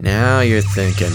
[0.00, 1.10] Now you're thinking.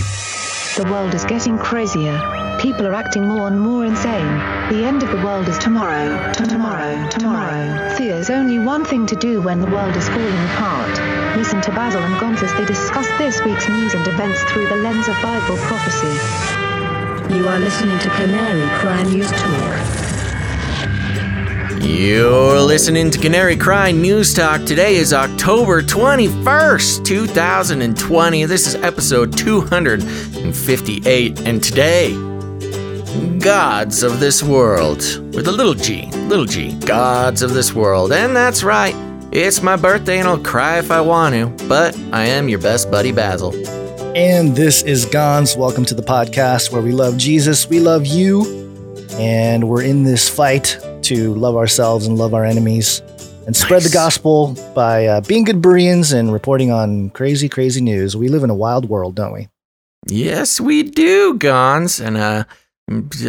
[0.76, 2.20] The world is getting crazier.
[2.60, 4.28] People are acting more and more insane.
[4.68, 6.34] The end of the world is tomorrow.
[6.34, 7.08] Tomorrow.
[7.10, 7.96] Tomorrow.
[7.98, 11.38] There's only one thing to do when the world is falling apart.
[11.38, 14.76] Listen to Basil and Gonz as they discuss this week's news and events through the
[14.76, 17.34] lens of Bible prophecy.
[17.34, 20.03] You are listening to Canary Cry News Talk.
[21.84, 24.64] You're listening to Canary Cry News Talk.
[24.64, 28.46] Today is October 21st, 2020.
[28.46, 31.42] This is episode 258.
[31.42, 32.14] And today,
[33.38, 35.00] gods of this world.
[35.36, 38.14] With a little g, little g, gods of this world.
[38.14, 38.96] And that's right,
[39.34, 42.90] it's my birthday and I'll cry if I want to, but I am your best
[42.90, 43.54] buddy Basil.
[44.16, 45.58] And this is Gonz.
[45.58, 48.46] Welcome to the podcast where we love Jesus, we love you,
[49.20, 53.02] and we're in this fight to love ourselves and love our enemies
[53.46, 58.16] and spread the gospel by uh, being good Bereans and reporting on crazy, crazy news.
[58.16, 59.50] We live in a wild world, don't we?
[60.08, 62.04] Yes, we do, Gonz.
[62.04, 62.46] And uh,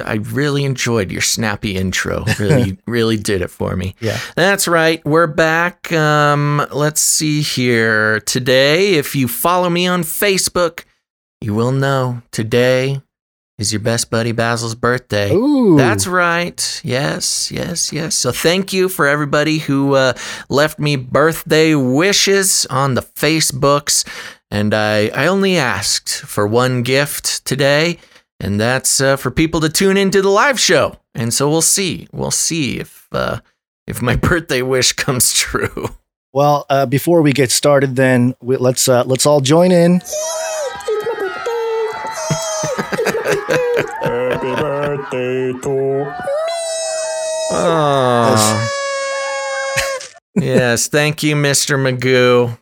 [0.04, 2.24] I really enjoyed your snappy intro.
[2.38, 3.94] Really, really did it for me.
[4.00, 4.18] Yeah.
[4.36, 5.04] That's right.
[5.04, 5.92] We're back.
[5.92, 8.20] Um, let's see here.
[8.20, 10.84] Today, if you follow me on Facebook,
[11.40, 13.00] you will know today
[13.58, 15.32] is your best buddy Basil's birthday.
[15.32, 15.76] Ooh.
[15.76, 16.80] That's right.
[16.84, 18.14] Yes, yes, yes.
[18.14, 20.14] So thank you for everybody who uh,
[20.48, 24.06] left me birthday wishes on the Facebooks.
[24.50, 27.98] And I, I only asked for one gift today,
[28.40, 30.96] and that's uh, for people to tune into the live show.
[31.14, 32.08] And so we'll see.
[32.12, 33.40] We'll see if uh,
[33.86, 35.88] if my birthday wish comes true.
[36.32, 40.00] Well, uh, before we get started, then we, let's uh, let's all join in.
[43.76, 46.14] Happy birthday to
[47.56, 48.70] Oh.
[50.34, 51.76] yes, thank you, Mr.
[51.78, 52.58] Magoo.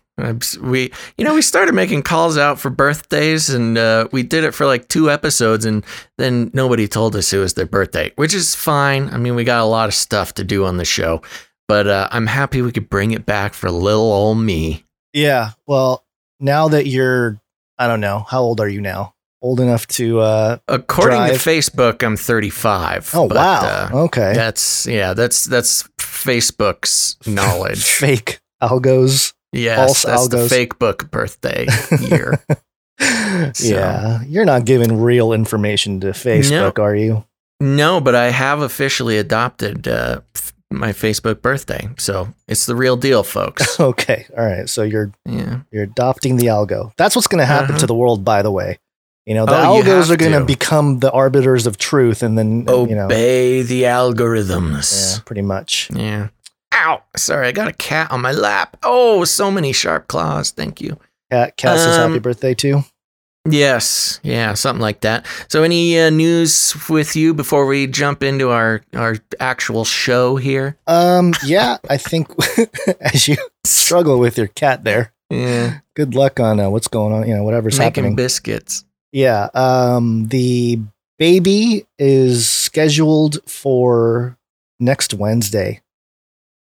[0.60, 4.52] We, you know, we started making calls out for birthdays, and uh, we did it
[4.54, 5.84] for like two episodes, and
[6.19, 9.08] then nobody told us it was their birthday, which is fine.
[9.10, 11.22] I mean, we got a lot of stuff to do on the show,
[11.66, 14.84] but uh, I'm happy we could bring it back for little old me.
[15.12, 15.50] Yeah.
[15.66, 16.04] Well,
[16.41, 17.41] now that you're,
[17.78, 19.12] I don't know, how old are you now?
[19.42, 20.20] Old enough to?
[20.20, 21.42] uh According Drive.
[21.42, 23.10] to Facebook, I'm 35.
[23.14, 23.88] Oh but, wow.
[23.92, 24.32] uh, okay.
[24.34, 27.82] That's yeah, that's that's Facebook's knowledge.
[27.84, 29.34] Fake algos.
[29.52, 31.66] Yes, False that's the fake book birthday
[32.00, 32.42] year.
[33.60, 37.25] Yeah, you're not giving real information to Facebook, are you?
[37.60, 42.97] no, but I have officially adopted uh, f- my Facebook birthday, so it's the real
[42.97, 43.81] deal, folks.
[43.81, 44.69] Okay, all right.
[44.69, 46.92] So you're yeah, you're adopting the algo.
[46.97, 47.81] That's what's going to happen Uh-huh.
[47.81, 48.78] to the world, by the way.
[49.27, 50.44] You know, the Oh, algos are going to.
[50.44, 55.25] become the arbiters of truth, and then you know, obey the yeah, algorithms.
[55.25, 55.88] pretty much.
[55.94, 56.28] Yeah.
[56.75, 57.03] Ow!
[57.16, 58.77] Sorry, I got a cat on my lap.
[58.82, 60.50] Oh, so many sharp claws.
[60.50, 60.99] Thank you.
[61.31, 62.82] Cat, Cat says Um, happy birthday too.
[63.49, 65.27] Yes, yeah, something like that.
[65.49, 70.78] So, any uh, news with you before we jump into our our actual show here?
[70.87, 72.28] Um, yeah, I think
[73.00, 77.27] as you struggle with your cat there, Yeah, good luck on uh, what's going on.
[77.28, 78.15] You know, whatever's making happening.
[78.16, 78.84] biscuits.
[79.12, 79.49] Yeah.
[79.55, 80.81] Um, the
[81.19, 84.37] baby is scheduled for
[84.81, 85.81] next Wednesday.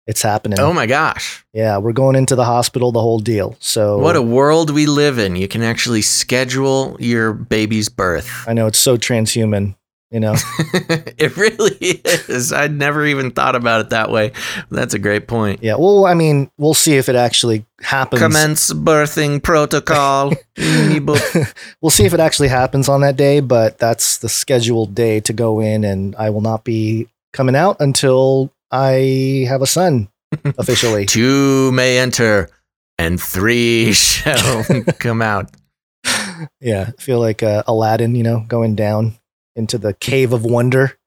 [0.07, 0.59] It's happening.
[0.59, 1.46] Oh my gosh.
[1.53, 3.56] yeah, we're going into the hospital, the whole deal.
[3.59, 5.35] So What a world we live in.
[5.35, 8.44] You can actually schedule your baby's birth.
[8.47, 9.75] I know it's so transhuman,
[10.11, 10.35] you know.
[11.17, 12.53] it really is.
[12.53, 14.33] I'd never even thought about it that way.
[14.69, 15.63] That's a great point.
[15.63, 15.75] yeah.
[15.75, 18.22] Well, I mean, we'll see if it actually happens.
[18.22, 20.33] Commence birthing protocol.
[21.81, 25.33] We'll see if it actually happens on that day, but that's the scheduled day to
[25.33, 30.09] go in, and I will not be coming out until I have a son
[30.57, 31.07] officially.
[31.07, 32.49] Two may enter
[32.99, 34.63] and three shall
[34.99, 35.49] come out.
[36.59, 39.16] Yeah, feel like uh, Aladdin, you know, going down
[39.56, 40.97] into the cave of wonder,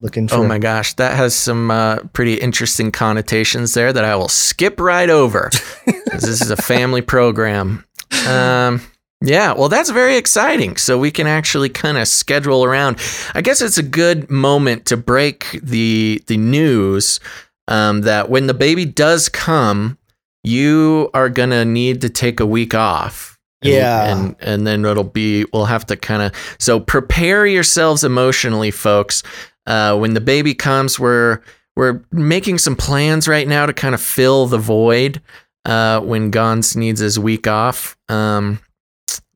[0.00, 0.36] looking for.
[0.36, 4.80] Oh my gosh, that has some uh, pretty interesting connotations there that I will skip
[4.80, 5.50] right over.
[6.06, 7.84] this is a family program.
[8.26, 8.80] Um,
[9.20, 10.76] yeah, well, that's very exciting.
[10.76, 12.98] So we can actually kind of schedule around.
[13.34, 17.18] I guess it's a good moment to break the the news
[17.66, 19.98] um, that when the baby does come,
[20.44, 23.37] you are gonna need to take a week off.
[23.62, 24.04] And- Yeah.
[24.16, 29.22] and and then it'll be we'll have to kind of so prepare yourselves emotionally, folks.
[29.66, 31.40] Uh, when the baby comes, we're
[31.76, 35.20] we're making some plans right now to kind of fill the void
[35.64, 37.96] uh, when Gonz needs his week off.
[38.08, 38.60] Um,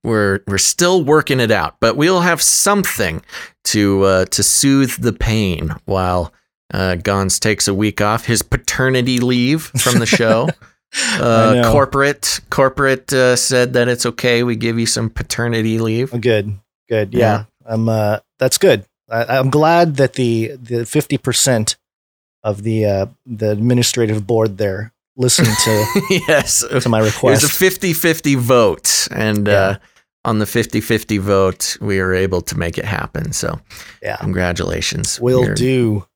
[0.04, 3.22] we're we're still working it out, but we'll have something
[3.64, 6.32] to uh, to soothe the pain while
[6.72, 10.48] uh, Gonz takes a week off, his paternity leave from the show.
[11.18, 14.42] Uh, corporate corporate uh, said that it's okay.
[14.42, 16.12] We give you some paternity leave.
[16.14, 16.58] Oh, Good,
[16.88, 17.14] good.
[17.14, 17.44] Yeah, Yeah.
[17.64, 17.88] I'm.
[17.88, 18.84] Uh, that's good.
[19.10, 21.76] I, I'm glad that the the fifty percent
[22.42, 27.42] of the uh, the administrative board there listened to yes, to my request.
[27.42, 29.78] it was a 50-50 vote, and uh,
[30.24, 33.32] on the 50-50 vote, we were able to make it happen.
[33.32, 33.60] So,
[34.02, 35.20] yeah, congratulations.
[35.20, 36.06] We'll do.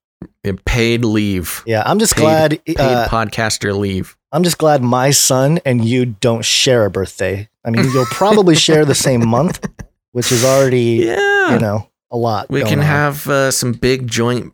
[0.54, 1.62] Paid leave.
[1.66, 2.64] Yeah, I'm just Paid- glad.
[2.64, 4.16] Paid Uh, podcaster leave.
[4.32, 7.48] I'm just glad my son and you don't share a birthday.
[7.64, 9.66] I mean, you'll probably share the same month,
[10.12, 11.54] which is already Yeah.
[11.54, 12.48] you know a lot.
[12.50, 12.84] We can on.
[12.84, 14.52] have uh, some big joint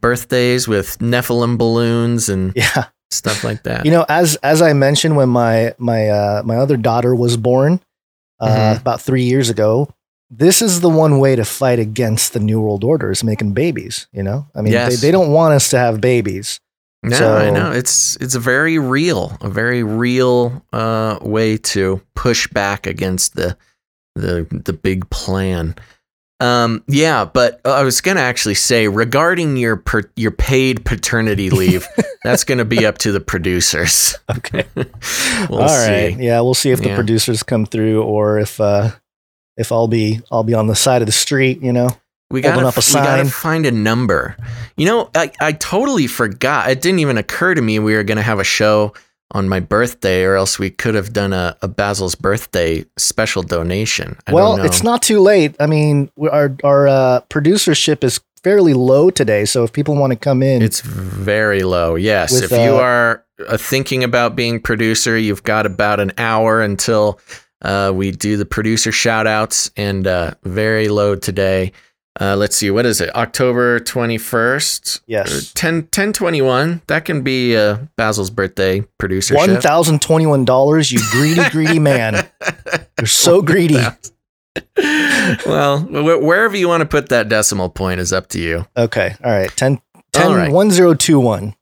[0.00, 2.84] birthdays with Nephilim balloons and yeah.
[3.10, 3.84] stuff like that.
[3.84, 7.80] You know, as as I mentioned when my my uh, my other daughter was born
[8.40, 8.80] uh, Mhm.
[8.80, 9.88] about three years ago,
[10.30, 14.06] this is the one way to fight against the New World Order is making babies.
[14.12, 15.00] You know, I mean, Yes.
[15.00, 16.60] they, they don't want us to have babies.
[17.02, 22.00] no, so- I know it's it's a very real, a very real uh, way to
[22.14, 23.56] push back against the
[24.14, 25.74] the the big plan.
[26.40, 31.86] Um, yeah, but I was gonna actually say regarding your per, your paid paternity leave,
[32.24, 34.16] that's gonna be up to the producers.
[34.36, 34.64] Okay.
[35.50, 36.16] we'll All right.
[36.18, 36.94] Yeah, we'll see if the Yeah.
[36.94, 38.90] producers come through or if uh,
[39.60, 41.62] if I'll be I'll be on the side of the street.
[41.62, 41.90] You know.
[42.30, 44.36] We gotta, up a we gotta find a number.
[44.76, 46.70] You know, I, I totally forgot.
[46.70, 48.94] It didn't even occur to me we were gonna have a show
[49.32, 54.16] on my birthday, or else we could have done a, a Basil's birthday special donation.
[54.26, 54.64] I well, don't know.
[54.64, 55.56] it's not too late.
[55.60, 60.12] I mean, we- our our uh, producership is fairly low today, so if people want
[60.12, 61.94] to come in, It's very low.
[61.94, 66.12] Yes, With, if you uh, are uh, thinking about being producer, you've got about an
[66.16, 67.20] hour until
[67.62, 71.72] uh, we do the producer shout outs and uh, very low today.
[72.20, 73.14] Uh, let's see, what is it?
[73.14, 75.00] October 21st?
[75.06, 76.82] yes, 10, 1021.
[76.88, 79.34] That can be uh, Basil's birthday producer.
[79.36, 80.90] one thousand twenty one dollars.
[80.90, 82.28] You greedy, greedy man.
[82.98, 83.78] You're so greedy.
[85.46, 88.66] well, wh- wherever you want to put that decimal point is up to you.
[88.76, 89.80] Okay, all right, 10,
[90.12, 90.52] 10 right.
[90.52, 91.54] 1021.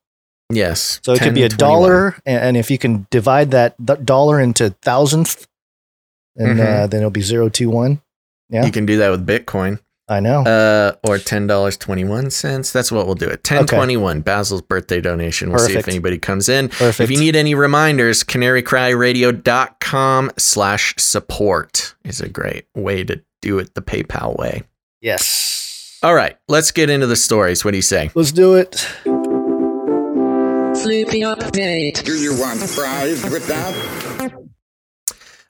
[0.50, 0.98] Yes.
[1.02, 1.58] So it could be a 1021.
[1.58, 5.46] dollar, and, if you can divide that th- dollar into thousandth,
[6.38, 6.90] and uh, Mhm.
[6.90, 8.00] then it'll be zero two one.
[8.48, 8.64] Yeah.
[8.64, 9.80] You can do that with Bitcoin.
[10.10, 10.40] I know.
[10.42, 12.72] Uh, or ten dollars twenty one cents.
[12.72, 13.28] That's what we'll do.
[13.28, 14.22] It ten twenty one.
[14.22, 15.50] Basil's birthday donation.
[15.50, 16.70] We'll see if anybody comes in.
[16.70, 17.00] Perfect.
[17.00, 23.74] If you need any reminders, canarycryradio.com slash support is a great way to do it
[23.74, 24.62] the PayPal way.
[25.02, 25.98] yes.
[26.02, 27.64] All right, let's get into the stories.
[27.64, 28.10] What do you say?
[28.14, 28.76] Let's do it.
[30.82, 32.04] Flippy update.
[32.04, 33.74] Do you want fries with that?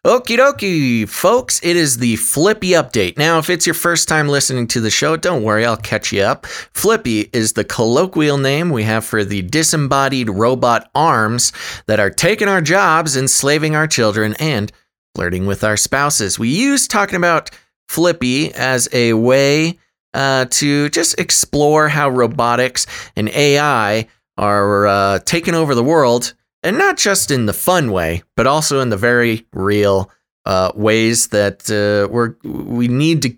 [0.09, 1.61] Okie dokie, folks.
[1.63, 3.19] It is the Flippy update.
[3.19, 6.23] Now, if it's your first time listening to the show, don't worry, I'll catch you
[6.23, 6.47] up.
[6.47, 11.53] Flippy is the colloquial name we have for the disembodied robot arms
[11.89, 14.73] that are taking our jobs, enslaving our children, and
[15.15, 16.39] flirting with our spouses.
[16.39, 17.51] We use talking about
[17.91, 19.79] Flippy as a way
[20.15, 24.09] uh, to just explore how robotics and AI
[24.39, 26.33] are uh, taking over the world
[26.69, 30.11] and not just in the fun way, but also in the very real
[30.45, 33.35] uh, ways that uh, we're we need to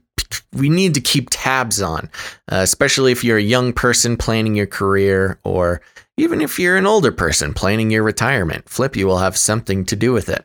[0.53, 2.11] we need to keep tabs on,
[2.51, 5.81] uh, especially if you're a young person planning your career, or
[6.17, 8.69] even if you're an older person planning your retirement.
[8.69, 10.45] Flippy will have something to do with it.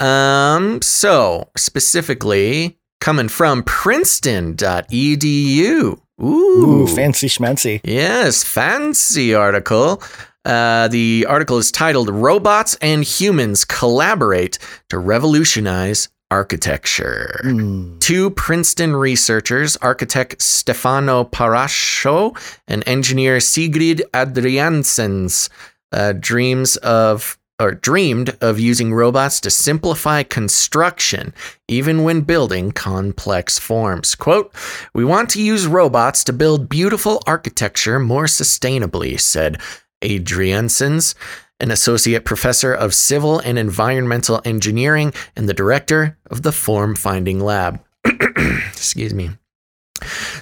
[0.00, 5.98] Um, so specifically coming from Princeton.edu.
[6.22, 7.80] Ooh, fancy schmancy.
[7.82, 10.00] Yes, fancy article.
[10.44, 14.58] Uh, the article is titled Robots and Humans Collaborate
[14.88, 17.40] to Revolutionize Architecture.
[17.44, 18.00] Mm.
[18.00, 22.34] Two Princeton researchers, architect Stefano Parascho
[22.66, 25.50] and engineer Sigrid Adriaenssens,
[25.92, 31.32] uh, dreams of or dreamed of using robots to simplify construction,
[31.68, 34.16] even when building complex forms.
[34.16, 34.52] Quote,
[34.94, 39.60] We want to use robots to build beautiful architecture more sustainably, said
[40.02, 41.14] Adriaenssens,
[41.60, 47.40] an associate professor of civil and environmental engineering and the director of the Form Finding
[47.40, 47.80] Lab.
[48.04, 49.30] Excuse me.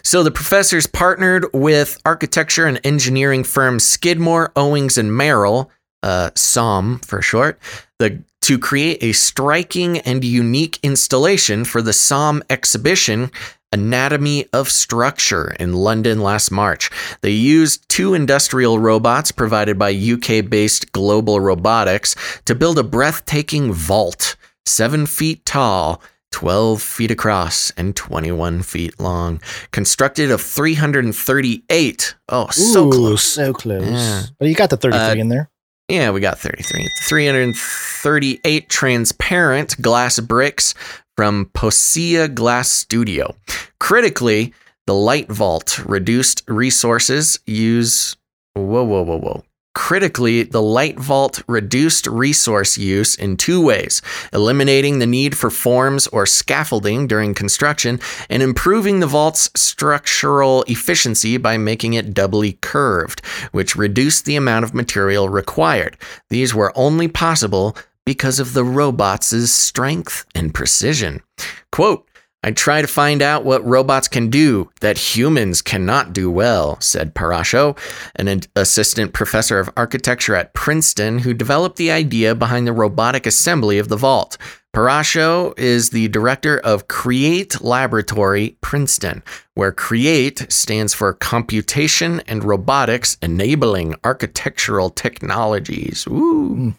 [0.02, 5.70] So the professors partnered with architecture and engineering firm Skidmore, Owings and Merrill,
[6.02, 7.58] uh, SOM for short,
[7.98, 13.30] the to create a striking and unique installation for the SOM exhibition
[13.72, 16.90] Anatomy of Structure in London last March.
[17.20, 23.72] They used two industrial robots provided by UK based Global Robotics to build a breathtaking
[23.72, 24.36] vault,
[24.66, 26.02] seven feet tall.
[26.32, 29.40] 12 feet across and 21 feet long,
[29.72, 32.14] constructed of 338.
[32.28, 33.24] Oh, so Ooh, close.
[33.24, 33.84] So close.
[33.84, 34.22] Yeah.
[34.38, 35.50] But you got the 33 Uh, in there.
[35.88, 36.88] Yeah, we got 33.
[37.08, 40.72] 338 transparent glass bricks
[41.20, 43.36] from Poesia Glass Studio.
[43.78, 44.54] Critically,
[44.86, 48.16] the Light Vault reduced resources use.
[48.54, 49.44] Whoa, whoa, whoa, whoa.
[49.74, 54.00] Critically, the Light Vault reduced resource use in two ways
[54.32, 58.00] eliminating the need for forms or scaffolding during construction,
[58.30, 63.20] and improving the vault's structural efficiency by making it doubly curved,
[63.52, 65.98] which reduced the amount of material required.
[66.30, 71.22] These were only possible because of the robots' strength and precision.
[71.72, 72.06] Quote,
[72.42, 77.14] I try to find out what robots can do that humans cannot do well, said
[77.14, 77.76] Parascho,
[78.16, 83.78] an assistant professor of architecture at Princeton who developed the idea behind the robotic assembly
[83.78, 84.38] of the vault.
[84.72, 89.22] Parascho is the director of Create Laboratory Princeton,
[89.54, 96.06] where Create stands for Computation and Robotics Enabling Architectural Technologies.
[96.08, 96.54] Ooh.
[96.54, 96.70] Hmm.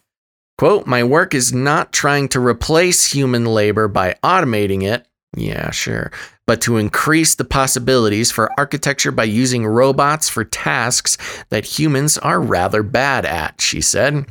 [0.57, 5.07] Quote, my work is not trying to replace human labor by automating it.
[5.35, 6.11] Yeah, sure.
[6.45, 11.17] But to increase the possibilities for architecture by using robots for tasks
[11.49, 14.25] that humans are rather bad at, she said.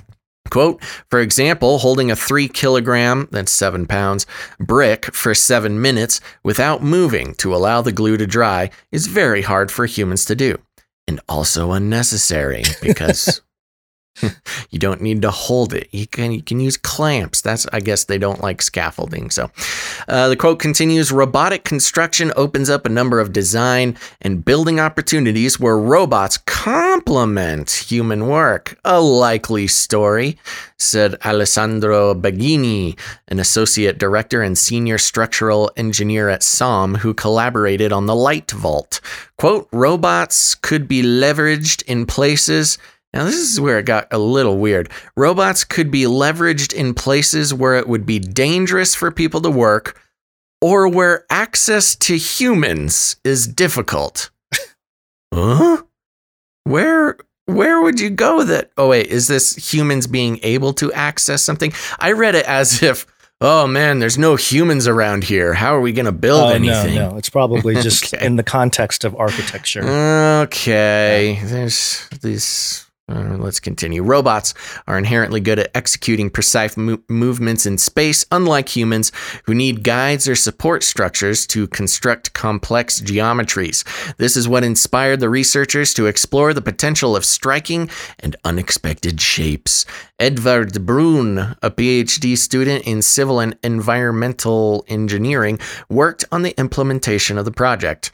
[0.50, 4.26] Quote, for example, holding a three kilogram, that's seven pounds,
[4.58, 9.70] brick for seven minutes without moving to allow the glue to dry is very hard
[9.70, 10.58] for humans to do.
[11.06, 13.42] And also unnecessary because
[14.70, 15.88] you don't need to hold it.
[15.92, 17.40] You can you can use clamps.
[17.40, 19.30] That's I guess they don't like scaffolding.
[19.30, 19.50] So
[20.08, 25.58] uh, the quote continues: Robotic construction opens up a number of design and building opportunities
[25.58, 28.78] where robots complement human work.
[28.84, 30.38] A likely story,
[30.76, 32.98] said Alessandro Beghini,
[33.28, 39.00] an associate director and senior structural engineer at SOM, who collaborated on the Light Vault.
[39.38, 42.78] Quote: Robots could be leveraged in places.
[43.12, 44.88] Now, this is where it got a little weird.
[45.16, 50.00] Robots could be leveraged in places where it would be dangerous for people to work
[50.60, 54.30] or where access to humans is difficult.
[55.34, 55.82] huh?
[56.64, 58.70] Where where would you go with it?
[58.76, 61.72] Oh wait, is this humans being able to access something?
[61.98, 63.06] I read it as if,
[63.40, 65.54] oh man, there's no humans around here.
[65.54, 66.94] How are we going to build Oh, anything?
[66.94, 67.16] no, no.
[67.16, 68.24] It's probably just Okay.
[68.24, 69.82] in the context of architecture.
[70.44, 72.86] Okay, there's these.
[73.10, 74.02] Uh, let's continue.
[74.02, 74.54] Robots
[74.86, 79.10] are inherently good at executing precise mo- movements in space, unlike humans
[79.44, 83.84] who need guides or support structures to construct complex geometries.
[84.18, 87.90] This is what inspired the researchers to explore the potential of striking
[88.20, 89.84] and unexpected shapes.
[90.20, 97.44] Edvard Bruun, a PhD student in civil and environmental engineering, worked on the implementation of
[97.44, 98.12] the project.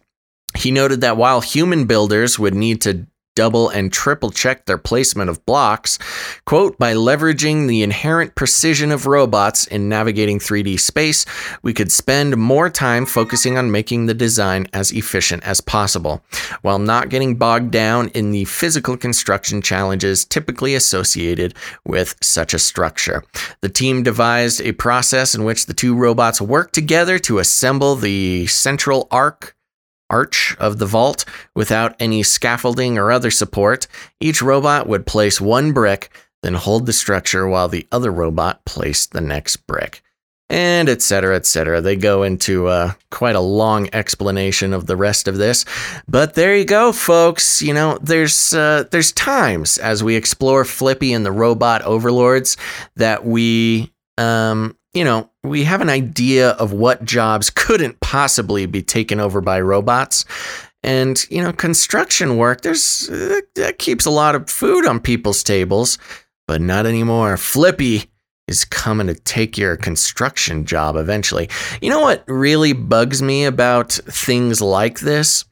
[0.56, 5.30] He noted that while human builders would need to double and triple check their placement
[5.30, 6.00] of blocks,
[6.44, 11.24] quote, by leveraging the inherent precision of robots in navigating 3D space,
[11.62, 16.24] we could spend more time focusing on making the design as efficient as possible,
[16.62, 22.58] while not getting bogged down in the physical construction challenges typically associated with such a
[22.58, 23.22] structure.
[23.60, 28.46] The team devised a process in which the two robots work together to assemble the
[28.46, 29.55] central arc
[30.10, 33.86] arch of the vault without any scaffolding or other support.
[34.20, 36.10] Each robot would place one brick,
[36.42, 40.02] then hold the structure while the other robot placed the next brick.
[40.48, 41.02] And etc.
[41.02, 41.80] cetera, et cetera.
[41.80, 45.64] They go into uh, quite a long explanation of the rest of this,
[46.06, 47.60] but there you go, folks.
[47.60, 52.56] You know, there's uh, there's times as we explore Flippy and the robot overlords
[52.94, 58.82] that we um, you know, we have an idea of what jobs couldn't possibly be
[58.82, 60.24] taken over by robots.
[60.82, 65.98] And, you know, construction work, there's that keeps a lot of food on people's tables,
[66.46, 67.36] but not anymore.
[67.36, 68.10] Flippy
[68.46, 71.48] is coming to take your construction job eventually.
[71.80, 75.44] You know what really bugs me about things like this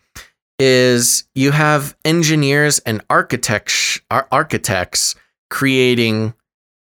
[0.60, 5.16] is you have engineers and architects ar- architects
[5.50, 6.34] creating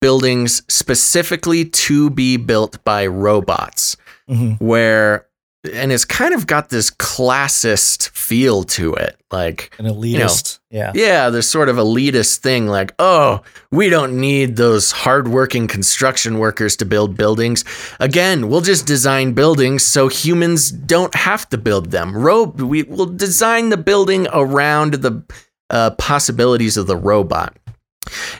[0.00, 3.96] buildings specifically to be built by robots
[4.30, 4.60] Mhm.
[4.60, 5.26] where
[5.74, 10.60] and it's kind of got this classist feel to it like An elitist.
[10.70, 10.92] yeah.
[10.94, 16.76] yeah there's sort of elitist thing like oh we don't need those hardworking construction workers
[16.76, 17.64] to build buildings
[17.98, 23.06] again we'll just design buildings so humans don't have to build them Ro- we will
[23.06, 25.22] design the building around the
[25.70, 27.56] uh, possibilities of the robot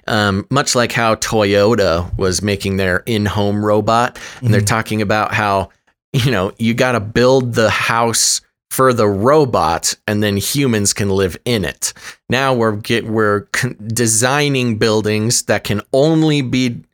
[0.06, 5.70] um, much like how Toyota was making their in-home robot, and they're talking about how
[6.12, 11.08] you know you got to build the house for the robot and then humans can
[11.10, 11.92] live in it.
[12.28, 16.84] Now we're get we're con- designing buildings that can only be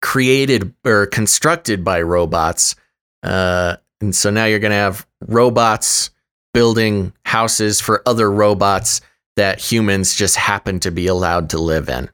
[0.00, 2.76] created or constructed by robots.
[3.22, 6.10] Uh, and so now you're going to have robots
[6.54, 9.00] building houses for other robots
[9.36, 12.08] that humans just happen to be allowed to live in.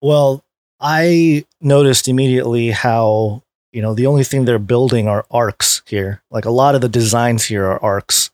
[0.00, 0.44] Well,
[0.80, 6.22] I noticed immediately how, you know, the only thing they're building are arcs here.
[6.30, 8.30] Like a lot of the designs here are arcs.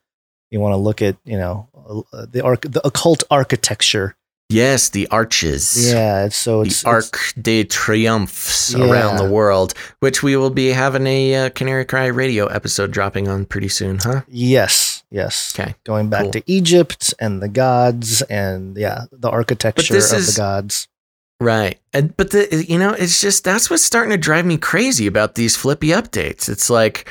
[0.51, 1.69] You want to look at, you know,
[2.13, 4.15] uh, the arc, the occult architecture.
[4.51, 5.91] Yes, the arches.
[5.91, 8.85] Yeah, so it's the Arc de Triomphes Yeah.
[8.91, 13.27] around the world, which we will be having a uh, Canary Cry radio episode dropping
[13.27, 14.21] on pretty soon, huh?
[14.29, 15.53] Yes, yes.
[15.59, 16.31] Okay, Going back cool.
[16.33, 20.89] to Egypt and the gods and yeah, the architecture of is- the gods.
[21.45, 21.79] Right.
[21.93, 25.35] And, but the you know, it's just that's what's starting to drive me crazy about
[25.35, 26.49] these flippy updates.
[26.49, 27.07] It's like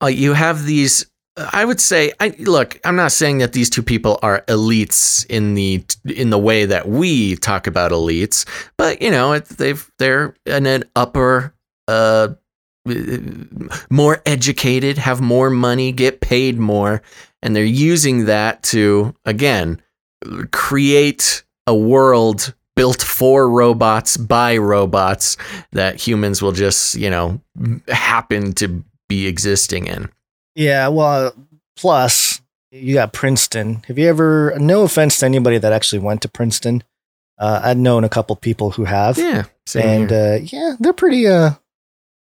[0.00, 3.82] uh, you have these I would say I look, I'm not saying that these two
[3.82, 8.46] people are elites in the in the way that we talk about elites,
[8.78, 11.52] but you know, they've they're in an upper
[11.88, 12.28] uh
[13.90, 17.02] more educated, have more money, get paid more,
[17.42, 19.82] and they're using that to again
[20.52, 25.36] create a world built for robots by robots
[25.72, 27.40] that humans will just, you know,
[27.88, 30.08] happen to be existing in.
[30.54, 31.34] Yeah, well,
[31.76, 33.82] plus you got Princeton.
[33.88, 34.54] Have you ever?
[34.58, 36.82] No offense to anybody that actually went to Princeton.
[37.38, 39.44] Uh, I've known a couple people who have, Yeah.
[39.74, 41.26] and uh, yeah, they're pretty.
[41.26, 41.52] Uh,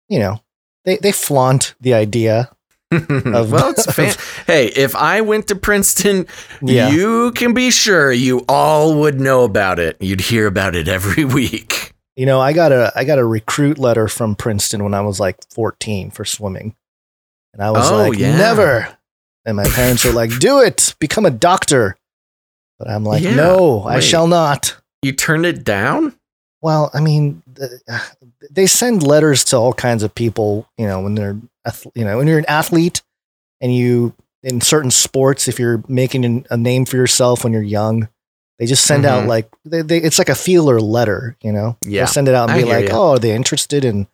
[0.08, 0.40] you know,
[0.84, 2.50] they they flaunt the idea.
[3.34, 4.14] of- well, it's fan-
[4.46, 6.26] hey, if I went to Princeton,
[6.62, 6.90] Yeah.
[6.90, 9.96] you can be sure you all would know about it.
[10.00, 11.92] You'd hear about it every week.
[12.16, 15.20] You know, I got a I got a recruit letter from Princeton when I was
[15.20, 16.74] like 14 for swimming.
[17.54, 18.36] And I was Oh, like, yeah.
[18.36, 18.96] never.
[19.46, 21.96] And my parents were like, do it, become a doctor.
[22.78, 24.76] But I'm like, Yeah, no, I shall not.
[25.02, 26.14] You turned it down?
[26.60, 27.80] Well, I mean, the-
[28.50, 31.36] they send letters to all kinds of people, you know, when they're,
[31.94, 33.02] you know, when you're an athlete
[33.60, 37.62] and you, in certain sports, if you're making an, a name for yourself when you're
[37.62, 38.08] young,
[38.58, 39.28] they just send out Mhm.
[39.28, 41.76] like, they, they, it's like a feeler letter, you know?
[41.82, 42.96] Yeah, They'll send it out and I be like, ya.
[42.96, 44.06] oh, are they interested in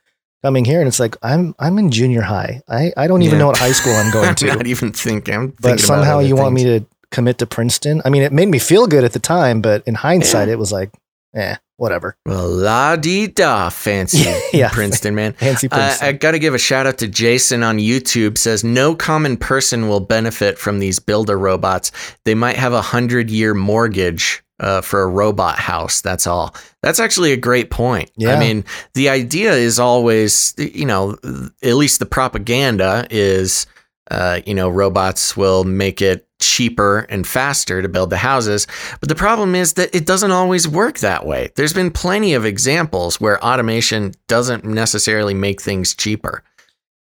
[0.43, 0.81] coming here?
[0.81, 2.63] And it's like, I'm, I'm in junior high.
[2.69, 3.39] I, I don't even Yeah.
[3.41, 4.47] know what high school I'm going I'm to.
[4.47, 5.35] not even thinking.
[5.35, 8.03] I'm but somehow you want me to commit to Princeton.
[8.05, 10.55] I mean, it made me feel good at the time, but in hindsight, Yeah.
[10.55, 10.91] it was like,
[11.35, 12.17] eh, whatever.
[12.27, 14.71] Well, la di da, fancy Yeah.
[14.71, 15.33] Princeton man.
[15.39, 16.09] Fancy I, Princeton.
[16.09, 18.39] I got to give a shout out to Jason on YouTube.
[18.39, 21.93] Says no common person will benefit from these builder robots.
[22.25, 26.01] They might have a hundred year mortgage uh, for a robot house.
[26.01, 26.55] That's all.
[26.83, 28.11] That's actually a great point.
[28.17, 28.35] Yeah.
[28.35, 31.17] I mean, the idea is always, you know,
[31.63, 33.67] at least the propaganda is,
[34.11, 38.67] uh, you know, robots will make it cheaper and faster to build the houses.
[39.01, 41.51] But the problem is that it doesn't always work that way.
[41.57, 46.43] There's been plenty of examples where automation doesn't necessarily make things cheaper.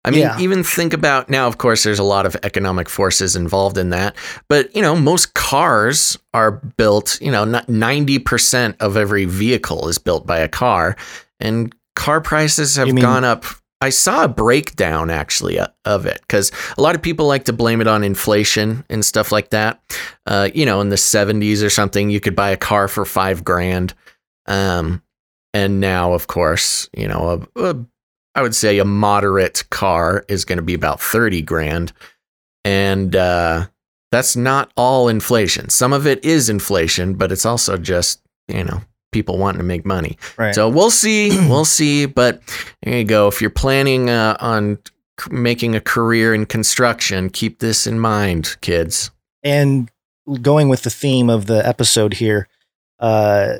[0.05, 0.37] I mean, Yeah.
[0.39, 4.15] even think about now, of course, there's a lot of economic forces involved in that.
[4.49, 9.97] But, you know, most cars are built, you know, not 90% of every vehicle is
[9.97, 10.97] built by a car.
[11.39, 13.45] And car prices have mean- gone up.
[13.83, 17.53] I saw a breakdown actually uh, of it because a lot of people like to
[17.53, 19.81] blame it on inflation and stuff like that.
[20.25, 23.43] Uh, you know, in the 70s or something, you could buy a car for five
[23.43, 23.93] grand.
[24.45, 25.03] Um,
[25.53, 27.85] and now, of course, you know, a, a,
[28.35, 31.91] I would say a moderate car is going to be about 30 grand.
[32.63, 33.67] And uh,
[34.13, 35.67] that's not all inflation.
[35.67, 38.79] Some of it is inflation, but it's also just, you know,
[39.13, 40.17] people wanting to make money.
[40.37, 40.53] right.
[40.55, 41.29] So we'll see.
[41.49, 42.05] We'll see.
[42.07, 42.41] But
[42.81, 43.27] there you go.
[43.27, 44.79] If you're planning uh, on
[45.19, 49.11] c- making a career in construction, keep this in mind, kids.
[49.43, 49.89] and
[50.41, 52.47] going with the theme of the episode here,
[52.99, 53.55] uh,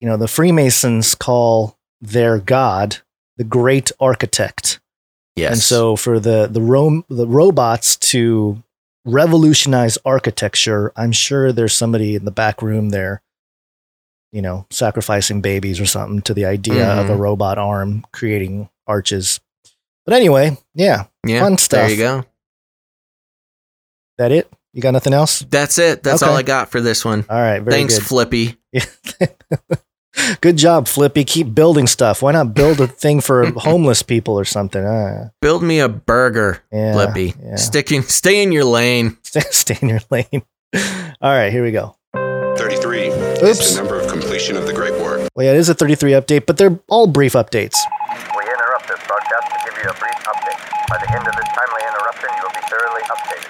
[0.00, 2.96] you know, the Freemasons call their god
[3.36, 4.80] the Great Architect.
[5.36, 5.52] Yes.
[5.52, 8.62] And so for the the ro- the robots to
[9.04, 13.22] revolutionize architecture, I'm sure there's somebody in the back room there,
[14.32, 17.18] you know, sacrificing babies or something to the idea of a Mhm.
[17.18, 19.40] robot arm creating arches.
[20.06, 21.88] But anyway, yeah, yeah, fun stuff.
[21.88, 22.24] There you go.
[24.18, 24.50] that it?
[24.72, 25.40] You got nothing else?
[25.48, 26.02] That's it.
[26.02, 27.24] That's all I got for this one.
[27.28, 28.06] All right, Thanks, good.
[28.06, 28.56] Flippy.
[30.40, 31.24] Good job, Flippy.
[31.24, 32.20] Keep building stuff.
[32.20, 34.84] Why not build a thing for homeless people or something?
[34.84, 37.34] Uh, Build me a burger, yeah, Flippy.
[37.42, 37.56] Yeah.
[37.56, 39.16] Stick in, stay in your lane.
[39.24, 40.42] Stay in your lane.
[40.74, 41.96] All right, here we go.
[42.56, 43.70] 33 is Oops.
[43.70, 45.18] the number of completion of the Great War.
[45.34, 47.76] Well, yeah, it is a 33 update, but they're all brief updates.
[48.36, 50.58] We interrupt this broadcast to give you a brief update.
[50.88, 53.46] By the end of this timely interruption, you will be thoroughly updated.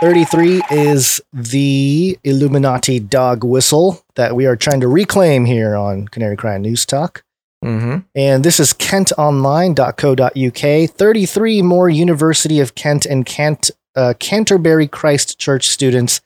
[0.00, 6.36] 33 is the Illuminati dog whistle that we are trying to reclaim here on Canary
[6.36, 7.22] Cry News Talk.
[7.64, 7.98] Mm-hmm.
[8.14, 10.90] And this is kentonline.co.uk.
[10.90, 16.22] 33 more University of Kent and Kent, uh, Canterbury Christ Church students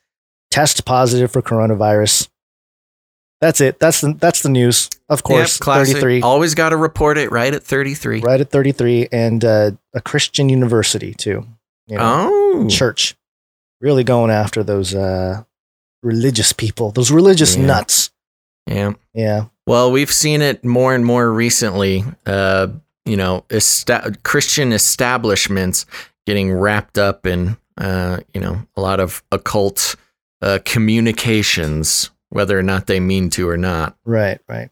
[0.55, 2.29] test positive for coronavirus.
[3.40, 3.79] That's it.
[3.81, 4.88] That's the, that's the news.
[5.09, 6.23] Of course, Yep, 33.
[6.23, 8.21] Always got to report it right at 33.
[8.21, 11.45] Right at 33 and uh, a Christian university too.
[11.87, 12.69] You know, Oh.
[12.69, 13.17] church.
[13.81, 15.43] Really going after those uh,
[16.03, 17.67] religious people, those religious Yeah.
[17.67, 18.11] nuts.
[18.67, 18.93] Yeah.
[19.12, 19.47] Yeah.
[19.67, 22.05] Well, we've seen it more and more recently.
[22.25, 22.69] Uh,
[23.05, 25.85] you know, esta- Christian establishments
[26.27, 29.97] getting wrapped up in, uh, you know, a lot of occult
[30.42, 33.97] uh, communications, whether or not they mean to or not.
[34.05, 34.70] Right, right.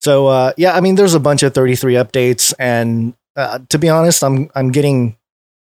[0.00, 3.88] So uh, yeah, I mean, there's a bunch of 33 updates, and uh, to be
[3.88, 5.16] honest, I'm I'm getting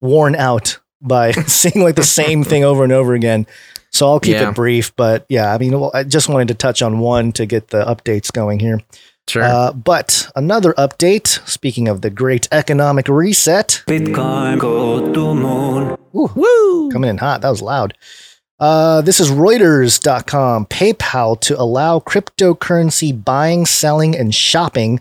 [0.00, 3.46] worn out by seeing like the same thing over and over again.
[3.92, 4.50] So I'll keep Yeah.
[4.50, 7.44] it brief, but yeah, I mean, well, I just wanted to touch on one to
[7.44, 8.80] get the updates going here.
[9.28, 9.42] Sure.
[9.42, 11.46] Uh, but another update.
[11.48, 15.96] Speaking of the great economic reset, Bitcoin go to moon.
[16.12, 16.90] Woo!
[16.90, 17.40] coming in hot.
[17.42, 17.94] That was loud.
[18.61, 20.66] Uh, this is Reuters.com.
[20.66, 25.01] PayPal to allow cryptocurrency buying, selling, and shopping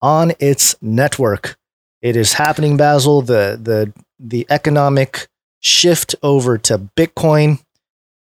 [0.00, 1.58] on its network.
[2.00, 3.20] It is happening, Basil.
[3.20, 7.60] The the the economic shift over to Bitcoin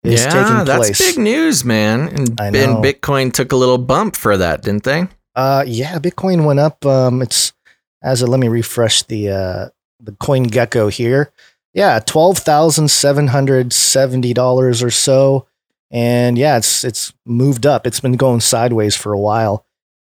[0.03, 0.97] is yeah, taking that's place.
[0.97, 2.07] big news, man.
[2.07, 2.83] And, and.
[2.83, 5.07] Bitcoin took a little bump for that, didn't they?
[5.35, 6.85] Uh, yeah, Bitcoin went up.
[6.85, 7.53] Um, it's
[8.01, 9.69] as a let me refresh the uh
[9.99, 11.31] the Coin Gecko here.
[11.77, 15.45] Yeah, twelve thousand seven hundred seventy dollars or so,
[15.91, 17.85] and yeah, it's it's moved up.
[17.85, 19.63] It's been going sideways for a while,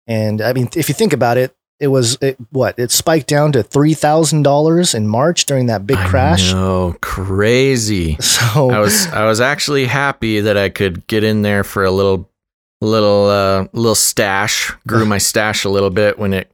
[0.06, 3.52] and I mean, if you think about it, it was it what it spiked down
[3.52, 6.54] to three thousand dollars in March during that big crash.
[6.54, 8.16] No, crazy.
[8.20, 11.90] So I was I was actually happy that I could get in there for a
[11.90, 12.30] little
[12.80, 14.72] little uh little stash.
[14.86, 16.50] Grew my stash a little bit when it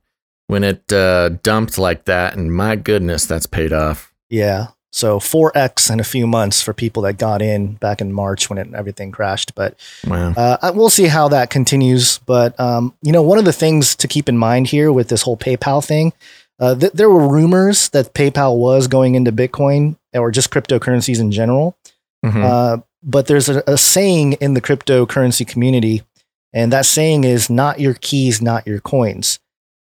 [0.49, 4.13] when it uh dumped like that and my goodness, that's paid off.
[4.29, 4.69] Yeah.
[4.97, 8.59] So 4x in a few months for people that got in back in March when
[8.61, 9.53] it, everything crashed.
[9.57, 9.75] But
[10.07, 10.33] Wow.
[10.37, 12.21] uh, we'll see how that continues.
[12.27, 15.23] But, um, you know, one of the things to keep in mind here with this
[15.23, 16.13] whole PayPal thing,
[16.61, 21.33] uh, th- there were rumors that PayPal was going into Bitcoin or just cryptocurrencies in
[21.33, 21.77] general.
[22.25, 22.45] Mhm.
[22.45, 26.05] Uh, but there's a, a saying in the cryptocurrency community,
[26.53, 29.41] and that saying is not your keys, not your coins.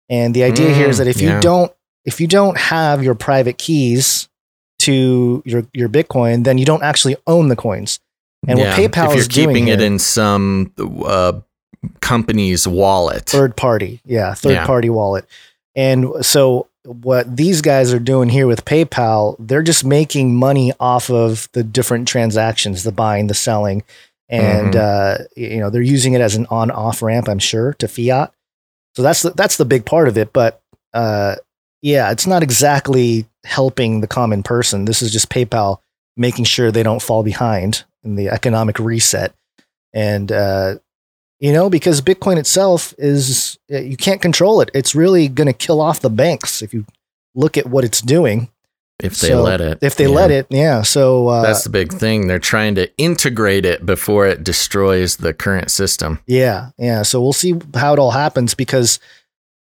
[0.10, 1.36] And the idea here is Mm, that if yeah.
[1.36, 1.71] you don't
[2.04, 4.28] if you don't have your private keys
[4.87, 7.99] to your your Bitcoin, then you don't actually own the coins.
[8.47, 10.71] And yeah, what PayPal if you're is keeping it here- in some
[11.05, 11.33] uh
[12.01, 13.25] company's wallet.
[13.25, 14.65] third party yeah third Yeah.
[14.65, 15.25] party wallet
[15.75, 21.09] and so what these guys are doing here with paypal they're just making money off
[21.09, 23.83] of the different transactions the buying the selling
[24.29, 27.87] and uh, you know they're using it as an on off ramp i'm sure to
[27.87, 28.31] fiat
[28.95, 30.61] so that's the, that's the big part of it but
[30.93, 31.35] uh,
[31.83, 35.77] yeah it's not exactly helping the common person this is just paypal
[36.17, 39.33] making sure they don't fall behind in the economic reset
[39.93, 40.75] and uh,
[41.39, 45.53] you know because bitcoin itself is uh, you can't control it it's really going to
[45.53, 46.85] kill off the banks if you
[47.35, 48.49] look at what it's doing
[48.99, 49.79] if they So, let it.
[49.81, 50.09] if they yeah.
[50.21, 52.27] let it yeah so uh, That's the big thing.
[52.27, 56.19] They're trying to integrate it before it destroys the current system.
[56.27, 58.99] yeah yeah so we'll see how it all happens because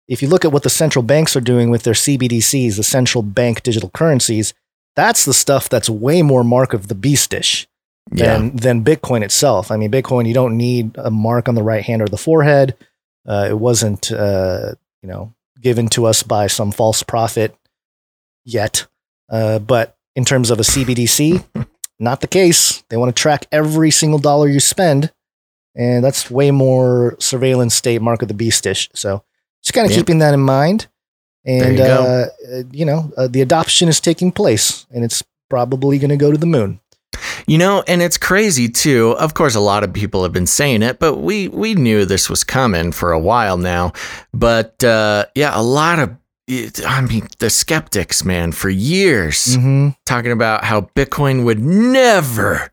[0.08, 3.22] if you look at what the central banks are doing with their cbdc's the central
[3.22, 4.52] bank digital currencies
[4.96, 7.66] that's the stuff that's way more mark of the beastish
[8.12, 8.26] Yeah.
[8.26, 9.70] than than Bitcoin itself.
[9.70, 12.76] I mean, Bitcoin you don't need a mark on the right hand or the forehead.
[13.26, 17.54] Uh, it wasn't uh, you know given to us by some false prophet
[18.44, 18.86] yet.
[19.30, 21.42] Uh, but in terms of a CBDC,
[21.98, 22.82] not the case.
[22.90, 25.10] They want to track every single dollar you spend,
[25.74, 28.90] and that's way more surveillance state mark of the beastish.
[28.94, 29.22] So
[29.62, 29.98] just kind of Yep.
[30.00, 30.86] keeping that in mind.
[31.44, 35.98] And you uh, uh, you know, uh, the adoption is taking place, and it's probably
[35.98, 36.78] going to go to the moon.
[37.46, 39.16] You know, and it's crazy too.
[39.18, 42.30] Of course, a lot of people have been saying it, but we we knew this
[42.30, 43.92] was coming for a while now.
[44.32, 46.10] But uh, yeah, a lot of
[46.86, 49.88] I mean, the skeptics, man, for years Mm-hmm.
[50.06, 52.70] talking about how Bitcoin would never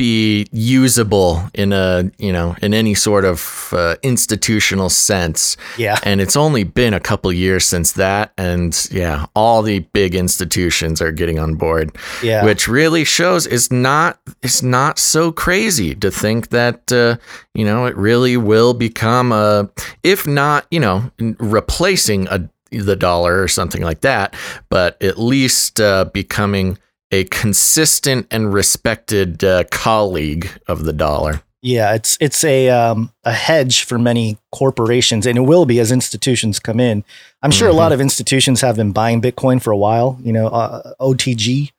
[0.00, 3.38] be usable in a you know in any sort of
[3.76, 5.98] uh, institutional sense Yeah.
[6.04, 11.02] and it's only been a couple years since that and yeah all the big institutions
[11.02, 11.86] are getting on board
[12.22, 12.44] Yeah.
[12.46, 17.16] which really shows it's not it's not so crazy to think that uh,
[17.54, 19.68] you know it really will become a
[20.02, 24.32] if not you know replacing a the dollar or something like that
[24.68, 26.78] but at least uh, becoming
[27.10, 31.42] a consistent and respected uh, colleague of the dollar.
[31.62, 35.92] Yeah, it's it's a um, a hedge for many corporations, and it will be as
[35.92, 37.04] institutions come in.
[37.42, 40.18] I'm sure a lot of institutions have been buying Bitcoin for a while.
[40.22, 41.70] You know, uh, OTG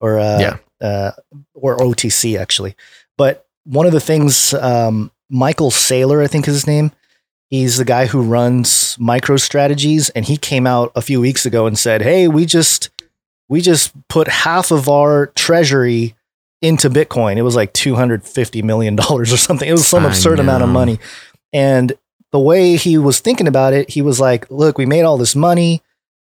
[0.00, 0.56] or uh, Yeah.
[0.80, 1.12] uh,
[1.54, 2.74] or OTC actually.
[3.16, 6.90] But one of the things, um, Michael Saylor, I think is his name.
[7.50, 11.78] He's the guy who runs MicroStrategies, and he came out a few weeks ago and
[11.78, 12.90] said, "Hey, we just
[13.50, 16.14] we just put half of our treasury
[16.62, 17.36] into Bitcoin.
[17.36, 19.68] It was like two hundred fifty million dollars or something.
[19.68, 20.98] It was some absurd amount of money."
[21.52, 21.92] And
[22.32, 25.36] the way he was thinking about it, he was like, "Look, we made all this
[25.36, 25.82] money."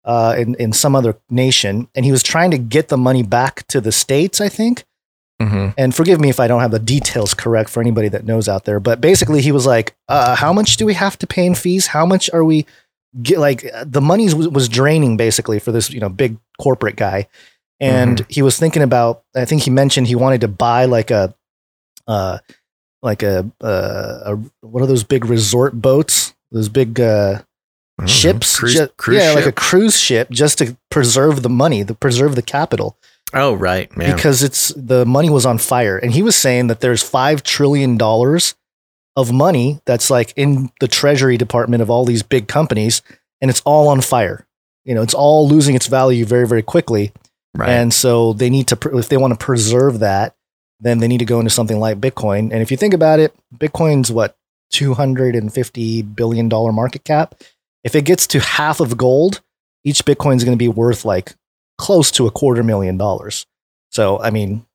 [0.06, 3.66] Uh, in, in some other nation, and he was trying to get the money back
[3.70, 4.84] to the states, I think
[5.42, 8.50] hmm and forgive me if I don't have the details correct for anybody that knows
[8.50, 11.46] out there, but basically he was like, uh, how much do we have to pay
[11.46, 11.88] in fees?
[11.88, 12.66] How much are we
[13.22, 17.28] get like the money was, was draining basically for this, you know, big corporate guy.
[17.80, 21.36] And he was thinking about, I think he mentioned he wanted to buy like a,
[22.08, 22.38] uh,
[23.02, 26.34] like a, uh, a, what are those big resort boats?
[26.52, 27.42] Those big, uh,
[28.06, 31.94] ships, Cruise, ju- cruise yeah, like a cruise ship, just to preserve the money, to
[31.94, 32.98] preserve the capital
[33.34, 33.90] oh, right.
[33.98, 34.14] Yeah.
[34.14, 37.98] because it's the money was on fire and he was saying that there's 5 trillion
[37.98, 38.56] dollars
[39.16, 43.02] of money that's like in the treasury department of all these big companies
[43.42, 44.46] and it's all on fire.
[44.86, 47.12] You know it's all losing its value very very quickly.
[47.56, 47.70] Right.
[47.70, 50.36] and so they need to if they want to preserve that
[50.80, 52.52] then they need to go into something like bitcoin.
[52.52, 54.36] And if you think about it bitcoin's what
[54.72, 57.36] 250 billion dollar market cap?
[57.84, 59.42] If it gets to half of gold
[59.84, 61.36] each bitcoin's going to be worth like
[61.78, 63.46] close to a quarter million dollars.
[63.92, 64.66] So i mean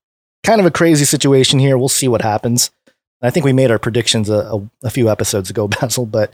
[0.44, 1.76] kind of a crazy situation here.
[1.76, 2.70] We'll see what happens
[3.22, 6.32] i think we made our predictions a, a, a few episodes ago basil but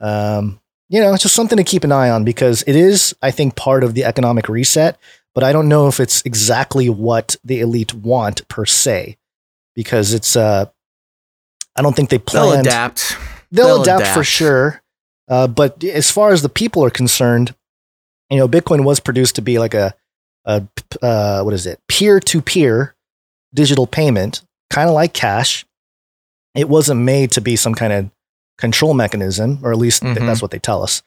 [0.00, 3.30] um, you know it's just something to keep an eye on because it is i
[3.30, 4.98] think part of the economic reset
[5.34, 9.16] but I don't know if it's exactly what the elite want per se,
[9.74, 10.66] because it's uh,
[11.76, 12.44] I don't think they plan.
[12.44, 13.16] They'll adapt.
[13.50, 14.80] They'll, they'll adapt, for sure.
[15.28, 17.54] Uh, but as far as the people are concerned,
[18.30, 19.94] you know, Bitcoin was produced to be like a,
[20.44, 20.66] a
[21.02, 22.94] uh, what is it, peer to peer
[23.52, 25.66] digital payment, kind of like cash.
[26.54, 28.10] It wasn't made to be some kind of
[28.58, 30.14] control mechanism, or at least Mhm.
[30.26, 31.02] that's what they tell us.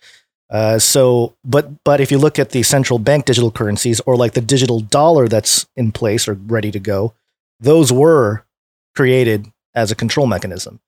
[0.50, 4.34] Uh, so, but but if you look at the central bank digital currencies, or like
[4.34, 7.14] the digital dollar that's in place or ready to go,
[7.60, 8.46] those were
[8.96, 10.80] created as a control mechanism.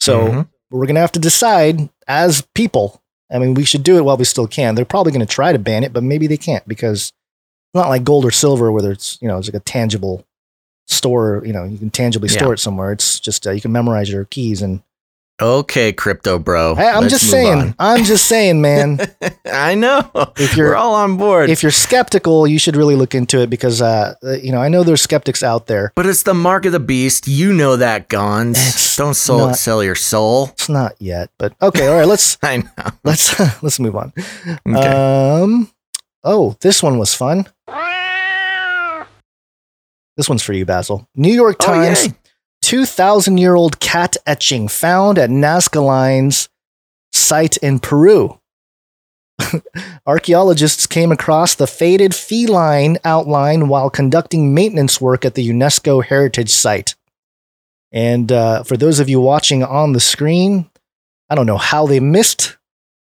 [0.00, 0.48] So Mhm.
[0.70, 3.00] we're going to have to decide as people.
[3.30, 4.74] I mean, we should do it while we still can.
[4.74, 7.88] They're probably going to try to ban it, but maybe they can't because it's not
[7.88, 10.24] like gold or silver where it's you know it's like a tangible
[10.86, 11.42] store.
[11.44, 12.38] You know, you can tangibly Yeah.
[12.38, 12.92] store it somewhere.
[12.92, 14.82] It's just uh, you can memorize your keys and.
[15.40, 16.76] Okay, crypto bro.
[16.76, 17.58] Hey, I'm Let's just saying.
[17.58, 17.74] on.
[17.78, 19.00] I'm just saying, man.
[19.46, 20.08] I know.
[20.36, 21.50] If you're- We're all on board.
[21.50, 24.68] if you're skeptical, you should really look into it because uh, uh, you know I
[24.68, 25.90] know there's skeptics out there.
[25.96, 27.26] but it's the mark of the beast.
[27.26, 28.50] You know that, Gonz.
[28.52, 30.50] It's Don't soul, not- sell your soul.
[30.52, 31.88] It's not yet, but okay.
[31.88, 32.68] All right, let's I know.
[33.02, 34.12] let's let's move on.
[34.68, 34.86] Okay.
[34.86, 35.70] Um.
[36.22, 37.48] Oh, this one was fun.
[40.16, 41.08] This one's for you, Basil.
[41.14, 42.06] New York Oh, Times.
[42.06, 42.14] yay.
[42.62, 46.48] 2,000 year old cat etching found at Nazca Lines
[47.12, 48.38] site in Peru.
[50.06, 56.50] Archaeologists came across the faded feline outline while conducting maintenance work at the UNESCO Heritage
[56.50, 56.94] Site.
[57.90, 60.70] And uh, for those of you watching on the screen,
[61.28, 62.56] I don't know how they missed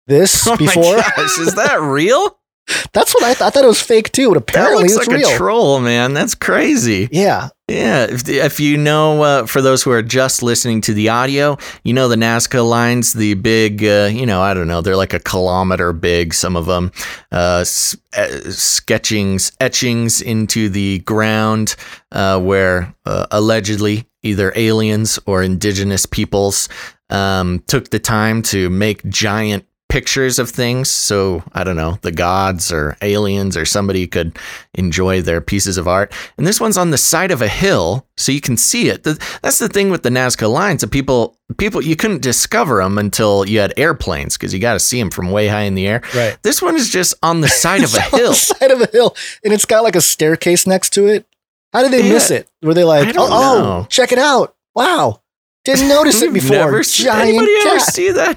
[0.07, 0.97] this Oh before.
[0.97, 2.37] my gosh, is that real?
[2.93, 5.09] That's what I, th- I thought it was fake too, but That apparently looks it's
[5.09, 5.31] like real.
[5.31, 6.13] a troll, man.
[6.15, 7.09] That's crazy.
[7.11, 11.09] yeah, Yeah, if, if you know, uh, for those who are just listening to the
[11.09, 14.97] audio, you know the Nazca lines, the big, uh, you know, I don't know, they're
[14.97, 16.33] like a kilometer big.
[16.33, 16.93] Some of them,
[17.33, 21.75] uh, s- uh, sketchings, etchings into the ground,
[22.13, 26.69] uh, where uh, allegedly either aliens or indigenous peoples
[27.09, 32.13] um, took the time to make giant pictures of things so i don't know the
[32.13, 34.39] gods or aliens or somebody could
[34.75, 38.31] enjoy their pieces of art and this one's on the side of a hill so
[38.33, 41.97] you can see it that's the thing with the nazca lines that people people you
[41.97, 45.49] couldn't discover them until you had airplanes because you got to see them from way
[45.49, 46.39] high in the air right.
[46.43, 49.15] this one is just on the side of a hill the side of a hill,
[49.45, 51.27] and it's got like a staircase next to it.
[51.73, 52.13] How did they Yeah.
[52.15, 52.49] miss it?
[52.63, 54.55] Were they like, oh, oh, check it out!
[54.75, 55.23] Wow,
[55.65, 56.57] didn't notice it before.
[56.57, 58.37] Never Giant anybody ever see that?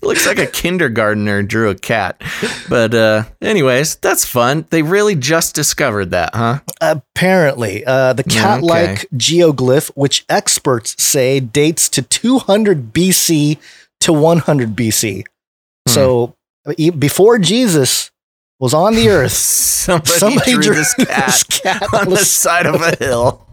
[0.00, 2.20] It looks like a kindergartner drew a cat.
[2.68, 4.66] But uh anyways, that's fun.
[4.70, 6.60] They really just discovered that, huh?
[6.80, 13.58] Apparently, uh, the cat-like geoglyph, which experts say dates to 200 BC
[14.00, 15.24] to 100 BC.
[15.86, 15.92] Hmm.
[15.92, 16.34] So
[16.98, 18.10] before Jesus,
[18.58, 19.32] was on the earth.
[19.88, 23.46] Somebody, Somebody drew, drew this this cat, cat on the side of a hill.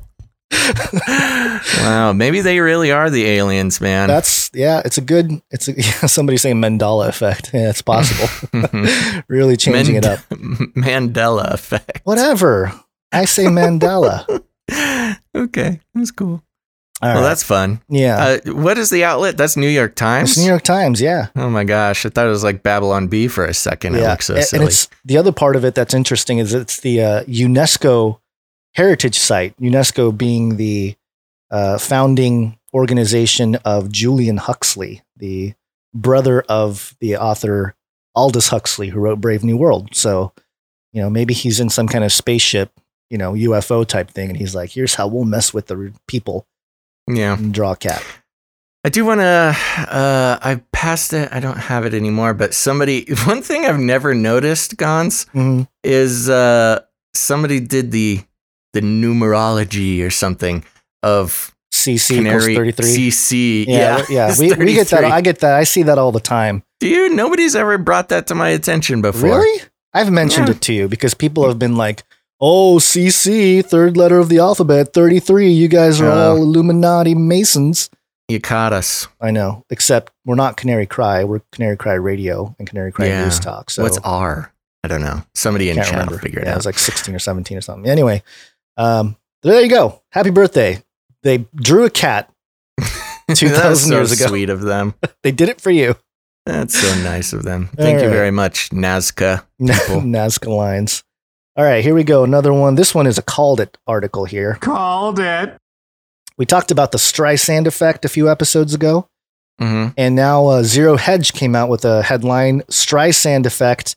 [0.52, 4.08] Wow, maybe they really are the aliens, man.
[4.08, 5.42] That's yeah, it's a good.
[5.52, 7.52] It's a, somebody saying Mandela effect.
[7.54, 8.30] Yeah, it's possible.
[9.28, 10.20] really changing it up.
[10.30, 12.02] Mandela effect.
[12.04, 12.74] Whatever.
[13.12, 14.44] I say Mandela.
[15.36, 16.42] okay, that's cool.
[17.02, 17.28] All well, right.
[17.28, 17.82] that's fun.
[17.90, 18.40] yeah.
[18.46, 19.36] Uh, what is the outlet?
[19.38, 20.32] That's New York Times.
[20.32, 21.02] it's New York Times.
[21.02, 21.28] Yeah.
[21.36, 23.96] Oh my gosh, I thought it was like Babylon Bee for a second.
[23.96, 24.62] It looks so silly.
[24.62, 28.20] and it's the other part of it that's interesting is it's the uh, UNESCO
[28.76, 29.58] heritage site.
[29.60, 30.96] UNESCO being the
[31.52, 35.54] uh, founding organization of Julian Huxley, the
[35.94, 37.76] brother of the author
[38.16, 39.96] Aldous Huxley, who wrote Brave New World.
[39.96, 40.34] So,
[40.94, 42.72] you know, maybe he's in some kind of spaceship,
[43.10, 46.48] you know, UFO type thing, and he's like, "Here's how we'll mess with the people
[47.08, 47.38] yeah.
[47.38, 48.04] and draw a cat."
[48.84, 49.58] I do want to.
[49.90, 51.30] Uh, I passed it.
[51.32, 52.34] I don't have it anymore.
[52.34, 55.68] But somebody, one thing I've never noticed, Gonz, Mhm.
[55.84, 56.82] is uh,
[57.14, 58.22] somebody did the
[58.76, 60.64] the numerology or something
[61.02, 63.10] of CC Canary thirty three.
[63.10, 63.66] CC.
[63.68, 65.04] Yeah, yeah, it's we, we get that.
[65.06, 65.56] I get that.
[65.56, 66.62] I see that all the time.
[66.80, 69.40] Dude, nobody's ever brought that to my attention before.
[69.40, 69.62] Really?
[69.94, 70.56] I've mentioned Yeah.
[70.56, 72.04] it to you because people have been like,
[72.42, 75.52] "Oh, CC, third letter of the alphabet, 33.
[75.52, 76.32] You guys are Oh.
[76.32, 77.90] all Illuminati Masons."
[78.28, 79.08] You caught us.
[79.22, 81.24] I know, except we're not Canary Cry.
[81.24, 83.24] We're Canary Cry Radio and Canary Cry Yeah.
[83.24, 83.70] News Talk.
[83.70, 84.52] So What's R?
[84.84, 85.24] I don't know.
[85.34, 87.90] Somebody in chat will figure it yeah, it was like 16 or 17 or something.
[87.90, 88.22] Anyway,
[88.78, 90.02] um, there you go.
[90.12, 90.82] Happy birthday.
[91.24, 92.32] They drew a cat
[93.34, 94.28] 2,000 so years ago.
[94.28, 94.94] Sweet of them.
[95.24, 95.96] They did it for you.
[96.46, 97.70] That's so nice of them.
[97.76, 98.16] Thank All you right.
[98.16, 99.44] very much, Nazca.
[99.60, 101.04] Nazca lines.
[101.58, 102.24] All right, here we go.
[102.24, 102.76] Another one.
[102.76, 104.56] This one is a called it article here.
[104.62, 105.58] Called it.
[106.38, 109.08] We talked about the Streisand effect a few episodes ago,
[109.58, 113.96] hmm and now uh, Zero Hedge came out with a headline Streisand effect.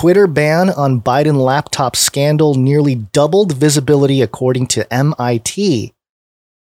[0.00, 5.92] Twitter ban on Biden laptop scandal nearly doubled visibility according to MIT.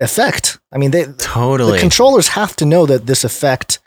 [0.01, 0.59] effect.
[0.73, 1.73] I mean, they, Totally.
[1.73, 3.79] the controllers have to know that this effect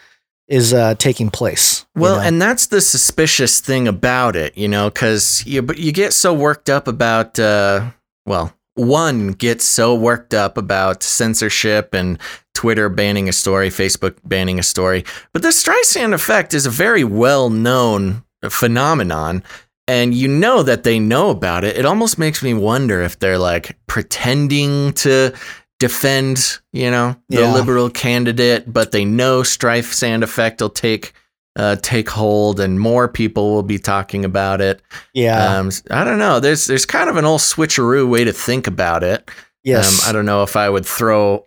[0.47, 1.85] is uh, taking place.
[1.95, 2.21] you Well, know?
[2.21, 6.33] and that's the suspicious thing about it, you know, because you but you get so
[6.33, 7.89] worked up about, uh,
[8.25, 12.19] well, one gets so worked up about censorship and
[12.53, 15.03] Twitter banning a story, Facebook banning a story,
[15.33, 19.43] but the Streisand effect is a very well known phenomenon.
[19.87, 21.77] And you know that they know about it.
[21.77, 25.31] It almost makes me wonder if they're like pretending to
[25.79, 27.53] defend, you know, the Yeah.
[27.53, 31.13] liberal candidate, but they know Streisand effect will take
[31.57, 34.81] uh, take hold, and more people will be talking about it.
[35.13, 36.41] yeah, Um, I don't know.
[36.41, 39.31] There's there's kind of an old switcheroo way to think about it.
[39.63, 41.45] yes, Um, I don't know if I would throw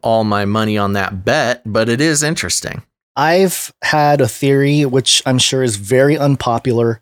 [0.00, 2.82] all my money on that bet, but it is interesting.
[3.16, 7.00] I've had a theory, which I'm sure is very unpopular,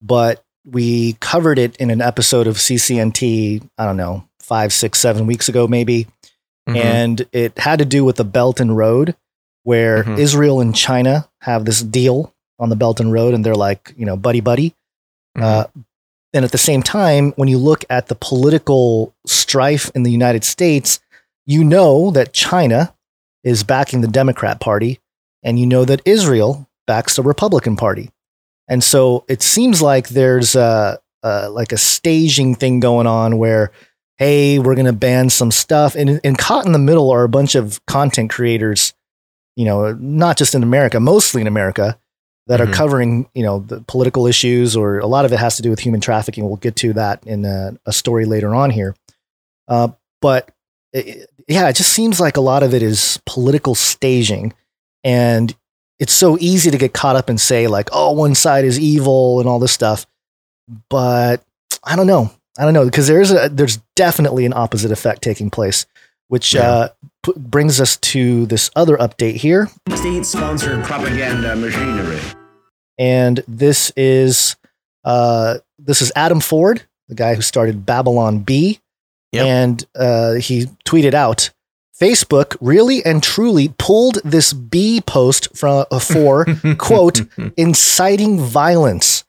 [0.00, 3.62] but we covered it in an episode of CCNT.
[3.78, 6.06] I don't know, five, six, seven weeks ago, maybe.
[6.68, 6.76] Mhm.
[6.76, 9.16] and it had to do with the Belt and Road,
[9.64, 10.18] where Mhm.
[10.18, 14.06] Israel and China have this deal on the Belt and Road, and they're like, you
[14.06, 14.68] know, buddy buddy.
[15.36, 15.42] Mhm.
[15.42, 15.66] Uh,
[16.34, 20.44] and at the same time, when you look at the political strife in the United
[20.44, 21.00] States,
[21.46, 22.94] you know that China
[23.42, 25.00] is backing the Democrat Party,
[25.42, 28.10] and you know that Israel backs the Republican Party.
[28.68, 33.72] And so it seems like there's a, a like a staging thing going on where,
[34.22, 37.28] hey, we're going to ban some stuff, and and caught in the middle are a
[37.28, 38.94] bunch of content creators,
[39.56, 41.98] you know, not just in America, mostly in America,
[42.46, 42.68] that Mhm.
[42.68, 45.70] are covering you know the political issues, or a lot of it has to do
[45.70, 46.44] with human trafficking.
[46.46, 48.94] We'll get to that in a, a story later on here.
[49.68, 49.88] Uh,
[50.20, 50.50] but
[50.92, 54.52] it- yeah, it just seems like a lot of it is political staging,
[55.02, 55.54] and
[55.98, 59.40] it's so easy to get caught up and say like, "Oh, one side is evil"
[59.40, 60.06] and all this stuff.
[60.88, 61.42] But
[61.84, 62.30] I don't know.
[62.58, 65.86] I don't know because there's a there's definitely an opposite effect taking place,
[66.28, 66.60] which Yeah.
[66.68, 66.88] uh,
[67.24, 69.68] p- brings us to this other update here.
[69.94, 72.20] State sponsored propaganda machinery.
[72.98, 74.56] and this is
[75.04, 78.80] uh, this is Adam Ford, the guy who started Babylon Bee,
[79.32, 79.46] Yep.
[79.46, 81.50] and uh, he tweeted out.
[82.00, 86.44] Facebook really and truly pulled this B post from uh, for
[86.78, 87.20] quote
[87.56, 89.24] inciting violence.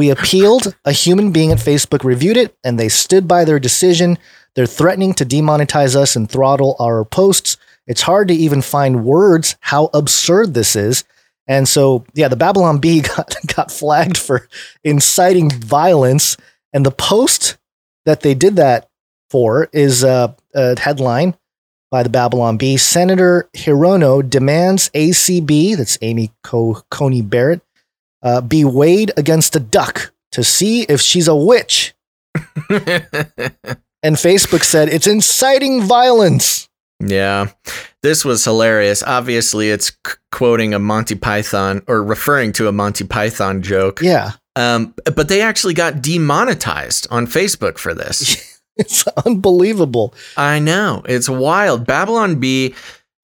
[0.00, 0.74] We appealed.
[0.86, 4.16] A human being at Facebook reviewed it, and they stood by their decision.
[4.54, 7.58] They're threatening to demonetize us and throttle our posts.
[7.86, 11.04] It's hard to even find words how absurd this is.
[11.46, 14.48] And so, yeah, the Babylon Bee got, got flagged for
[14.82, 16.38] inciting violence.
[16.72, 17.58] And the post
[18.06, 18.88] that they did that
[19.28, 21.36] for is uh, a headline
[21.90, 22.78] by the Babylon Bee.
[22.78, 27.60] Senator Hirono demands ACB, that's Amy Co- Coney Barrett,
[28.22, 31.94] uh, be weighed against a duck to see if she's a witch.
[34.02, 36.70] And Facebook said it's inciting violence.
[37.04, 37.48] Yeah.
[38.02, 39.02] This was hilarious.
[39.02, 44.00] Obviously, it's c- quoting a Monty Python or referring to a Monty Python joke.
[44.00, 48.58] Yeah, Um, but they actually got demonetized on Facebook for this.
[48.76, 50.14] it's unbelievable.
[50.34, 51.02] I know.
[51.06, 51.86] It's wild.
[51.86, 52.74] Babylon Bee,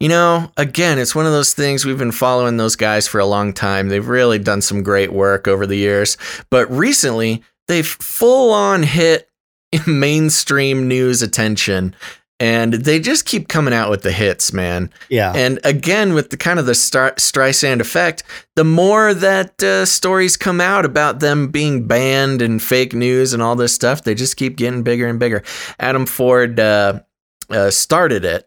[0.00, 3.26] you know, again, it's one of those things we've been following those guys for a
[3.26, 3.88] long time.
[3.88, 6.18] They've really done some great work over the years.
[6.50, 9.30] But recently, they've full on hit
[9.86, 11.94] mainstream news attention.
[12.38, 14.90] And they just keep coming out with the hits, man.
[15.08, 15.32] Yeah.
[15.34, 18.24] And again, with the kind of the Star- Streisand effect,
[18.56, 23.42] the more that uh, stories come out about them being banned and fake news and
[23.42, 25.42] all this stuff, they just keep getting bigger and bigger.
[25.80, 27.00] Adam Ford uh,
[27.48, 28.46] uh, started it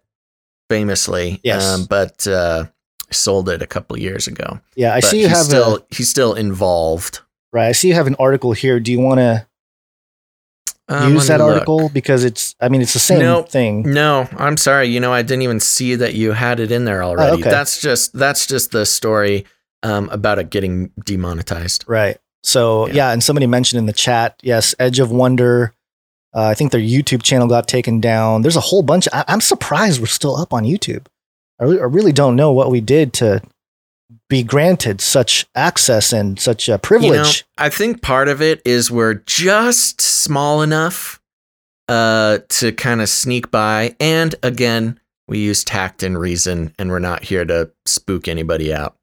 [0.70, 1.66] famously, Yes.
[1.66, 2.66] um, but uh,
[3.12, 4.60] sold it a couple years ago.
[4.76, 7.22] yeah, I But see you have still a, he's still involved.
[7.52, 7.68] right.
[7.68, 8.80] I see you have an article here.
[8.80, 9.46] Do you want to
[10.88, 11.50] Um, use that look.
[11.54, 12.56] article because it's?
[12.60, 13.50] I mean, it's the same Nope.
[13.50, 13.84] thing.
[13.84, 14.88] No, I'm sorry.
[14.88, 17.32] You know, I didn't even see that you had it in there already.
[17.32, 17.50] Oh, okay.
[17.50, 19.46] That's just that's just the story
[19.84, 21.86] um, about it getting demonetized.
[21.88, 22.18] Right.
[22.44, 22.94] So Yeah.
[22.94, 23.12] yeah.
[23.12, 25.74] and somebody mentioned in the chat, yes, Edge of Wonder.
[26.36, 28.44] Uh, I think their YouTube channel got taken down.
[28.44, 29.08] There's a whole bunch.
[29.12, 31.08] I, I'm surprised we're still up on YouTube.
[31.60, 33.42] I really, I really don't know what we did to
[34.30, 37.46] be granted such access and such a You know, privilege.
[37.58, 41.20] I think part of it is we're just small enough
[41.88, 47.00] uh, to kind of sneak by, and again, we use tact and reason, and we're
[47.00, 48.96] not here to spook anybody out.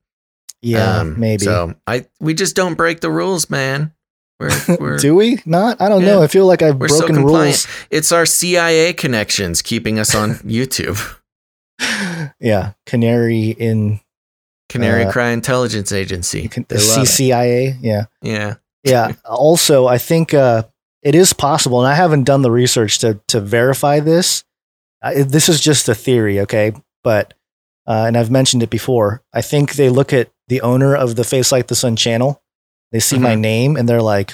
[0.62, 1.44] yeah, Um, maybe.
[1.44, 3.92] So I we just don't break the rules, man.
[4.38, 5.80] We're we're Do we not?
[5.80, 6.08] I don't Yeah.
[6.14, 6.22] know.
[6.22, 7.24] I feel like I've so broken compliant.
[7.24, 7.66] rules.
[7.90, 10.98] It's our CIA connections keeping us on YouTube.
[12.40, 14.00] yeah, Canary in
[14.68, 16.48] Canary Uh, Cry Intelligence Agency.
[16.48, 16.78] the love it.
[16.80, 17.76] CCIA.
[17.80, 18.04] Yeah.
[18.22, 18.54] Yeah.
[18.84, 19.12] yeah.
[19.24, 20.64] Also, I think uh,
[21.02, 24.44] it is possible, and I haven't done the research to to verify this.
[25.02, 26.72] I, this is just a theory, okay?
[27.04, 27.34] But
[27.86, 29.22] uh, and I've mentioned it before.
[29.32, 32.42] I think they look at the owner of the Face Like the Sun channel.
[32.92, 33.40] They see my Mhm.
[33.40, 34.32] name and they're like,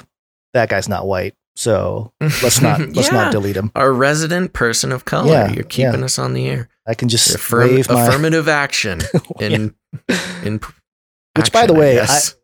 [0.55, 3.15] "That guy's not white, so let's not let's Yeah.
[3.15, 5.31] not delete him." Our resident person of color.
[5.33, 6.05] Yeah, You're keeping yeah.
[6.05, 6.69] us on the air.
[6.87, 8.07] I can just Affirm- wave my.
[8.07, 9.01] affirmative action
[9.41, 9.75] in
[10.45, 10.61] in
[11.37, 12.35] Which, by the way, I, guess.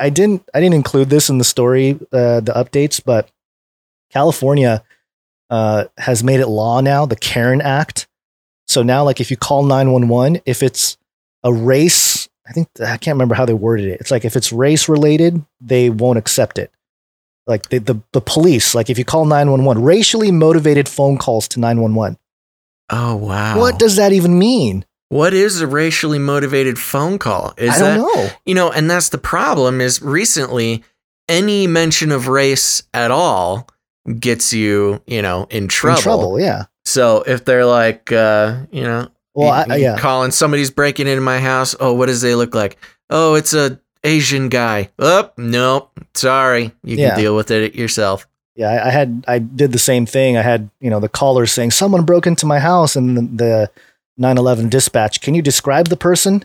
[0.00, 3.28] I didn't I didn't include this in the story, uh, the updates, but
[4.10, 4.82] California
[5.50, 8.06] uh, has made it law now, the Karen Act.
[8.66, 10.96] So now, like, if you call nine one one, if it's
[11.42, 12.07] a race,
[12.48, 14.00] I think I can't remember how they worded it.
[14.00, 16.70] It's like if it's race related, they won't accept it.
[17.46, 21.18] Like the the, the police, like if you call nine one one, racially motivated phone
[21.18, 22.18] calls to nine one one.
[22.90, 23.58] oh wow.
[23.58, 24.84] What does that even mean?
[25.08, 27.54] what is a racially motivated phone call?
[27.56, 28.30] Is I that don't know.
[28.44, 30.84] you know, and that's the problem is recently
[31.28, 33.68] any mention of race at all
[34.18, 35.96] gets you, you know, in trouble.
[35.96, 36.64] In trouble, yeah.
[36.84, 39.98] So if they're like uh, you know, Well, you- I, yeah.
[39.98, 41.74] calling somebody's breaking into my house.
[41.78, 42.76] Oh, what does they look like?
[43.10, 44.90] Oh, it's a Asian guy.
[44.98, 45.90] Oh, nope.
[46.14, 46.72] Sorry.
[46.84, 47.10] You Yeah.
[47.10, 48.26] can deal with it yourself.
[48.56, 50.36] Yeah, I, I had I did the same thing.
[50.36, 53.70] I had you know the caller saying someone broke into my house, and the, the
[54.16, 55.20] 911 dispatch.
[55.20, 56.44] Can you describe the person?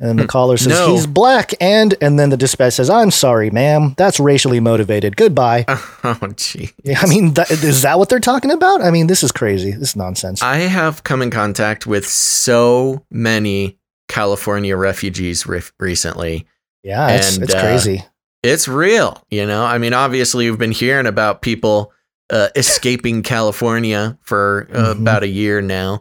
[0.00, 0.92] And the Hmm, caller says no.
[0.94, 3.94] he's black, and and then the dispatch says, "I'm sorry, ma'am.
[3.96, 5.16] That's racially motivated.
[5.16, 5.64] Goodbye."
[6.04, 6.70] Oh, gee.
[6.96, 8.80] I mean, is that what they're talking about?
[8.80, 9.72] I mean, this is crazy.
[9.72, 10.40] This is nonsense.
[10.40, 13.78] I have come in contact with so many
[14.08, 16.46] California refugees re- recently.
[16.84, 18.04] yeah, it's and, it's uh, crazy.
[18.44, 19.64] It's real, you know.
[19.64, 21.92] I mean, obviously, you've been hearing about people
[22.30, 25.00] uh, escaping California for uh, Mhm.
[25.00, 26.00] about a year now.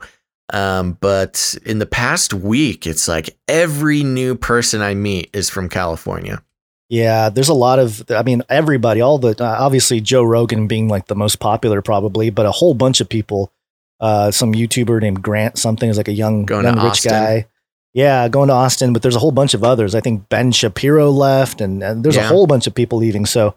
[0.54, 5.68] Um, but in the past week, it's like every new person I meet is from
[5.70, 6.42] California.
[6.90, 8.04] Yeah, there's a lot of.
[8.10, 12.30] I mean, everybody, all the uh, obviously Joe Rogan being like the most popular, probably,
[12.30, 13.52] but a whole bunch of people.
[14.00, 17.48] Uh, some YouTuber named Grant something is like a young, Going young rich guy.
[17.94, 19.96] Yeah, going to Austin, but there's a whole bunch of others.
[19.96, 22.26] I think Ben Shapiro left, and, and there's Yeah.
[22.26, 23.26] a whole bunch of people leaving.
[23.26, 23.56] So,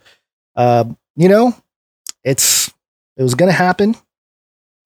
[0.56, 0.84] uh,
[1.14, 1.54] you know,
[2.24, 2.68] it's
[3.18, 3.94] it was going to happen.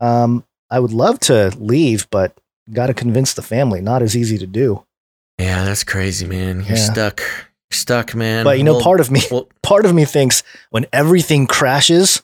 [0.00, 2.36] Um, I would love to leave, but
[2.72, 3.80] got to convince the family.
[3.80, 4.84] Not as easy to do.
[5.38, 6.58] Yeah, that's crazy, man.
[6.66, 6.92] You're Yeah.
[6.92, 7.20] stuck.
[7.20, 8.44] You're stuck, man.
[8.44, 12.22] But you know, Well- part of me, well, part of me thinks when everything crashes,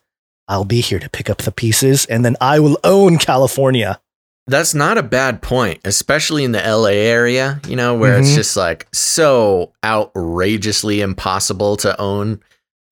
[0.49, 4.01] I'll be here to pick up the pieces, and then I will own California.
[4.47, 8.35] That's not a bad point, especially in the LA area, you know, where it's Mhm.
[8.35, 12.41] just like so outrageously impossible to own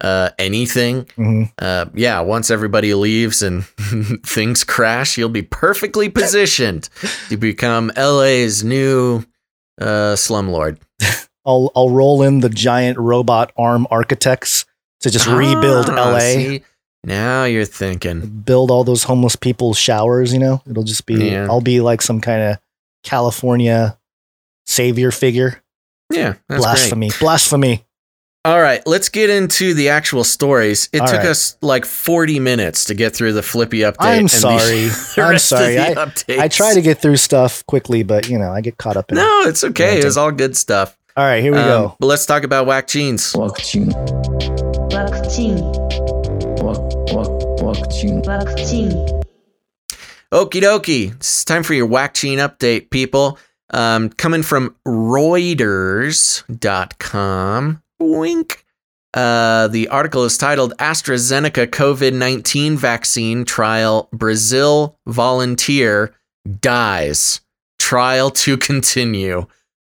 [0.00, 1.04] uh, anything.
[1.16, 1.52] Mhm.
[1.58, 3.64] Uh, yeah, once everybody leaves and
[4.26, 6.88] things crash, you'll be perfectly positioned
[7.28, 9.24] to become LA's new
[9.80, 10.78] uh, slumlord.
[11.46, 14.66] I'll I'll roll in the giant robot arm architects
[15.00, 16.62] to just rebuild Ah, LA, see?
[17.04, 18.20] Now you're thinking.
[18.44, 20.32] build all those homeless people's showers.
[20.32, 21.30] You know, it'll just be.
[21.30, 21.46] Yeah.
[21.48, 22.58] I'll be like some kind of
[23.04, 23.96] California
[24.66, 25.62] savior figure.
[26.12, 27.18] Yeah, that's great.
[27.20, 27.84] Blasphemy!
[28.44, 30.88] All right, let's get into the actual stories.
[30.92, 31.26] It All took right.
[31.26, 33.96] us like 40 minutes to get through the flippy update.
[33.98, 34.88] I'm sorry.
[35.22, 35.78] I'm sorry.
[35.78, 36.12] I.
[36.44, 39.16] I try to get through stuff quickly, but you know, I get caught up in
[39.16, 39.98] No, it's okay.
[39.98, 40.96] It was all good stuff.
[41.16, 41.96] All right, here we um, go.
[41.98, 43.34] But let's talk about Whack Jeans.
[43.34, 43.92] Whack Jeans.
[43.92, 45.60] Whack Jeans.
[46.62, 46.78] Whack,
[47.12, 47.28] whack,
[47.60, 48.26] whack Jeans.
[48.26, 48.94] Whack Jeans.
[50.32, 51.16] Okie dokie.
[51.16, 53.36] It's time for your Whack Jean update, people.
[53.70, 56.42] Um, coming from Reuters.com.
[58.00, 58.64] Wink.
[59.14, 66.14] Uh, the article is titled AstraZeneca COVID 19 Vaccine Trial Brazil Volunteer
[66.60, 67.40] Dies.
[67.78, 69.46] Trial to continue.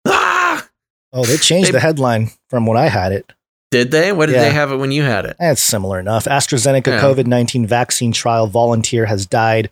[0.08, 0.68] Ah!
[1.12, 3.32] Oh, they changed they- the headline from what I had it.
[3.72, 4.12] Did they?
[4.12, 4.44] What did Yeah.
[4.44, 5.36] they have it when you had it?
[5.40, 6.26] That's similar enough.
[6.26, 7.02] AstraZeneca Yeah.
[7.02, 9.70] COVID 19 vaccine trial volunteer has died,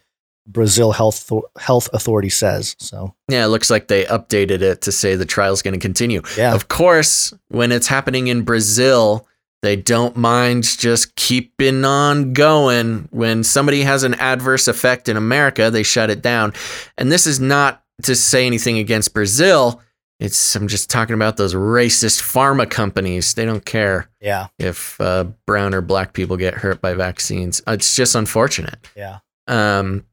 [0.52, 2.76] Brazil Health, Health Authority says.
[2.80, 6.22] So, Yeah, it looks like they updated it to say the trial's going to continue.
[6.38, 6.54] yeah.
[6.54, 9.28] Of course, when it's happening in Brazil,
[9.62, 13.08] they don't mind just keeping on going.
[13.12, 16.54] When somebody has an adverse effect in America, they shut it down.
[16.98, 19.80] And this is not to say anything against Brazil.
[20.20, 23.34] It's I'm just talking about those racist pharma companies.
[23.36, 24.48] They don't care Yeah.
[24.60, 27.62] if uh, brown or black people get hurt by vaccines.
[27.68, 28.88] It's just unfortunate.
[28.96, 29.20] Yeah.
[29.48, 30.06] Um,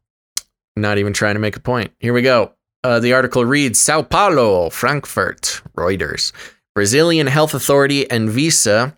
[0.80, 1.92] not even trying to make a point.
[1.98, 2.52] Here we go.
[2.84, 6.32] Uh, the article reads Sao Paulo, Frankfurt, Reuters.
[6.74, 8.96] Brazilian health authority Anvisa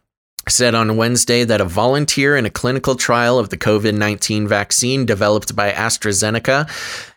[0.49, 5.07] said on Wednesday that a volunteer in a clinical trial of the COVID 19 vaccine
[5.07, 6.69] developed by AstraZeneca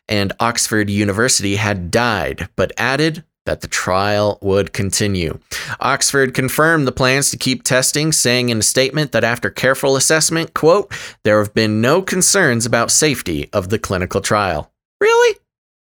[0.08, 5.40] and Oxford University had died, but added that the trial would continue.
[5.80, 10.54] Oxford confirmed the plans to keep testing, saying in a statement that after careful assessment,
[10.54, 14.72] quote, there have been no concerns about safety of the clinical trial.
[15.00, 15.38] Really?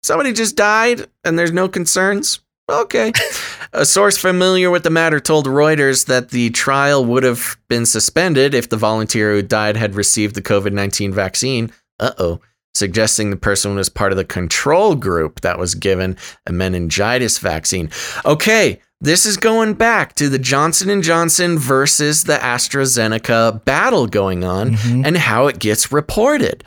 [0.01, 2.39] Somebody just died and there's no concerns?
[2.69, 3.11] Okay.
[3.73, 8.53] a source familiar with the matter told Reuters that the trial would have been suspended
[8.53, 11.71] if the volunteer who died had received the COVID 19 vaccine.
[11.99, 12.41] Uh oh.
[12.75, 16.17] Suggesting the person was part of the control group that was given
[16.47, 17.89] a meningitis vaccine.
[18.25, 24.43] Okay, this is going back to the Johnson & Johnson versus the AstraZeneca battle going
[24.43, 25.05] on Mhm.
[25.05, 26.63] and how it gets reported.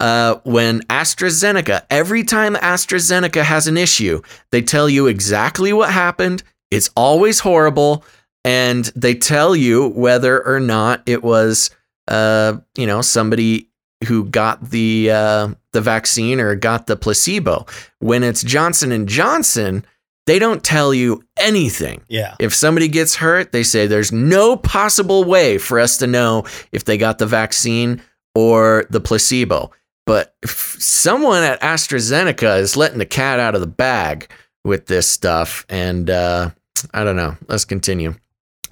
[0.00, 6.42] Uh, when AstraZeneca, every time AstraZeneca has an issue, they tell you exactly what happened.
[6.70, 8.04] It's always horrible.
[8.44, 11.70] And they tell you whether or not it was,
[12.08, 13.68] uh, you know, somebody
[14.04, 17.66] who got the uh, the vaccine or got the placebo.
[18.00, 19.84] When it's Johnson and Johnson,
[20.26, 22.02] they don't tell you anything.
[22.08, 22.36] Yeah.
[22.38, 26.84] If somebody gets hurt, they say there's no possible way for us to know if
[26.84, 28.02] they got the vaccine
[28.34, 29.70] or the placebo.
[30.06, 34.28] But if someone at AstraZeneca is letting the cat out of the bag
[34.64, 35.64] with this stuff.
[35.68, 36.50] And uh,
[36.92, 37.36] I don't know.
[37.48, 38.14] Let's continue.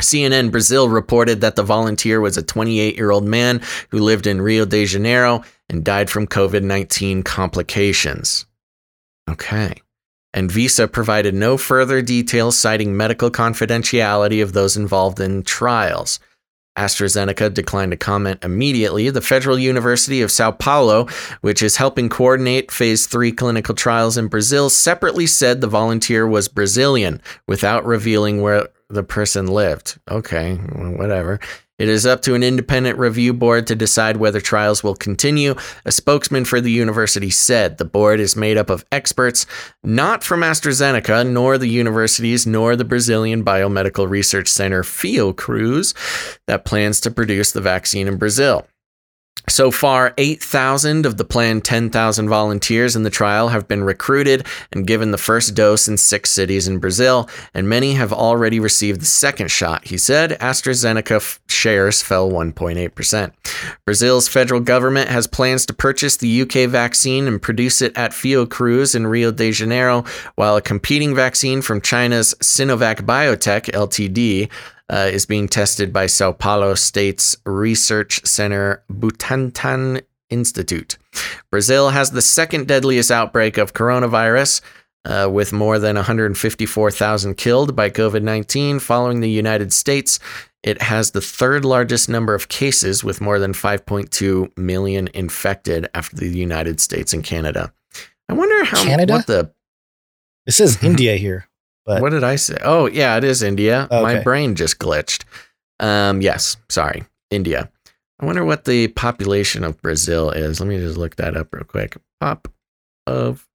[0.03, 4.43] CNN Brazil reported that the volunteer was a 28 year old man who lived in
[4.43, 8.47] Rio de Janeiro and died from COVID 19 complications.
[9.31, 9.75] Okay.
[10.35, 16.21] Anvisa provided no further details citing medical confidentiality of those involved in trials.
[16.79, 19.11] AstraZeneca declined to comment immediately.
[19.11, 21.07] The Federal University of Sao Paulo,
[21.43, 26.49] which is helping coordinate phase three clinical trials in Brazil, separately said the volunteer was
[26.49, 29.99] Brazilian without revealing where, the person lived.
[30.11, 31.41] Okay, whatever.
[31.79, 35.57] It is up to an independent review board to decide whether trials will continue.
[35.85, 39.47] A spokesman for the university said the board is made up of experts
[39.83, 45.93] not from AstraZeneca, nor the universities, nor the Brazilian Biomedical Research Center Fiocruz
[46.47, 48.65] that plans to produce the vaccine in Brazil.
[49.49, 54.87] So far, 8,000 of the planned 10,000 volunteers in the trial have been recruited and
[54.87, 59.07] given the first dose in six cities in Brazil, and many have already received the
[59.07, 60.39] second shot, he said.
[60.41, 63.33] AstraZeneca f- shares fell 1.8%.
[63.85, 68.95] Brazil's federal government has plans to purchase the UK vaccine and produce it at Fiocruz
[68.95, 70.05] in Rio de Janeiro,
[70.37, 74.49] while a competing vaccine from China's Sinovac Biotech Ltd
[74.91, 80.99] uh, is being tested by Sao Paulo State's Research Center Butantan Institute.
[81.51, 84.61] Brazil has the second deadliest outbreak of coronavirus.
[85.05, 90.21] Uh, with more than 154,000 killed by COVID 19 following the United States.
[90.63, 96.15] It has the third largest number of cases, with more than 5.2 million infected after
[96.15, 97.73] the United States and Canada.
[98.29, 99.15] I wonder how Canada?
[99.15, 99.53] what the
[100.47, 101.49] It says India here.
[101.85, 102.57] But what did I say?
[102.63, 103.89] Oh, yeah, it is India.
[103.91, 105.25] My brain just glitched.
[105.81, 107.71] Um, yes, sorry, India.
[108.21, 110.61] I wonder what the population of Brazil is.
[110.61, 111.97] Let me just look that up real quick.
[112.21, 112.47] Pop
[113.09, 113.49] of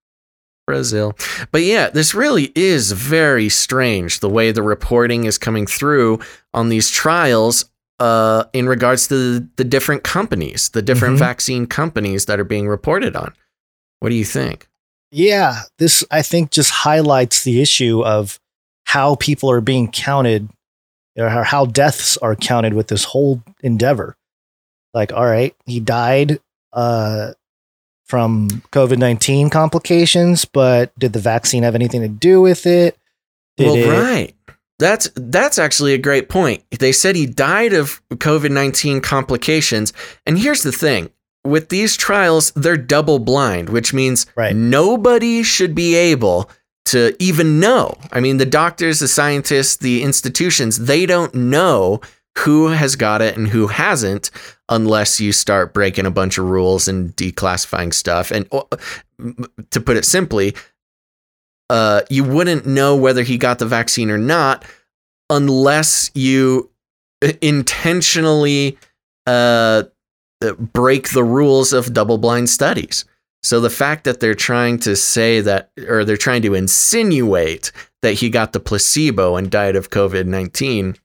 [0.66, 1.18] Brazil.
[1.54, 6.20] But yeah, this really is very strange the way the reporting is coming through
[6.54, 7.64] on these trials
[8.02, 11.20] uh, in regards to the, the different companies, the different Mhm.
[11.20, 13.34] vaccine companies that are being reported on.
[14.02, 14.68] What do you think?
[15.12, 18.40] Yeah, this I think just highlights the issue of
[18.86, 20.50] how people are being counted
[21.18, 24.16] or how- deaths are counted with this whole endeavor.
[24.94, 26.40] Like, all right, he died
[26.74, 27.34] uh,
[28.06, 32.98] from COVID 19 complications, but did the vaccine have anything to do with it?
[33.58, 34.34] Did well, it- right.
[34.80, 36.64] That's that's actually a great point.
[36.70, 39.92] They said he died of COVID nineteen complications,
[40.28, 41.10] and here's the thing:
[41.48, 44.56] with these trials, they're double blind, which means Right.
[44.56, 46.50] nobody should be able
[46.86, 47.98] to even know.
[48.12, 52.02] I mean, the doctors, the scientists, the institutions, they don't know
[52.40, 54.30] who has got it and who hasn't
[54.70, 58.32] unless you start breaking a bunch of rules and declassifying stuff.
[58.32, 58.48] And
[59.72, 60.56] to put it simply,
[61.70, 64.64] uh, you wouldn't know whether he got the vaccine or not
[65.30, 66.70] unless you
[67.42, 68.78] intentionally
[69.26, 69.84] uh,
[70.74, 73.06] break the rules of double blind studies.
[73.44, 77.72] So the fact that they're trying to say that, or they're trying to insinuate
[78.02, 80.96] that he got the placebo and died of COVID 19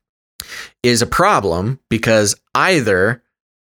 [0.83, 3.23] is a problem because either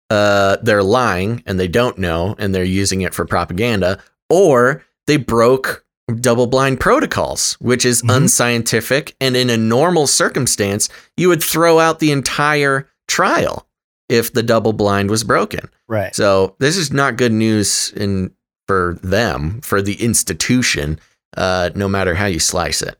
[0.10, 4.00] uh, they're lying and they don't know and they're using it for propaganda,
[4.30, 5.84] or they broke
[6.20, 8.16] double blind protocols, which is Mhm.
[8.18, 9.16] unscientific.
[9.20, 13.68] And in a normal circumstance, you would throw out the entire trial
[14.10, 15.70] if the double blind was broken.
[15.88, 16.16] Right.
[16.16, 18.32] So this is not good news in
[18.68, 21.00] for them, for the institution,
[21.38, 22.98] uh, no matter how you slice it.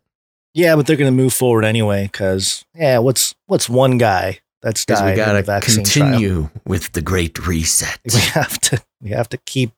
[0.54, 4.86] Yeah, but they're going to move forward anyway because yeah, what's what's one guy that's
[4.86, 5.12] died?
[5.12, 6.52] We got to continue trial.
[6.66, 8.00] with the Great Reset.
[8.14, 9.72] We have to we have to keep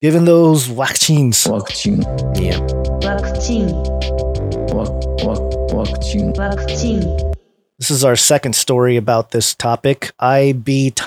[0.00, 1.44] giving those vaccines.
[1.46, 2.02] Vaccine.
[2.36, 2.58] Yeah.
[3.02, 3.68] Vaccine.
[4.72, 6.34] Vaccine.
[6.34, 6.34] Vaccine.
[6.34, 7.34] Vaccine.
[7.78, 10.10] This is our second story about this topic.
[10.20, 11.00] IBTimes.sg,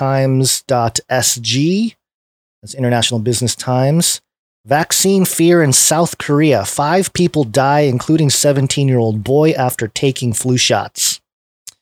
[2.62, 4.22] that's International Business Times.
[4.64, 6.64] Vaccine fear in South Korea.
[6.64, 11.20] Five people die, including 17 year old boy, after taking flu shots.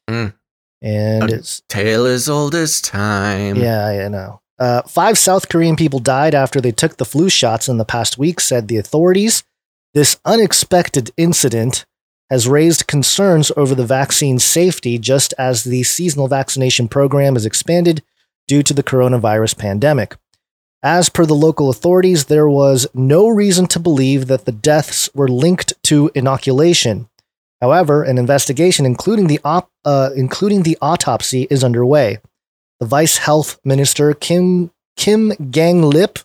[0.08, 0.34] Mm.
[0.82, 1.62] And A it's.
[1.68, 3.56] Tale as old as time.
[3.56, 4.40] Yeah, I know.
[4.58, 8.18] Uh, five South Korean people died after they took the flu shots in the past
[8.18, 9.44] week, said the authorities.
[9.94, 11.86] This unexpected incident
[12.30, 18.02] has raised concerns over the vaccine's safety just as the seasonal vaccination program is expanded
[18.46, 20.16] due to the coronavirus pandemic.
[20.82, 25.28] As per the local authorities, there was no reason to believe that the deaths were
[25.28, 27.08] linked to inoculation.
[27.60, 32.18] However, an investigation, including the op- uh, including the autopsy, is underway.
[32.78, 36.18] The Vice Health Minister Kim Kim Gang Lip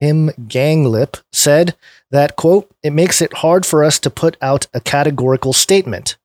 [0.00, 1.74] Kim Gang Lip said
[2.10, 6.16] that quote it makes it hard for us to put out a categorical statement.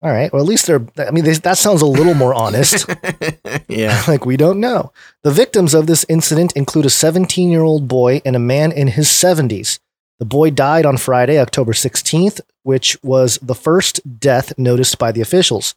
[0.00, 0.86] All right, well at least they're.
[0.98, 2.88] I mean, they, that sounds a little more honest.
[3.68, 4.00] yeah.
[4.08, 4.92] like we don't know.
[5.24, 8.88] The victims of this incident include a 17 year old boy and a man in
[8.88, 9.80] his 70s.
[10.20, 15.20] The boy died on Friday, October 16th, which was the first death noticed by the
[15.20, 15.74] officials.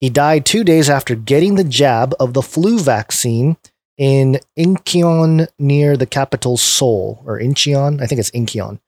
[0.00, 3.56] He died two days after getting the jab of the flu vaccine
[3.98, 8.00] in Incheon near the capital Seoul, or Incheon.
[8.00, 8.78] I think it's Incheon.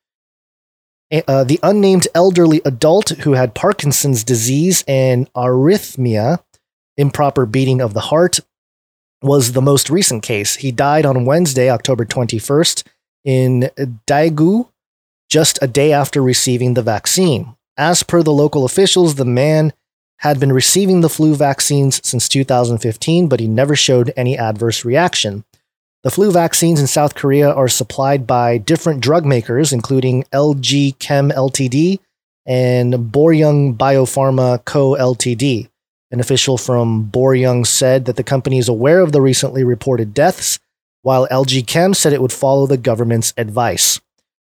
[1.27, 6.43] Uh, the unnamed elderly adult who had Parkinson's disease and arrhythmia,
[6.99, 8.41] improper beating of the heart,
[9.23, 10.57] was the most recent case.
[10.57, 12.85] He died on Wednesday, October 21st,
[13.25, 13.71] in
[14.07, 14.69] Daegu,
[15.31, 17.57] just a day after receiving the vaccine.
[17.77, 19.73] As per the local officials, the man
[20.19, 25.45] had been receiving the flu vaccines since 2015, but he never showed any adverse reaction.
[26.05, 31.31] The flu vaccines in South Korea are supplied by different drug makers, including LG Chem
[31.31, 31.99] Ltd.
[32.47, 34.93] and Boryung Biopharma Co.
[34.95, 35.69] Ltd.
[36.11, 40.59] An official from Boryung said that the company is aware of the recently reported deaths,
[41.03, 44.01] while LG Chem said it would follow the government's advice.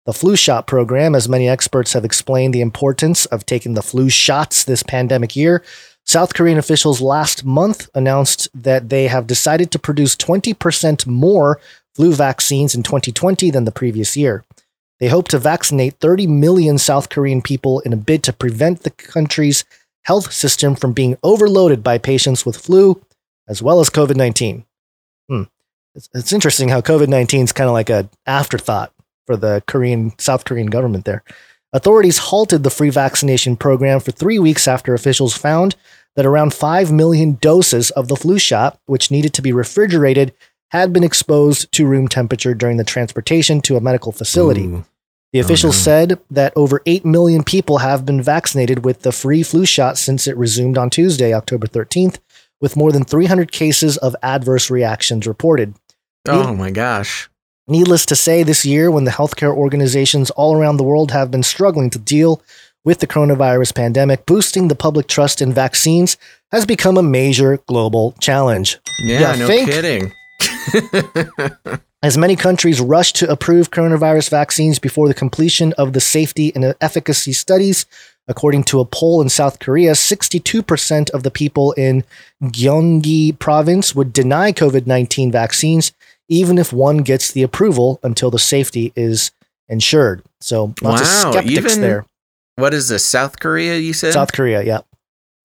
[0.05, 4.09] The flu shot program, as many experts have explained the importance of taking the flu
[4.09, 5.63] shots this pandemic year,
[6.03, 11.59] South Korean officials last month announced that they have decided to produce 20% more
[11.95, 14.43] flu vaccines in 2020 than the previous year.
[14.99, 18.91] They hope to vaccinate 30 million South Korean people in a bid to prevent the
[18.91, 19.65] country's
[20.03, 23.01] health system from being overloaded by patients with flu
[23.47, 24.63] as well as COVID 19.
[25.27, 25.43] Hmm.
[25.95, 28.93] It's, it's interesting how COVID 19 is kind of like an afterthought
[29.25, 31.23] for the Korean South Korean government there.
[31.73, 35.75] Authorities halted the free vaccination program for three weeks after officials found
[36.15, 40.33] that around 5 million doses of the flu shot, which needed to be refrigerated,
[40.69, 44.65] had been exposed to room temperature during the transportation to a medical facility.
[44.65, 44.85] Ooh.
[45.33, 45.81] The oh, officials no.
[45.81, 50.27] said that over 8 million people have been vaccinated with the free flu shot since
[50.27, 52.19] it resumed on Tuesday, October 13th,
[52.61, 55.75] with more than 300 cases of adverse reactions reported.
[56.27, 57.29] Oh my gosh.
[57.67, 61.41] Needless to say, this year, when the healthcare organizations all around the world have been
[61.43, 62.41] struggling to deal
[62.83, 66.15] with the coronavirus pandemic, boosting the public trust in vaccines
[66.51, 68.77] has become a major global challenge.
[68.99, 69.69] Yeah, You no think?
[69.69, 70.11] kidding.
[72.03, 76.75] As many countries rush to approve coronavirus vaccines before the completion of the safety and
[76.79, 77.87] efficacy studies,
[78.27, 82.03] according to a poll in South Korea, 62% of the people in
[82.43, 85.93] Gyeonggi province would deny COVID 19 vaccines,
[86.29, 89.31] even if one gets the approval until the safety is
[89.69, 90.23] ensured.
[90.41, 92.05] So lots Wow, of skeptics even- there.
[92.55, 93.05] what is this?
[93.05, 94.13] South Korea, you said?
[94.13, 94.79] South Korea, yeah.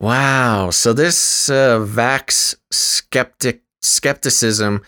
[0.01, 0.71] Wow.
[0.71, 4.83] So this uh, vax skeptic skepticism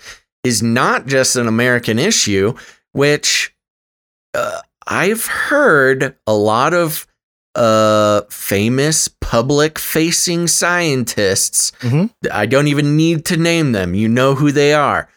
[0.45, 2.55] is not just an American issue,
[2.93, 3.55] which
[4.35, 7.07] uh, I've heard a lot of
[7.55, 11.73] uh, famous public facing scientists.
[11.81, 12.11] Mhm.
[12.33, 13.95] I don't even need to name them.
[13.95, 15.09] You know who they are.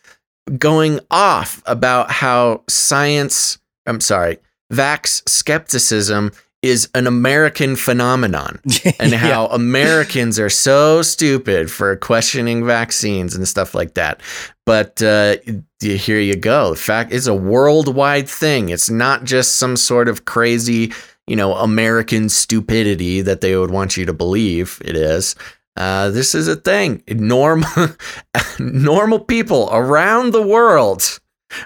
[0.58, 4.38] Going off about how science, I'm sorry,
[4.72, 6.32] vax skepticism
[6.62, 8.60] is an American phenomenon
[9.00, 9.18] and Yeah.
[9.18, 14.20] how Americans are so stupid for questioning vaccines and stuff like that.
[14.66, 15.38] But uh,
[15.82, 16.72] here you go.
[16.72, 18.70] The fact it's a worldwide thing.
[18.70, 20.92] It's not just some sort of crazy,
[21.28, 25.36] you know, American stupidity that they would want you to believe it is.
[25.76, 27.04] Uh, this is a thing.
[27.10, 27.68] Normal,
[28.60, 31.20] normal people around the world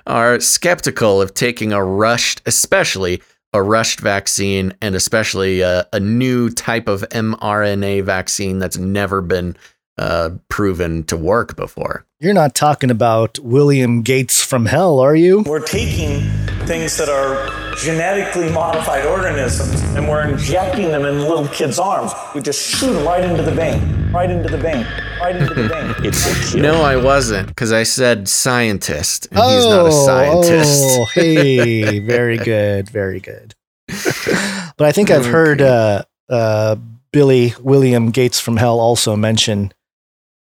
[0.07, 3.21] are skeptical of taking a rushed, especially
[3.53, 9.55] a rushed vaccine, and especially a, a new type of mRNA vaccine that's never been
[9.99, 12.05] uh, proven to work before.
[12.19, 15.43] You're not talking about William Gates from hell, are you?
[15.45, 16.21] We're taking
[16.65, 22.11] things that are genetically modified organisms and we're injecting them in little kids' arms.
[22.33, 24.85] We just shoot them right into the vein, right into the vein,
[25.19, 25.95] right into the vein.
[26.05, 26.61] It's a kill.
[26.61, 30.83] No, I wasn't, because I said scientist, and he's not a scientist.
[30.83, 33.53] Oh, hey, very good, very good.
[33.87, 36.75] But I think I've heard uh, uh,
[37.11, 39.73] Billy William Gates from Hell also mention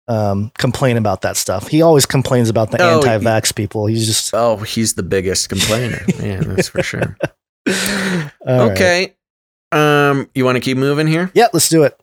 [0.09, 1.69] um, complain about that stuff.
[1.69, 3.87] He always complains about the Oh, anti-vax people.
[3.87, 6.03] He's just Oh, he's the biggest complainer.
[6.21, 7.17] yeah, that's for sure.
[7.67, 7.73] All
[8.69, 8.73] right.
[8.73, 9.15] okay.
[9.73, 11.31] Um, you want to keep moving here?
[11.35, 11.99] Yeah, let's do it.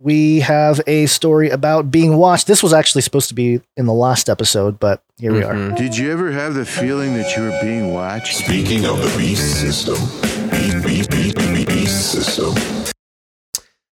[0.00, 2.46] We have a story about being watched.
[2.46, 5.54] This was actually supposed to be in the last episode, but here we are.
[5.54, 5.76] Mhm.
[5.76, 8.36] Did you ever have the feeling that you were being watched?
[8.36, 9.96] Speaking of the beast system,
[10.50, 12.77] beast, beast, beast, beast, beast system.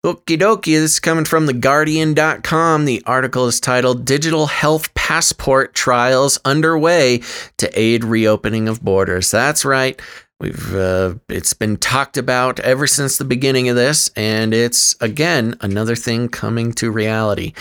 [0.02, 2.86] Okie dokie, this is coming from theguardian.com.
[2.86, 7.20] The article is titled Digital Health Passport Trials Underway
[7.58, 9.30] to Aid Reopening of Borders.
[9.30, 10.00] That's right.
[10.40, 15.54] We've uh, it's been talked about ever since the beginning of this, and it's again
[15.60, 17.52] another thing coming to reality.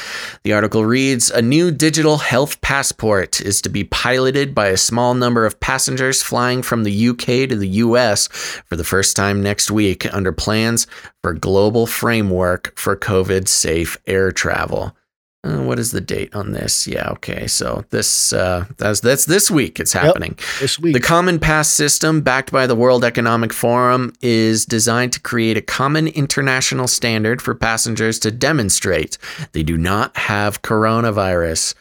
[0.44, 5.14] The article reads A new digital health passport is to be piloted by a small
[5.14, 9.70] number of passengers flying from the UK to the US for the first time next
[9.70, 10.88] week under plans
[11.22, 14.96] for global framework for COVID safe air travel.
[15.42, 16.86] Uh, what is the date on this?
[16.86, 17.48] Yeah, okay.
[17.48, 19.80] So this uh, that's that's this week.
[19.80, 20.38] It's happening.
[20.60, 20.94] This week.
[20.94, 25.62] The Common Pass system, backed by the World Economic Forum, is designed to create a
[25.62, 29.18] common international standard for passengers to demonstrate
[29.54, 31.74] they do not have coronavirus.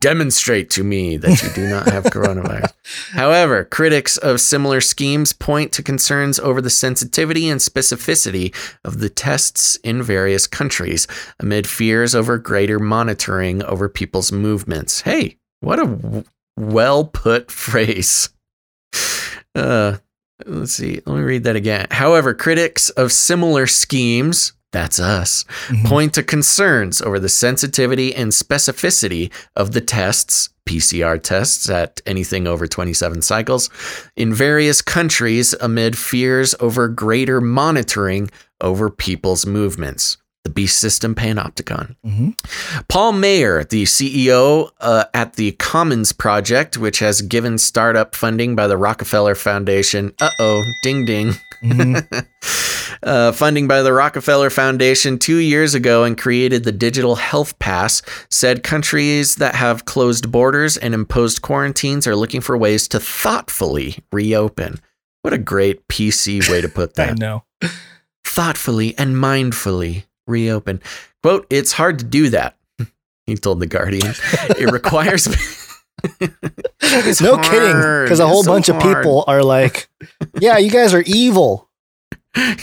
[0.00, 2.72] Demonstrate to me that you do not have coronavirus.
[3.12, 8.52] However, critics of similar schemes point to concerns over the sensitivity and specificity
[8.84, 11.06] of the tests in various countries
[11.38, 15.02] amid fears over greater monitoring over people's movements.
[15.02, 16.24] Hey, what a w-
[16.58, 18.30] well put phrase.
[19.54, 19.98] Uh,
[20.46, 21.00] let's see.
[21.06, 21.86] Let me read that again.
[21.92, 25.86] However, critics of similar schemes, that's us, mm-hmm.
[25.86, 32.48] point to concerns over the sensitivity and specificity of the tests, PCR tests at anything
[32.48, 33.70] over 27 cycles,
[34.16, 38.28] in various countries amid fears over greater monitoring
[38.60, 40.16] over people's movements.
[40.44, 41.96] The Beast System Panopticon.
[42.88, 48.66] Paul Meyer, the CEO uh, at the Commons Project, which has given startup funding by
[48.66, 50.12] the Rockefeller Foundation.
[50.20, 51.32] Uh oh, ding ding.
[53.02, 58.02] uh, funding by the Rockefeller Foundation two years ago and created the Digital Health Pass,
[58.30, 63.98] said countries that have closed borders and imposed quarantines are looking for ways to thoughtfully
[64.12, 64.78] reopen.
[65.22, 67.44] What a great PC way to put that I know.
[68.24, 70.80] thoughtfully and mindfully reopen.
[71.22, 72.56] Quote, it's hard to do that,
[73.26, 74.14] he told The Guardian.
[74.58, 75.28] It requires.
[76.82, 79.88] It's no kidding, because a whole It's so bunch of people are like,
[80.38, 81.70] "Yeah, you guys are evil."
[82.34, 82.56] I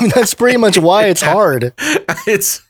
[0.00, 1.72] mean, that's pretty much why it's hard.
[2.26, 2.62] it's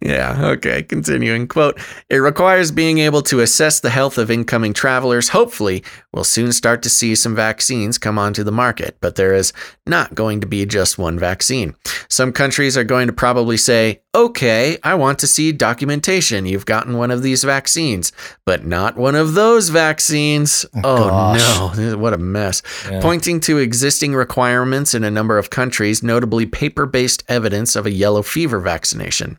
[0.00, 1.78] yeah okay continuing quote
[2.08, 6.82] it requires being able to assess the health of incoming travelers hopefully we'll soon start
[6.82, 9.52] to see some vaccines come onto the market but there is
[9.86, 11.74] not going to be just one vaccine
[12.08, 16.96] some countries are going to probably say okay i want to see documentation you've gotten
[16.96, 18.12] one of these vaccines
[18.46, 21.76] but not one of those vaccines oh, oh gosh.
[21.76, 23.00] no what a mess Yeah.
[23.02, 27.90] pointing to existing requirements in a number of countries, notably paper based evidence of a
[27.90, 29.38] yellow fever vaccination.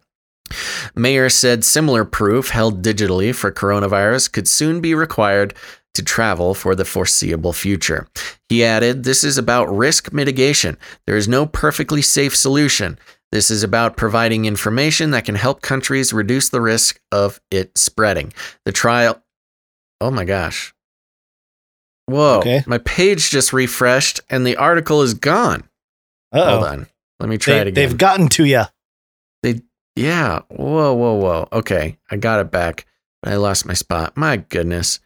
[0.96, 5.54] Meyer said similar proof held digitally for coronavirus could soon be required
[5.96, 8.08] to travel for the foreseeable future.
[8.50, 10.78] He added, This is about risk mitigation.
[11.08, 12.98] There is no perfectly safe solution.
[13.32, 18.32] This is about providing information that can help countries reduce the risk of it spreading.
[18.66, 19.22] The trial.
[20.00, 20.74] Oh my gosh.
[22.08, 22.40] Whoa.
[22.40, 22.64] Okay.
[22.68, 25.68] My page just refreshed and the article is gone.
[26.34, 26.66] Hold Uh-oh.
[26.66, 26.88] on.
[27.20, 27.74] Let me try They, it again.
[27.90, 28.64] they've gotten to you.
[29.42, 29.62] They,
[29.96, 30.42] yeah.
[30.50, 31.48] Whoa, whoa, whoa.
[31.52, 32.86] Okay, I got it back.
[33.24, 34.16] I lost my spot.
[34.16, 35.00] My goodness.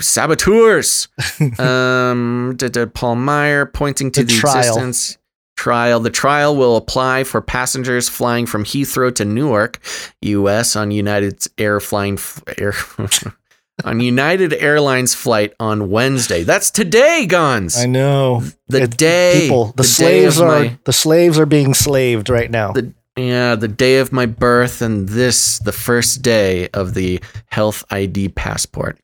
[0.00, 1.08] Saboteurs.
[1.58, 2.56] um,
[2.94, 4.58] Paul Meyer pointing to The the, trial.
[4.58, 5.18] existence
[5.56, 6.00] trial.
[6.00, 9.78] The trial will apply for passengers flying from Heathrow to Newark,
[10.22, 10.76] U.S.
[10.76, 12.74] on United Air flying f- air.
[13.82, 16.42] On United Airlines flight on Wednesday.
[16.42, 17.82] That's today, Gonz.
[17.82, 18.42] I know.
[18.68, 19.40] The It- day.
[19.40, 22.72] people, the, day slaves are my- the slaves are being slaved right now.
[22.72, 27.82] the yeah the day of my birth and this the first day of the health
[27.90, 28.98] id passport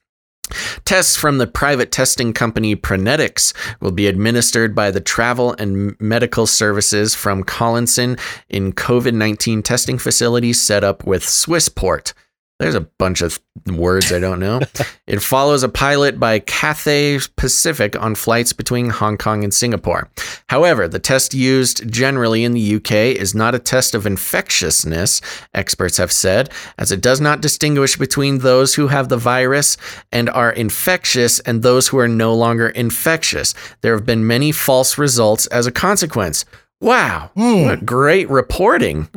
[0.84, 6.46] Tests from the private testing company Prenetics will be administered by the Travel and Medical
[6.46, 8.16] Services from Collinson
[8.48, 12.12] in COVID 19 testing facilities set up with Swissport.
[12.58, 14.60] There's a bunch of words I don't know.
[15.06, 20.08] it follows a pilot by Cathay Pacific on flights between Hong Kong and Singapore.
[20.48, 25.20] However, the test used generally in the UK is not a test of infectiousness,
[25.52, 29.76] experts have said, as it does not distinguish between those who have the virus
[30.10, 33.54] and are infectious and those who are no longer infectious.
[33.82, 36.46] There have been many false results as a consequence.
[36.80, 37.64] Wow, hmm.
[37.64, 39.10] what great reporting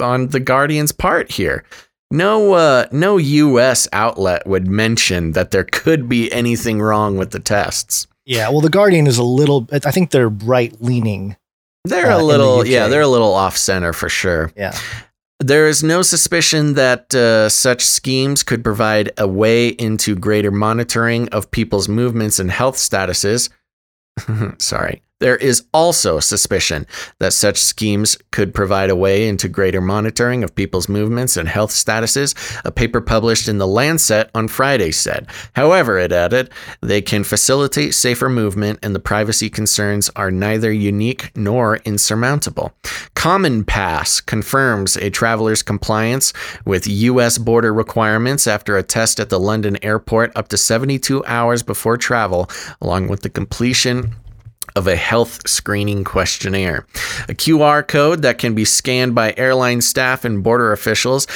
[0.00, 1.64] on the Guardian's part here.
[2.14, 3.88] No, uh, no U.S.
[3.92, 8.06] outlet would mention that there could be anything wrong with the tests.
[8.24, 9.66] yeah, well, the Guardian is a little.
[9.72, 11.36] I think they're right leaning.
[11.84, 14.52] They're Uh, a in the little, yeah, they're a little off center for sure.
[14.56, 14.78] Yeah.
[15.40, 21.28] There is no suspicion that uh, such schemes could provide a way into greater monitoring
[21.30, 23.50] of people's movements and health statuses.
[24.58, 25.02] Sorry.
[25.24, 26.86] There is also suspicion
[27.18, 31.70] that such schemes could provide a way into greater monitoring of people's movements and health
[31.70, 35.26] statuses, a paper published in The Lancet on Friday said.
[35.54, 36.50] However, it added,
[36.82, 42.74] they can facilitate safer movement and the privacy concerns are neither unique nor insurmountable.
[43.14, 46.34] Common Pass confirms a traveler's compliance
[46.66, 47.38] with U.S.
[47.38, 52.50] border requirements after a test at the London airport up to 72 hours before travel,
[52.82, 54.14] along with the completion
[54.76, 56.86] of a health screening questionnaire.
[57.28, 61.26] A QR code that can be scanned by airline staff and border officials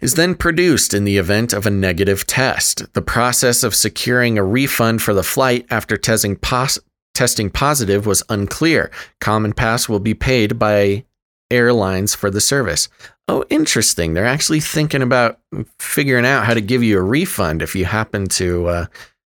[0.00, 2.92] is then produced in the event of a negative test.
[2.94, 6.78] The process of securing a refund for the flight after testing, pos-
[7.14, 8.90] testing positive was unclear.
[9.20, 11.04] Common Pass will be paid by
[11.50, 12.88] airlines for the service.
[13.28, 14.14] Oh, interesting.
[14.14, 15.40] They're actually thinking about
[15.80, 18.86] figuring out how to give you a refund if you happen to uh,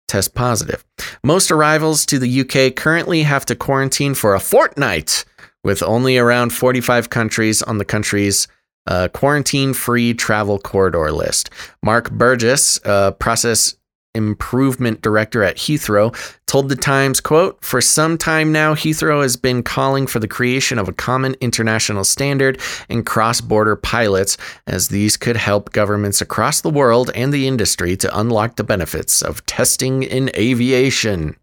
[0.09, 0.85] test positive.
[1.23, 5.25] Most arrivals to the UK currently have to quarantine for a fortnight,
[5.63, 8.49] with only around 45 countries on the country's
[8.87, 11.51] uh, quarantine free travel corridor list.
[11.83, 13.77] Mark Burgess, uh, process
[14.15, 16.15] improvement director at Heathrow,
[16.47, 20.79] told the Times, quote, "For some time now, Heathrow has been calling for the creation
[20.79, 24.37] of a common international standard and cross-border pilots
[24.67, 29.23] as these could help governments across the world and the industry to unlock the benefits
[29.23, 31.37] of testing in aviation."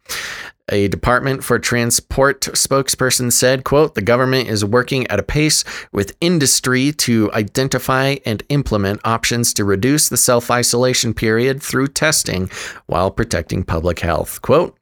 [0.71, 6.15] A Department for Transport spokesperson said, quote, the government is working at a pace with
[6.21, 12.49] industry to identify and implement options to reduce the self-isolation period through testing
[12.85, 14.41] while protecting public health.
[14.41, 14.77] Quote,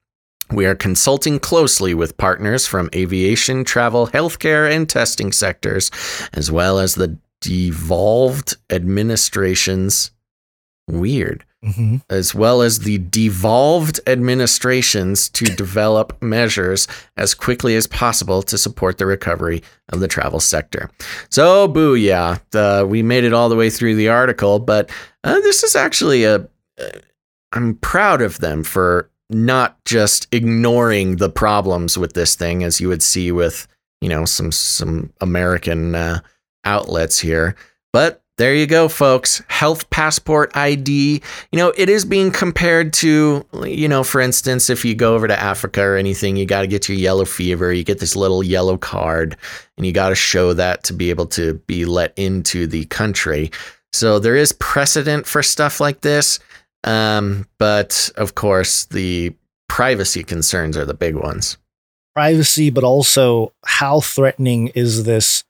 [0.51, 5.91] we are consulting closely with partners from aviation, travel, healthcare, and testing sectors,
[6.33, 10.11] as well as the devolved administrations.
[10.87, 11.97] Weird Mm-hmm.
[12.09, 16.87] as well as the devolved administrations to develop measures
[17.17, 20.89] as quickly as possible to support the recovery of the travel sector.
[21.29, 22.39] So, booyah!
[22.51, 24.89] The, we made it all the way through the article, but
[25.25, 26.35] uh, this is actually a.
[26.79, 26.99] Uh,
[27.51, 32.87] I'm proud of them for not just ignoring the problems with this thing, as you
[32.87, 33.67] would see with
[33.99, 36.21] you know some some American uh,
[36.63, 37.57] outlets here,
[37.91, 39.43] but there you go, folks.
[39.49, 41.21] Health passport ID.
[41.51, 45.27] You know, it is being compared to, you know, for instance, if you go over
[45.27, 47.73] to Africa or anything, you got to get your yellow fever.
[47.73, 49.35] You get this little yellow card
[49.75, 53.51] and you got to show that to be able to be let into the country.
[53.91, 56.39] So there is precedent for stuff like this.
[56.85, 59.35] Um, but of course, the
[59.67, 61.57] privacy concerns are the big ones.
[62.15, 65.43] Privacy, but also how threatening is this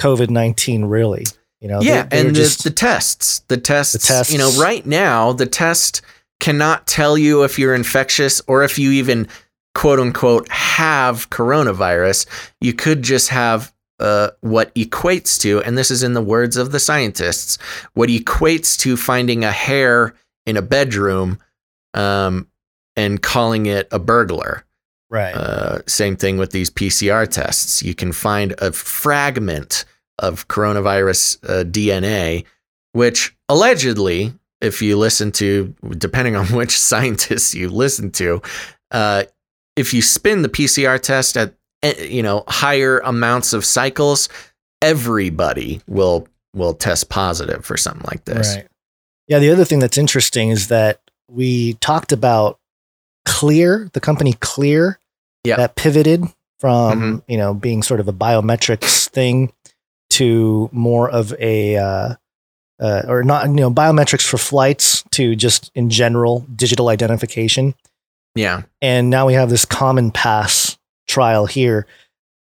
[0.00, 1.24] COVID 19 really?
[1.60, 4.32] You know, yeah, they- and the, just- the tests, the tests, The tests.
[4.32, 6.02] You know, right now the test
[6.40, 9.26] cannot tell you if you're infectious or if you even
[9.74, 12.26] quote unquote have coronavirus.
[12.60, 16.72] You could just have uh, what equates to, and this is in the words of
[16.72, 17.56] the scientists,
[17.94, 21.38] what equates to finding a hair in a bedroom
[21.94, 22.46] um,
[22.96, 24.64] and calling it a burglar.
[25.08, 25.34] right.
[25.34, 27.82] Uh, same thing with these PCR tests.
[27.82, 29.86] You can find a fragment
[30.18, 32.44] of coronavirus uh, DNA,
[32.92, 38.40] which allegedly, if you listen to, depending on which scientists you listen to,
[38.90, 39.24] uh,
[39.76, 44.28] if you spin the PCR test at eh, you know higher amounts of cycles,
[44.80, 48.56] everybody will will test positive for something like this.
[48.56, 48.66] Right.
[49.28, 49.38] Yeah.
[49.40, 51.00] The other thing that's interesting is that
[51.30, 52.58] we talked about
[53.26, 54.98] Clear, the company Clear,
[55.44, 55.56] Yeah.
[55.56, 56.24] that pivoted
[56.60, 57.22] from Mhm.
[57.28, 59.52] you know being sort of a biometrics thing
[60.18, 62.14] to more of a uh,
[62.80, 67.74] uh, or not you know biometrics for flights to just in general digital identification.
[68.34, 68.64] Yeah.
[68.82, 70.76] and now we have this common pass
[71.08, 71.86] trial here.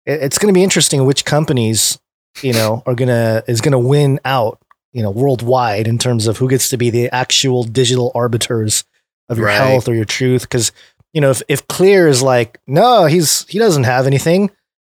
[0.07, 1.99] It's going to be interesting which companies,
[2.41, 4.59] you know, are going to is going to win out,
[4.91, 8.83] you know, worldwide in terms of who gets to be the actual digital arbiters
[9.29, 9.55] of your Right.
[9.55, 10.41] health or your truth.
[10.41, 10.71] Because
[11.13, 14.49] you know, if if Clear is like, no, he's he doesn't have anything,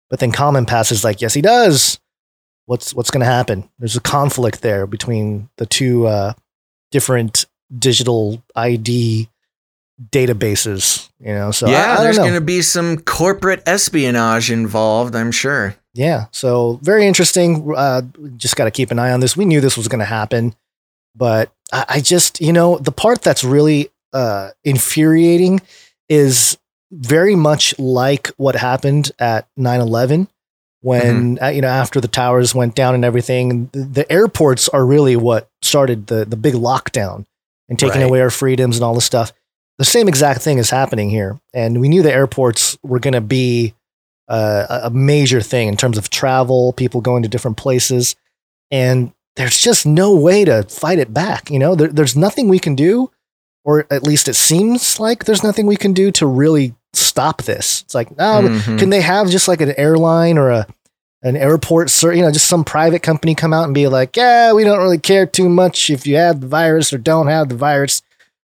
[0.09, 1.99] but then Common Pass is like, yes, he does.
[2.73, 3.69] What's what's going to happen?
[3.79, 6.33] There's a conflict there between the two uh,
[6.91, 7.45] different
[7.79, 9.29] digital ID
[10.11, 11.51] databases, you know.
[11.51, 15.77] So yeah, I, don't there's going to be some corporate espionage involved, I'm sure.
[15.93, 16.29] Yeah.
[16.31, 17.75] So very interesting.
[17.77, 18.01] Uh,
[18.39, 19.37] just got to keep an eye on this.
[19.37, 20.55] We knew this was going to happen,
[21.15, 25.61] but I, I just, you know, the part that's really uh, infuriating
[26.09, 26.57] is
[26.91, 30.29] very much like what happened at 9 11
[30.83, 34.85] when, uh, you know, after the towers went down and everything, the, the airports are
[34.85, 37.25] really what started the, the big lockdown
[37.69, 38.07] and taking Right.
[38.09, 39.33] away our freedoms and all this stuff.
[39.79, 41.41] The same exact thing is happening here.
[41.55, 43.75] And we knew the airports were going to be
[44.29, 48.15] uh, a a major thing in terms of travel, people going to different places,
[48.71, 51.51] and there's just no way to fight it back.
[51.51, 53.11] You know, there, there's nothing we can do,
[53.65, 57.83] or at least it seems like there's nothing we can do to really stop this.
[57.83, 58.79] It's like, oh, Mhm.
[58.79, 60.67] can they have just like an airline or a
[61.25, 64.53] an airport, ser- you know, just some private company come out and be like, yeah,
[64.53, 67.55] we don't really care too much if you have the virus or don't have the
[67.55, 68.03] virus.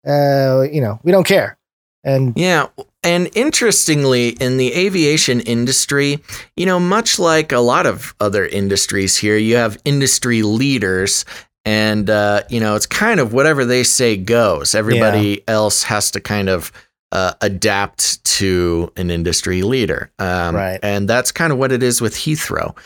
[0.08, 1.58] Uh, you know, we don't care.
[2.02, 2.66] And Yeah.
[3.04, 6.18] and interestingly, in the aviation industry,
[6.56, 11.24] you know, much like a lot of other industries here, you have industry leaders.
[11.64, 14.74] And, uh, you know, it's kind of whatever they say goes.
[14.74, 16.72] Everybody else has to kind of
[17.12, 20.10] uh, adapt to an industry leader.
[20.18, 20.80] Um, Right.
[20.82, 22.76] And that's kind of what it is with Heathrow.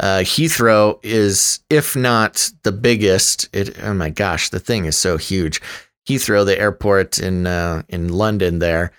[0.00, 5.16] Uh, Heathrow is, if not the biggest, it, oh my gosh, the thing is so
[5.16, 5.60] huge.
[6.08, 8.90] Heathrow, the airport in uh, in London, there,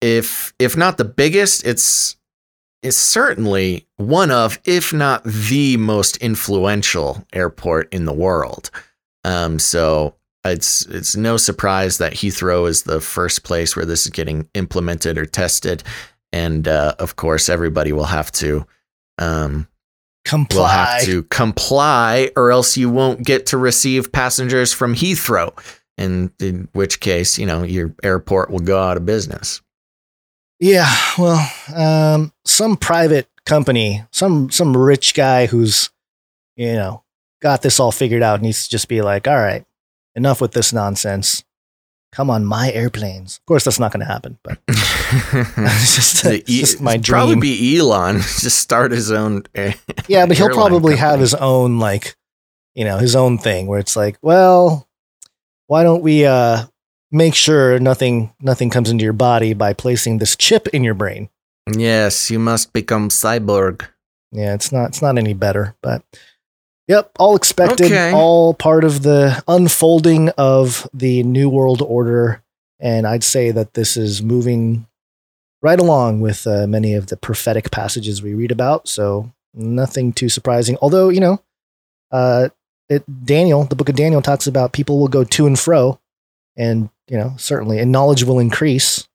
[0.00, 2.16] if if not the biggest, it's
[2.82, 8.70] it's certainly one of, if not the most influential airport in the world.
[9.24, 14.10] Um, so it's it's no surprise that Heathrow is the first place where this is
[14.10, 15.82] getting implemented or tested,
[16.32, 18.66] and uh, of course, everybody will have to
[19.18, 19.68] um,
[20.24, 20.58] Comply.
[20.58, 25.52] will have to comply, or else you won't get to receive passengers from Heathrow.
[25.98, 29.60] And in which case, you know, your airport will go out of business.
[30.60, 35.90] Yeah, well, um, some private company, some some rich guy who's,
[36.56, 37.04] you know,
[37.42, 39.66] got this all figured out needs to just be like, all right,
[40.14, 41.44] enough with this nonsense.
[42.12, 43.38] Come on my airplanes.
[43.38, 47.34] Of course, that's not going to happen, but it's just, it's just my it'd Probably
[47.36, 48.16] be Elon.
[48.20, 49.42] Just start his own.
[49.54, 49.74] air-
[50.06, 52.14] yeah, but he'll probably have his own like,
[52.76, 54.88] you know, his own thing where it's like, well,
[55.66, 56.66] why don't we uh
[57.10, 61.30] make sure nothing nothing comes into your body by placing this chip in your brain?
[61.76, 63.88] Yes, you must become cyborg.
[64.30, 66.04] Yeah, it's not it's not any better, but
[66.88, 68.12] yep, all expected, Okay.
[68.12, 72.42] all part of the unfolding of the new world order,
[72.80, 74.86] and I'd say that this is moving
[75.62, 78.86] right along with uh, many of the prophetic passages we read about.
[78.88, 80.76] So nothing too surprising.
[80.82, 81.40] Although you know,
[82.10, 82.48] uh,
[82.88, 85.98] it Daniel, the book of Daniel talks about people will go to and fro,
[86.56, 89.08] and you know certainly, and knowledge will increase,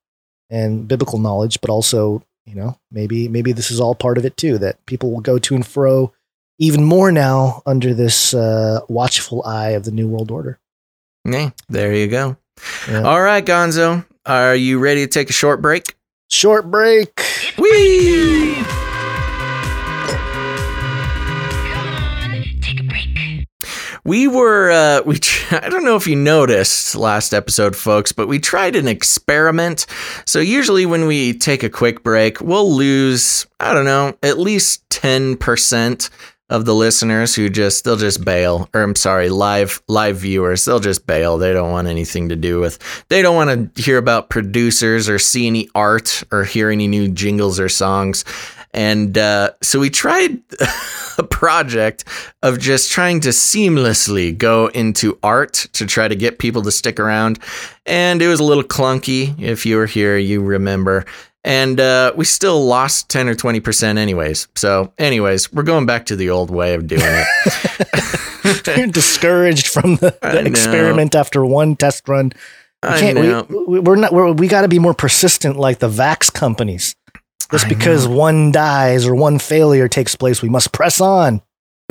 [0.50, 4.36] and biblical knowledge, but also you know maybe maybe this is all part of it
[4.36, 6.12] too that people will go to and fro
[6.60, 10.60] even more now under this uh, watchful eye of the new world order
[11.24, 12.36] Yeah, there you go.
[12.88, 13.02] Yeah.
[13.02, 15.96] All right, Gonzo, are you ready to take a short break?
[16.28, 17.24] short break
[17.58, 18.62] Whee!
[24.04, 25.18] We were, uh, we,
[25.50, 29.86] I don't know if you noticed last episode, folks, but we tried an experiment.
[30.24, 34.88] So, usually when we take a quick break, we'll lose, I don't know, at least
[34.90, 36.10] 10%
[36.50, 38.68] of the listeners who just, they'll just bail.
[38.74, 41.38] Or, I'm sorry, live, live viewers, they'll just bail.
[41.38, 42.78] They don't want anything to do with,
[43.08, 47.08] they don't want to hear about producers or see any art or hear any new
[47.08, 48.24] jingles or songs.
[48.72, 50.38] And uh, so we tried
[51.18, 52.04] a project
[52.42, 57.00] of just trying to seamlessly go into art to try to get people to stick
[57.00, 57.40] around.
[57.84, 59.38] And it was a little clunky.
[59.40, 61.04] If you were here, you remember.
[61.42, 64.48] And uh, we still lost 10 or 20% anyways.
[64.56, 68.66] So, anyways, we're going back to the old way of doing it.
[68.76, 72.32] you're discouraged from the, the experiment after one test run
[72.82, 73.46] we I know.
[73.48, 76.94] we, we, we're not we're, we got to be more persistent like the vax companies
[77.50, 81.42] just I because one dies or one failure takes place we must press on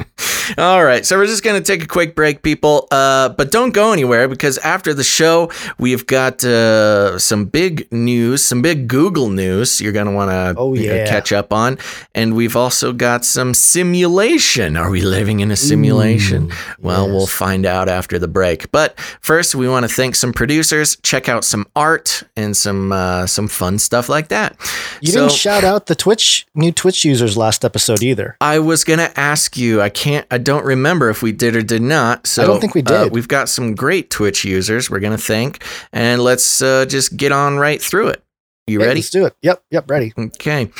[0.58, 2.86] All right, so we're just going to take a quick break, people.
[2.92, 8.44] Uh, but don't go anywhere because after the show, we've got uh, some big news,
[8.44, 11.06] some big Google news you're going to want to Oh, yeah.
[11.08, 11.78] catch up on.
[12.14, 14.76] And we've also got some simulation.
[14.76, 16.50] Are we living in a simulation?
[16.52, 18.70] Ooh, well, we'll find out after the break.
[18.70, 23.26] But first, we want to thank some producers, check out some art and some uh,
[23.26, 24.56] some fun stuff like that.
[25.00, 28.84] you So- didn't shout out the twitch new twitch users last episode either I was
[28.84, 29.82] gonna ask you.
[29.86, 30.26] I can't.
[30.32, 32.26] I don't remember if we did or did not.
[32.26, 33.12] So I don't think we uh, did.
[33.12, 34.90] we've got some great Twitch users.
[34.90, 35.62] We're gonna thank,
[35.92, 38.24] and let's uh, just get on right through it.
[38.66, 38.98] You Okay, ready?
[39.00, 40.70] let's do it yep yep ready Okay.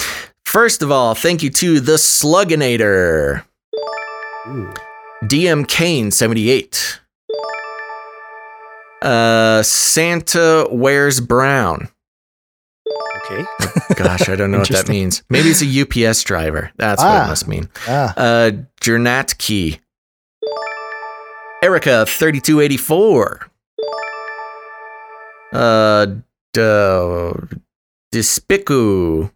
[0.45, 3.45] First of all, thank you to the Slugginator,
[4.49, 4.75] Ooh.
[5.23, 6.99] DM Kane seventy eight,
[9.03, 11.89] uh, Santa wears brown.
[13.19, 13.45] okay
[13.95, 15.23] Gosh, I don't know what that means.
[15.31, 15.67] Maybe it's a
[16.09, 16.71] UPS driver.
[16.77, 17.27] That's what it Ah.
[17.29, 17.69] must mean.
[17.89, 18.51] ah Uh,
[18.87, 19.81] Jernat Key.
[21.61, 23.51] Erica, 3284.
[25.53, 26.07] Uh,
[26.53, 26.61] D-
[28.15, 29.33] Despiku.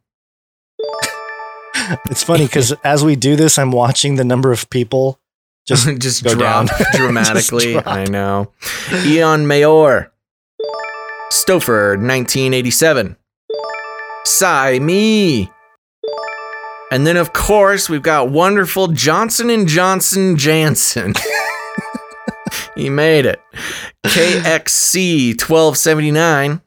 [2.08, 5.18] it's funny because as we do this i'm watching the number of people
[5.66, 6.78] just Just go drop down.
[6.94, 7.74] dramatically.
[7.74, 7.96] Just drop.
[7.96, 8.52] I know.
[9.04, 10.12] Eon Mayor.
[11.32, 13.16] Stouffer, 1987.
[14.24, 15.50] Sai Me.
[16.92, 21.14] And then, of course, we've got wonderful Johnson and Johnson Jansen.
[22.74, 23.40] he made it.
[24.06, 26.60] KXC 1279.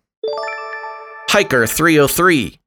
[1.30, 2.60] Hiker 303,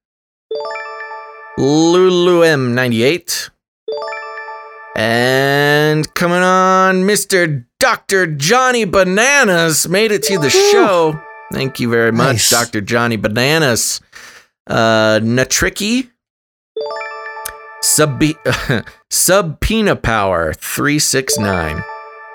[1.57, 3.51] Lulu M 98.
[4.97, 7.65] and coming on, Mr.
[7.79, 8.27] Dr.
[8.27, 11.21] Johnny Bananas made it to the show.
[11.53, 12.51] Thank you very much, Nice.
[12.51, 12.81] Dr.
[12.81, 14.01] Johnny Bananas.
[14.67, 16.11] Uh, Natriki,
[17.87, 18.23] Sub
[19.11, 21.85] Subpoena Power 369.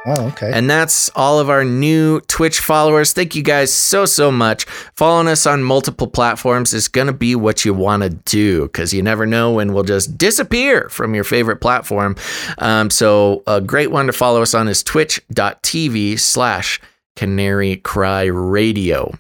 [0.04, 0.52] Oh, okay.
[0.52, 3.14] And that's all of our new Twitch followers.
[3.14, 4.66] Thank you guys so, so much.
[4.96, 8.94] Following us on multiple platforms is going to be what you want to do because
[8.94, 12.16] you never know when we'll just disappear from your favorite platform.
[12.58, 16.82] Um, so, a great one to follow us on is twitch.tv slash
[17.16, 19.14] Canary Cry Radio.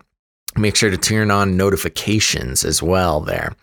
[0.58, 3.56] Make sure to turn on notifications as well there.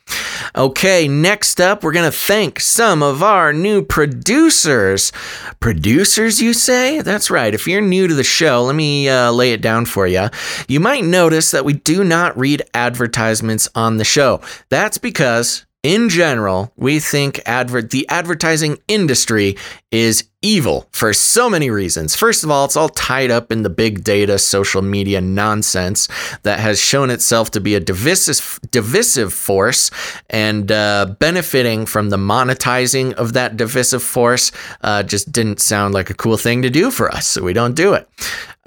[0.57, 5.13] Okay, next up, we're going to thank some of our new producers.
[5.61, 7.03] Producers, you say?
[7.03, 7.53] That's right.
[7.53, 10.29] If you're new to the show, let me uh, lay it down for you.
[10.67, 14.41] You might notice that we do not read advertisements on the show.
[14.71, 19.57] That's because, in general, we think the advertising industry
[19.91, 22.15] is evil for so many reasons.
[22.15, 26.07] First of all, it's all tied up in the big data social media nonsense
[26.43, 29.91] that has shown itself to be a divisive divisive force
[30.29, 34.53] and uh, benefiting from the monetizing of that divisive force
[34.83, 37.75] uh, just didn't sound like a cool thing to do for us, so we don't
[37.75, 38.07] do it.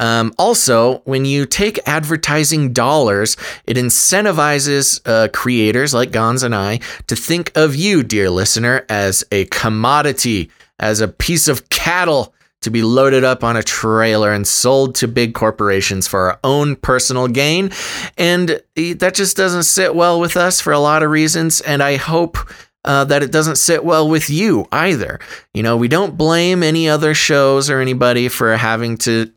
[0.01, 6.79] Um, also, when you take advertising dollars, it incentivizes uh, creators like Gonz and I
[7.05, 10.49] to think of you, dear listener, as a commodity,
[10.79, 12.33] as a piece of cattle
[12.63, 16.75] to be loaded up on a trailer and sold to big corporations for our own
[16.75, 17.71] personal gain.
[18.17, 21.61] And that just doesn't sit well with us for a lot of reasons.
[21.61, 22.37] And I hope.
[22.83, 25.19] Uh, that it doesn't sit well with you either.
[25.53, 29.31] You know, we don't blame any other shows or anybody for having to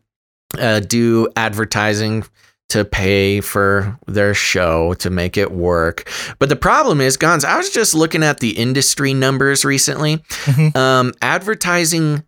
[0.59, 2.25] uh, do advertising
[2.69, 6.09] to pay for their show to make it work.
[6.39, 10.17] But the problem is, Gonz, I was just looking at the industry numbers recently.
[10.45, 10.75] Mhm.
[10.75, 12.23] Um, advertising,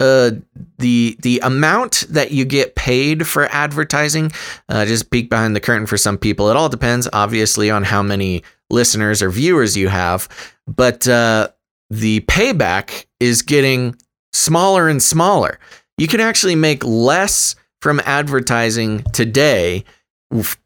[0.00, 0.30] uh,
[0.78, 4.32] the the amount that you get paid for advertising,
[4.68, 6.48] uh, just peek behind the curtain for some people.
[6.50, 10.28] It all depends, obviously, on how many listeners or viewers you have.
[10.66, 11.48] But uh,
[11.90, 13.94] the payback is getting
[14.32, 15.58] smaller and smaller.
[15.98, 19.84] You can actually make less from advertising today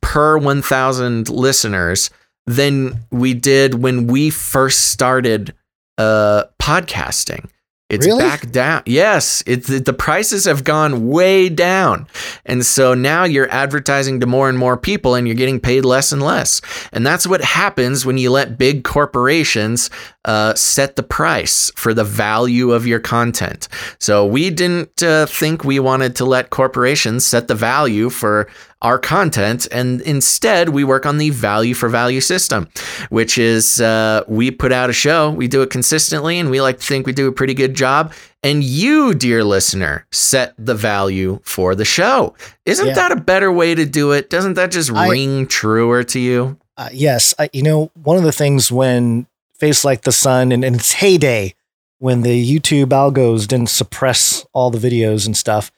[0.00, 2.10] per 1,000 listeners
[2.46, 5.52] than we did when we first started
[5.98, 7.50] uh, podcasting.
[7.90, 8.20] It's Really?
[8.20, 8.82] back down.
[8.86, 12.06] Yes, it's the, the prices have gone way down.
[12.46, 16.12] And so now you're advertising to more and more people and you're getting paid less
[16.12, 16.60] and less.
[16.92, 19.90] And that's what happens when you let big corporations
[20.24, 23.68] uh, set the price for the value of your content.
[23.98, 28.48] So we didn't uh, think we wanted to let corporations set the value for
[28.82, 29.66] our content.
[29.72, 32.68] And instead, we work on the value for value system,
[33.10, 36.78] which is uh, we put out a show, we do it consistently, and we like
[36.78, 38.12] to think we do a pretty good job.
[38.42, 42.34] And you, dear listener, set the value for the show.
[42.66, 42.94] Isn't Yeah.
[42.94, 44.30] that a better way to do it?
[44.30, 46.58] Doesn't that just I- ring truer to you?
[46.76, 49.26] Uh, yes, I, you know, one of the things when
[49.58, 51.54] Face Like the Sun and in its heyday,
[51.98, 55.72] when the YouTube algos didn't suppress all the videos and stuff,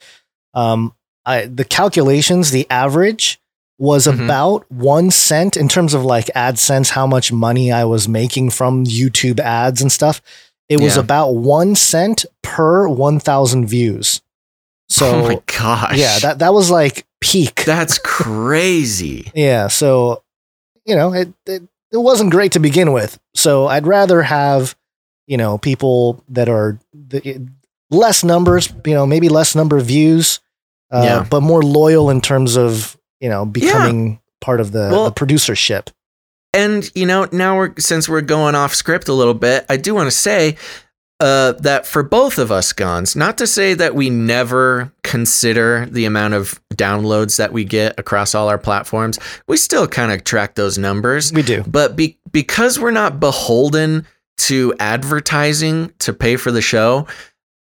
[0.54, 0.94] um,
[1.24, 3.40] I, the calculations, the average
[3.78, 4.24] was Mhm.
[4.24, 8.84] about one cent in terms of like AdSense, how much money I was making from
[8.84, 10.20] YouTube ads and stuff.
[10.68, 11.00] It was Yeah.
[11.02, 14.20] about one cent per 1,000 views.
[14.90, 15.96] So, oh my gosh.
[15.96, 17.64] yeah, that, that was like peak.
[17.64, 19.30] that's crazy.
[19.34, 20.22] Yeah, so
[20.84, 23.18] you know, it, it it wasn't great to begin with.
[23.34, 24.76] So I'd rather have
[25.26, 27.46] you know people that are the,
[27.90, 30.40] less numbers, you know, maybe less number of views,
[30.92, 31.26] uh, Yeah.
[31.28, 35.88] but more loyal in terms of you know becoming part of the, Well- the producership.
[36.52, 39.94] And you know, now we're since we're going off script a little bit, I do
[39.94, 40.56] want to say
[41.20, 46.06] uh, that for both of us, Gonz, not to say that we never consider the
[46.06, 49.18] amount of downloads that we get across all our platforms.
[49.46, 51.62] We still kind of track those numbers, We do.
[51.66, 54.06] but be- because we're not beholden
[54.38, 57.06] to advertising to pay for the show,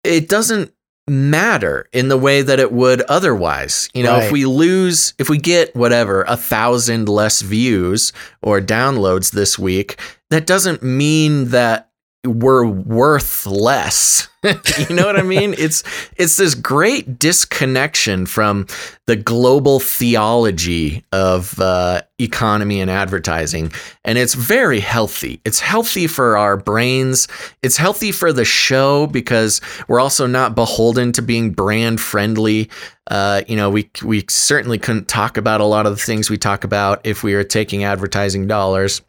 [0.03, 0.71] it doesn't
[1.07, 3.89] matter in the way that it would otherwise.
[3.93, 8.11] You know, if we lose, if we get whatever, a thousand less views
[8.41, 9.99] or downloads this week,
[10.31, 11.91] that doesn't mean that
[12.25, 14.27] we're worth less.
[14.43, 15.55] you know what I mean?
[15.65, 15.83] It's
[16.17, 18.67] it's this great disconnection from
[19.05, 23.71] the global theology of uh, economy and advertising,
[24.03, 25.39] and it's very healthy.
[25.45, 27.27] It's healthy for our brains.
[27.63, 32.69] It's healthy for the show because we're also not beholden to being brand friendly.
[33.07, 36.37] Uh, you know, we we certainly couldn't talk about a lot of the things we
[36.37, 39.01] talk about if we were taking advertising dollars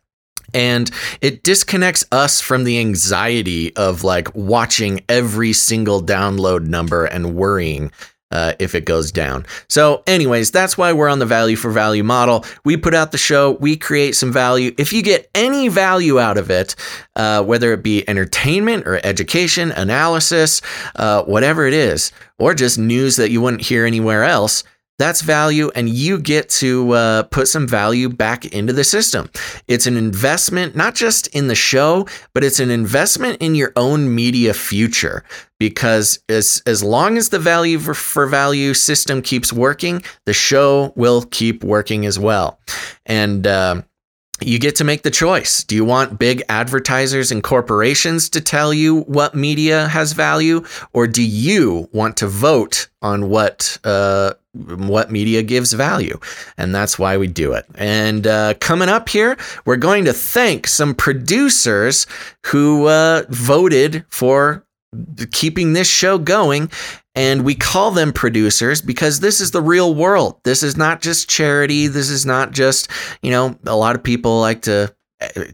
[0.55, 0.90] and
[1.20, 7.90] it disconnects us from the anxiety of like watching every single download number and worrying
[8.31, 9.47] uh, if it goes down.
[9.68, 12.44] So, anyways, that's why we're on the value for value model.
[12.64, 14.74] We put out the show, we create some value.
[14.78, 16.74] If you get any value out of it,
[17.14, 20.60] uh, whether it be entertainment or education, analysis,
[20.97, 24.64] uh, whatever it is, or just news that you wouldn't hear anywhere else,
[24.98, 29.31] that's value, and you get to uh, put some value back into the system.
[29.68, 34.14] It's an investment, not just in the show, but it's an investment in your own
[34.14, 35.23] media future.
[35.59, 40.93] Because as, as long as the value for, for value system keeps working, the show
[40.97, 42.59] will keep working as well.
[43.05, 43.82] And, uh,
[44.40, 45.64] you get to make the choice.
[45.64, 51.06] Do you want big advertisers and corporations to tell you what media has value, or
[51.06, 56.18] do you want to vote on what uh, what media gives value?
[56.58, 57.64] And that's why we do it.
[57.76, 62.06] And uh, coming up here, we're going to thank some producers
[62.46, 64.65] who uh, voted for
[65.32, 66.70] keeping this show going
[67.14, 70.39] and we call them producers because this is the real world.
[70.44, 71.86] This is not just charity.
[71.86, 72.90] This is not just,
[73.23, 74.94] you know, a lot of people like to,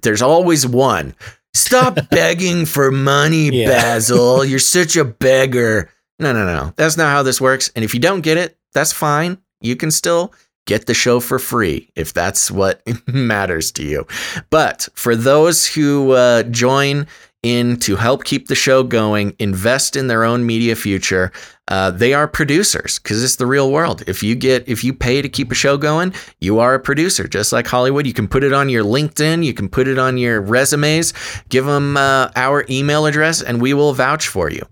[0.03, 1.15] there's always one.
[1.55, 3.69] Stop begging for money, yeah.
[3.69, 4.45] Basil.
[4.45, 5.89] You're such a beggar.
[6.19, 6.73] No, no, no.
[6.77, 7.71] That's not how this works.
[7.77, 9.39] And if you don't get it, that's fine.
[9.61, 10.33] You can still
[10.67, 14.07] get the show for free if that's what matters to you.
[14.51, 17.07] But for those who uh, join
[17.43, 21.33] in to help keep the show going, invest in their own media future.
[21.69, 24.03] Uh, they are producers because it's the real world.
[24.07, 27.27] If you get, if you pay to keep a show going, you are a producer,
[27.27, 28.07] just like Hollywood.
[28.07, 31.13] You can put it on your LinkedIn, you can put it on your resumes,
[31.49, 34.63] give them uh, our email address, and we will vouch for you.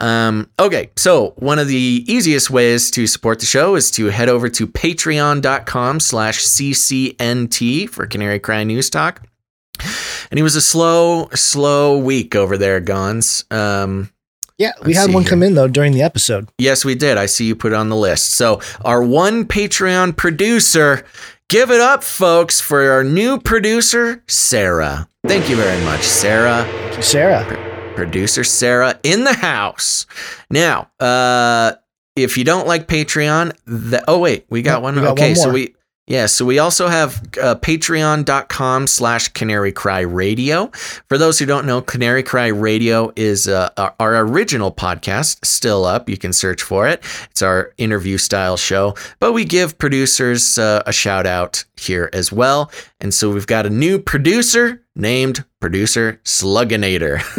[0.00, 4.30] Um, okay, so one of the easiest ways to support the show is to head
[4.30, 9.22] over to patreon.com slash CCNT for Canary Cry News Talk.
[10.30, 13.50] And he was a slow, slow week over there, Gonz.
[13.52, 14.10] Um,
[14.58, 15.30] yeah, we had one here.
[15.30, 16.48] come in though during the episode.
[16.58, 17.16] Yes, we did.
[17.16, 18.34] I see you put it on the list.
[18.34, 21.04] So our one Patreon producer,
[21.48, 25.08] give it up, folks, for our new producer, Sarah.
[25.26, 26.64] Thank you very much, Sarah.
[26.64, 27.44] Thank you, Sarah.
[27.46, 30.06] Pro- producer Sarah in the house.
[30.50, 31.72] Now, uh,
[32.16, 34.94] if you don't like Patreon, the, oh wait, we got one.
[34.94, 35.74] We got okay, one so we
[36.10, 40.66] yeah, so we also have uh, patreon.com slash Canary Cry Radio.
[41.08, 46.08] For those who don't know, Canary Cry Radio is uh, our, original podcast, still up.
[46.08, 47.04] You can search for it.
[47.30, 52.32] It's our interview style show, but we give producers uh, a shout out here as
[52.32, 52.72] well.
[53.00, 57.18] And so we've got a new producer named Producer Slugginator.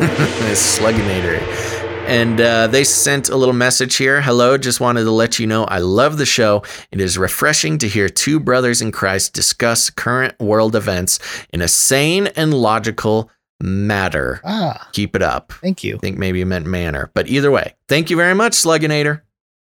[0.56, 1.61] Slugginator.
[2.08, 4.22] And uh, they sent a little message here.
[4.22, 6.64] Hello, just wanted to let you know I love the show.
[6.92, 11.20] It is refreshing to hear two brothers in Christ discuss current world events
[11.54, 13.30] in a sane and logical
[13.62, 14.42] matter.
[14.44, 15.54] Ah, Keep it up.
[15.62, 15.96] Thank you.
[15.96, 17.12] I think maybe you meant manner.
[17.14, 19.22] But either way, thank you very much, Slugginator.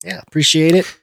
[0.04, 1.00] Yeah, appreciate it.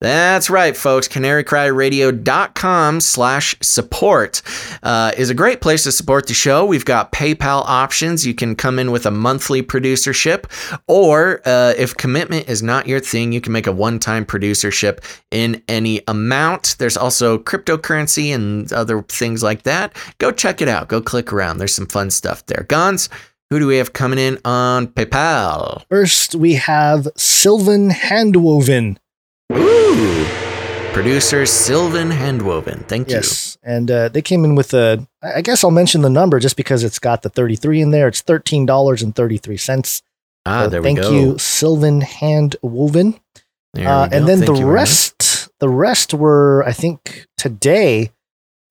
[0.00, 1.06] That's right, folks.
[1.08, 4.42] CanaryCryRadio.com slash support
[4.82, 6.66] uh, is a great place to support the show.
[6.66, 8.26] We've got PayPal options.
[8.26, 10.44] You can come in with a monthly producership,
[10.88, 14.98] or uh, if commitment is not your thing, you can make a one time producership
[15.30, 16.76] in any amount.
[16.78, 19.96] There's also cryptocurrency and other things like that.
[20.18, 20.88] Go check it out.
[20.88, 21.58] Go click around.
[21.58, 22.66] There's some fun stuff there.
[22.68, 23.08] Gonz,
[23.54, 25.84] who do we have coming in on PayPal?
[25.88, 28.96] First, we have Sylvan Handwoven.
[29.52, 30.26] Ooh.
[30.92, 32.84] Producer Sylvan Handwoven.
[32.88, 33.14] Thank you.
[33.14, 33.56] Yes.
[33.62, 36.82] And uh, they came in with a, I guess I'll mention the number just because
[36.82, 38.08] it's got the 33 in there.
[38.08, 40.02] It's $13.33.
[40.46, 41.02] Ah, So there we go.
[41.02, 43.20] Thank you, Sylvan Handwoven.
[43.72, 44.16] There Uh, go.
[44.16, 44.74] and then Thank the you very much.
[44.74, 48.10] rest, the rest were, I think, today,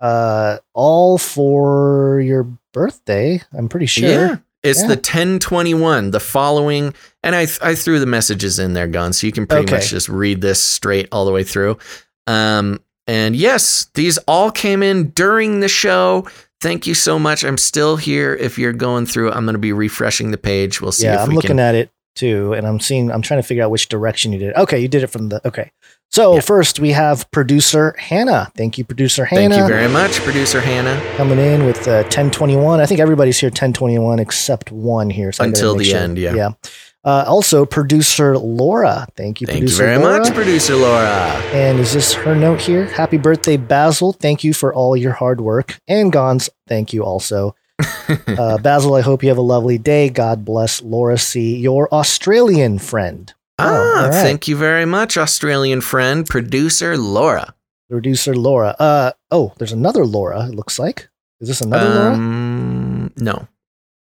[0.02, 3.42] uh, all for your birthday.
[3.54, 4.10] I'm pretty sure.
[4.10, 4.36] Yeah.
[4.64, 4.88] It's Yeah.
[4.88, 9.34] the 1021, the following, and I I threw the messages in there, Gun, so you
[9.34, 9.76] can pretty Okay.
[9.76, 11.78] much just read this straight all the way through.
[12.28, 16.26] Um, and yes, these all came in during the show.
[16.62, 17.44] Thank you so much.
[17.44, 18.34] I'm still here.
[18.36, 20.80] If you're going through, I'm going to be refreshing the page.
[20.80, 21.60] We'll see yeah, if I'm we looking can.
[21.60, 23.12] at it too, and I'm seeing.
[23.12, 24.56] I'm trying to figure out which direction you did.
[24.56, 25.46] Okay, you did it from the.
[25.46, 25.72] Okay,
[26.14, 26.42] so Yeah.
[26.42, 28.52] first we have producer Hannah.
[28.56, 29.56] Thank you, producer Hannah.
[29.56, 30.98] Thank you very much, producer Hannah.
[31.18, 32.80] coming in with uh, 1021.
[32.80, 35.32] I think everybody's here 1021 except one here.
[35.32, 36.36] So Until the end, yeah.
[36.36, 36.50] Yeah.
[37.06, 39.06] Uh, also, producer Laura.
[39.18, 40.20] Thank you, Thank you producer very Laura.
[40.20, 41.10] much, producer Laura.
[41.52, 42.86] And is this her note here?
[42.86, 44.14] Happy birthday, Basil.
[44.14, 45.80] Thank you for all your hard work.
[45.88, 47.56] And Gonz, thank you also.
[48.28, 50.08] uh, Basil, I hope you have a lovely day.
[50.10, 53.34] God bless Laura C., your Australian friend.
[53.60, 54.12] Ah, all right.
[54.12, 57.54] thank you very much, Australian friend, producer Laura.
[57.90, 58.76] Producer Laura.
[58.80, 61.10] Uh, oh, there's another Laura, it looks like.
[61.40, 62.14] Is this another Laura?
[62.14, 63.48] Um, no.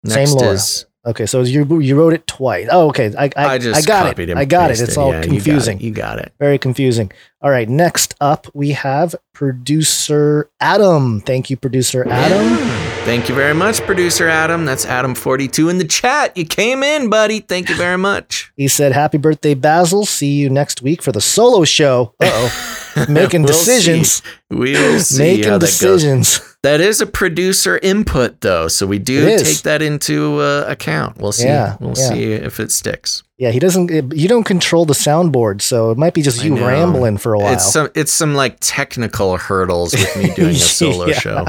[0.05, 0.53] Same Laura.
[0.53, 2.67] is Okay, so you you wrote it twice.
[2.71, 3.15] Oh, okay.
[3.17, 4.37] I I, I just I got copied it.
[4.37, 4.81] I got it.
[4.81, 5.31] It's all Yeah, you got it.
[5.31, 5.81] confusing.
[5.81, 6.33] You got it.
[6.41, 7.13] Very confusing.
[7.41, 7.69] All right.
[7.69, 11.21] Next up, we have producer Adam.
[11.21, 12.96] Thank you, producer Adam.
[13.07, 14.65] Thank you very much, producer Adam.
[14.65, 16.37] That's Adam42 in the chat.
[16.37, 17.39] You came in, buddy.
[17.39, 18.43] Thank you very much.
[18.57, 20.07] He said, "Happy birthday, Basil.
[20.07, 24.13] See you next week for the solo show." Uh oh, making We'll decisions.
[24.15, 24.23] see.
[24.51, 25.79] We will see making how that goes.
[25.79, 26.57] decisions.
[26.63, 31.19] That is a producer input, though, so we do take that into uh, account.
[31.19, 31.45] We'll see.
[31.45, 32.09] Yeah, we'll yeah.
[32.09, 33.23] see if it sticks.
[33.37, 33.91] Yeah, he doesn't.
[34.17, 37.53] You don't control the soundboard, so it might be just you rambling for a while.
[37.53, 41.19] It's some it's some like technical hurdles with me doing a solo Yeah.
[41.21, 41.47] show.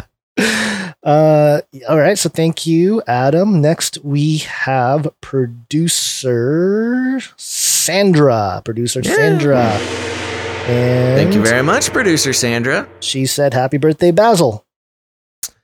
[1.07, 2.17] Uh, all right.
[2.17, 3.61] So thank you, Adam.
[3.61, 8.61] Next, we have producer Sandra.
[8.65, 9.15] Producer Yeah.
[9.15, 9.59] Sandra.
[10.67, 12.89] And Thank you very much, producer Sandra.
[12.99, 14.65] She said, "Happy birthday, Basil."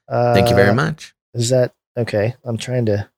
[0.07, 1.13] Uh, Thank you very much.
[1.33, 2.35] Is that okay?
[2.45, 3.09] I'm trying to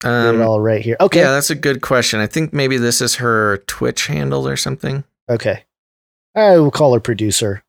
[0.00, 0.96] get it Um, all right here.
[0.98, 1.20] Okay.
[1.20, 2.20] Yeah, that's a good question.
[2.20, 5.04] I think maybe this is her Twitch handle or something.
[5.28, 5.64] Okay.
[6.34, 7.62] I will call her producer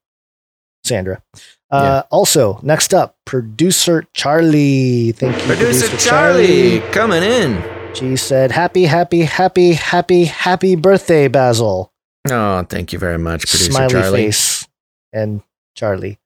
[0.83, 1.21] Sandra.
[1.69, 5.11] Uh, Also, next up, producer Charlie.
[5.13, 7.63] Thank you, Producer Charlie coming in.
[7.95, 11.91] She said, "Happy, happy, happy, happy, happy birthday, Basil."
[12.29, 14.23] Oh, thank you very much, producer Smiley Charlie.
[14.25, 14.67] face
[15.13, 15.41] and
[15.75, 16.19] Charlie.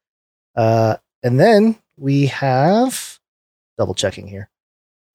[0.55, 3.19] Uh, and then we have
[3.77, 4.49] double checking here.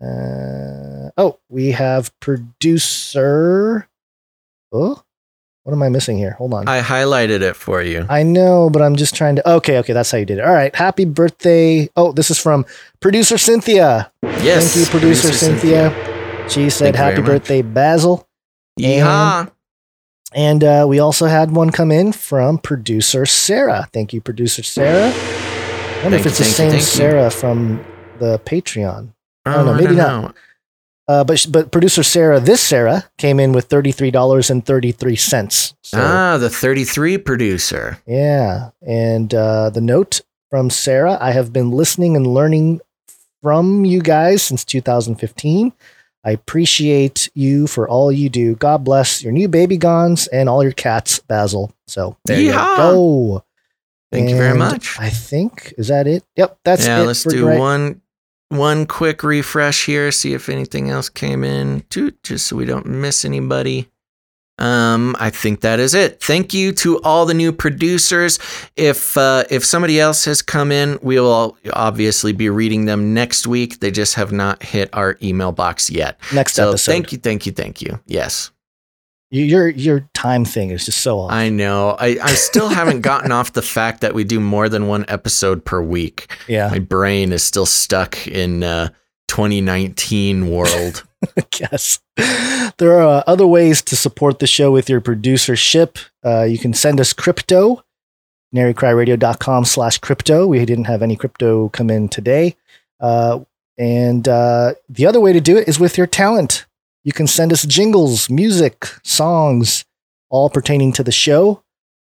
[0.03, 3.89] Uh, oh, we have producer.
[4.73, 5.03] Oh,
[5.65, 6.33] what am I missing here?
[6.33, 6.69] Hold on.
[6.69, 8.07] I highlighted it for you.
[8.09, 9.51] I know, but I'm just trying to.
[9.57, 10.45] Okay, okay, that's how you did it.
[10.45, 10.75] All right.
[10.75, 11.89] Happy birthday.
[11.97, 12.65] Oh, this is from
[13.01, 14.11] producer Cynthia.
[14.23, 16.47] Yes, Thank you, producer, Cynthia.
[16.49, 17.27] She said, you Happy much.
[17.27, 18.27] birthday, Basil.
[18.79, 19.51] Yeehaw.
[20.33, 23.89] And uh, we also had one come in from producer Sarah.
[23.93, 25.13] Thank you, producer Sarah.
[25.13, 26.81] I wonder Thank if you, it's the you, same you.
[26.81, 27.85] Sarah from
[28.19, 29.13] the Patreon.
[29.47, 29.75] Oh, don't know.
[29.75, 30.23] maybe don't not.
[30.23, 30.41] know.
[31.11, 34.93] Uh, but but producer Sarah, this Sarah came in with thirty three dollars and thirty
[34.93, 35.75] three cents.
[35.83, 37.99] So ah, the 33 producer.
[38.07, 38.71] Yeah.
[38.87, 40.21] And uh, the note
[40.51, 42.81] from Sarah I have been listening and learning
[43.43, 45.73] from you guys since 2015.
[46.23, 48.55] I appreciate you for all you do.
[48.55, 51.73] God bless your new baby gonz and all your cats, Basil.
[51.89, 52.45] So there Yeehaw.
[52.45, 53.45] you go.
[54.13, 54.97] Thank you very much.
[55.01, 56.23] I think, is that it?
[56.37, 56.59] Yep.
[56.65, 57.07] That's yeah, it.
[57.07, 58.01] let's do right- one
[58.51, 61.85] one quick refresh here, see if anything else came in,
[62.23, 63.89] just so we don't miss anybody.
[64.59, 66.21] Um, I think that is it.
[66.23, 68.39] Thank you to all the new producers.
[68.77, 73.47] If uh, if somebody else has come in, we will obviously be reading them next
[73.47, 73.81] week.
[73.81, 76.21] They just have not hit our email box yet.
[76.35, 76.93] Next So episode.
[76.93, 77.99] thank you, thank you, thank you.
[78.05, 78.51] Yes.
[79.31, 81.31] You- Your, your time thing is just so off.
[81.33, 81.97] I know.
[81.99, 85.65] I, I still haven't gotten off the fact that we do more than one episode
[85.65, 86.33] per week.
[86.49, 86.69] yeah.
[86.69, 88.89] My brain is still stuck in uh,
[89.29, 91.05] 2019 world.
[91.51, 92.01] Guess.
[92.79, 95.99] There are uh, other ways to support the show with your producership.
[96.25, 97.85] Uh, you can send us crypto,
[98.55, 100.47] canarycryradio.com slash crypto.
[100.47, 102.57] We didn't have any crypto come in today.
[102.99, 103.41] Uh,
[103.79, 106.67] and uh, the other way to do it is with your talent.
[107.03, 109.87] You can send us jingles, music, songs,
[110.29, 111.63] all pertaining to the show.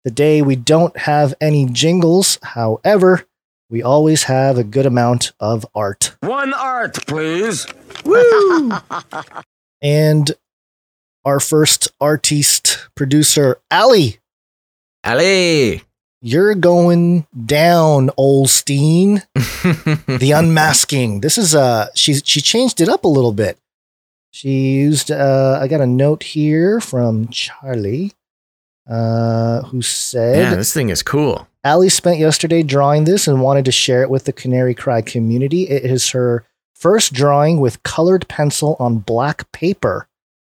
[0.05, 2.37] Today, we don't have any jingles.
[2.43, 3.25] However,
[3.69, 6.17] we always have a good amount of art.
[6.19, 7.65] One art, please.
[8.03, 8.73] Woo!
[9.81, 10.31] and
[11.23, 14.19] our first artiste producer, Ali.
[15.05, 15.83] Ali!
[16.21, 19.23] You're going down, Olstein.
[19.35, 21.21] the unmasking.
[21.21, 23.57] This is uh she she changed it up a little bit.
[24.31, 25.11] She used.
[25.11, 28.13] Uh, I got a note here from Charlie,
[28.89, 31.47] uh, who said, Yeah, this thing is cool.
[31.63, 35.69] Allie spent yesterday drawing this and wanted to share it with the Canary Cry community.
[35.69, 40.07] It is her first drawing with colored pencil on black paper,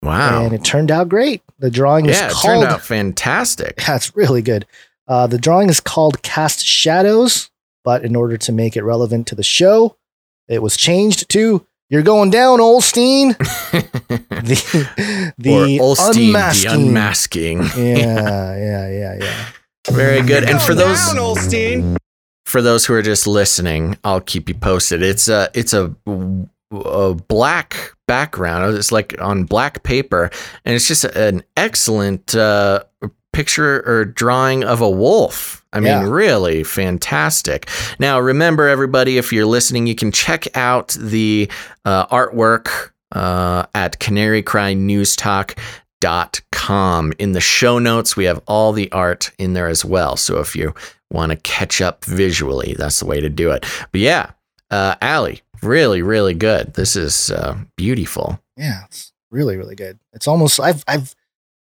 [0.02, 0.44] Wow.
[0.44, 1.44] and it turned out great.
[1.60, 2.44] The drawing yeah, is called.
[2.44, 3.76] turned out fantastic.
[3.88, 4.66] That's really good.
[5.08, 7.52] Uh, the drawing is called Cast Shadows,
[7.84, 9.98] but in order to make it relevant to the show,
[10.48, 13.38] it was changed to "You're going down, Olstein."
[13.72, 16.70] the the Olstein, unmasking.
[16.70, 17.58] the unmasking.
[17.78, 19.46] yeah, yeah, yeah, yeah.
[19.92, 20.44] Very good.
[20.50, 21.98] And for those Down,
[22.46, 25.02] for those who are just listening, I'll keep you posted.
[25.02, 25.96] It's a it's a,
[26.72, 28.78] a black background.
[28.78, 30.30] It's like on black paper,
[30.64, 32.84] and it's just an excellent uh,
[33.34, 35.65] picture or drawing of a wolf.
[35.76, 36.08] I mean, Yeah.
[36.10, 37.70] really fantastic.
[38.00, 41.50] Now, remember, everybody, if you're listening, you can check out the
[41.84, 44.00] uh, artwork uh, at
[46.02, 47.14] canarycrynewstalk.com.
[47.20, 50.16] In the show notes, we have all the art in there as well.
[50.18, 50.74] So if you
[51.12, 53.66] want to catch up visually, that's the way to do it.
[53.92, 54.32] But yeah,
[54.72, 56.74] uh, Allie, really, really good.
[56.74, 58.40] This is uh, beautiful.
[58.58, 60.00] Yeah, it's really, really good.
[60.14, 61.16] It's almost I've I've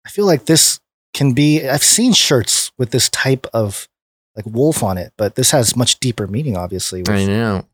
[0.07, 0.81] I feel like this
[1.19, 3.89] can be I've seen shirts with this type of
[4.37, 7.01] like wolf on it, but this has much deeper meaning, obviously.
[7.01, 7.67] with- I know.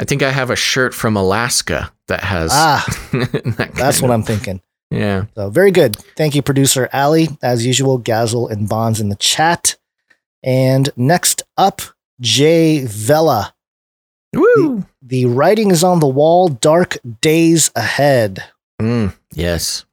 [0.00, 2.50] I think I have a shirt from Alaska that has.
[2.52, 4.60] Ah, that that's what of- I'm thinking.
[4.90, 5.24] Yeah.
[5.34, 5.96] So very good.
[6.16, 7.28] Thank you, producer Ali.
[7.42, 9.76] As usual, Gazel and Bonds in the chat.
[10.42, 11.82] And next up,
[12.20, 13.54] Jay Vela.
[14.34, 14.86] Woo.
[15.02, 18.44] The writing is on the wall, dark days ahead.
[18.80, 19.84] Mm, yes.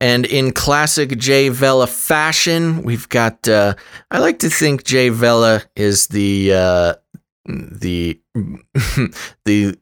[0.00, 3.48] And in classic Jay Vela fashion, we've got.
[3.48, 3.74] Uh,
[4.10, 6.94] I like to think Jay Vela is the uh,
[7.46, 8.20] the
[9.44, 9.76] the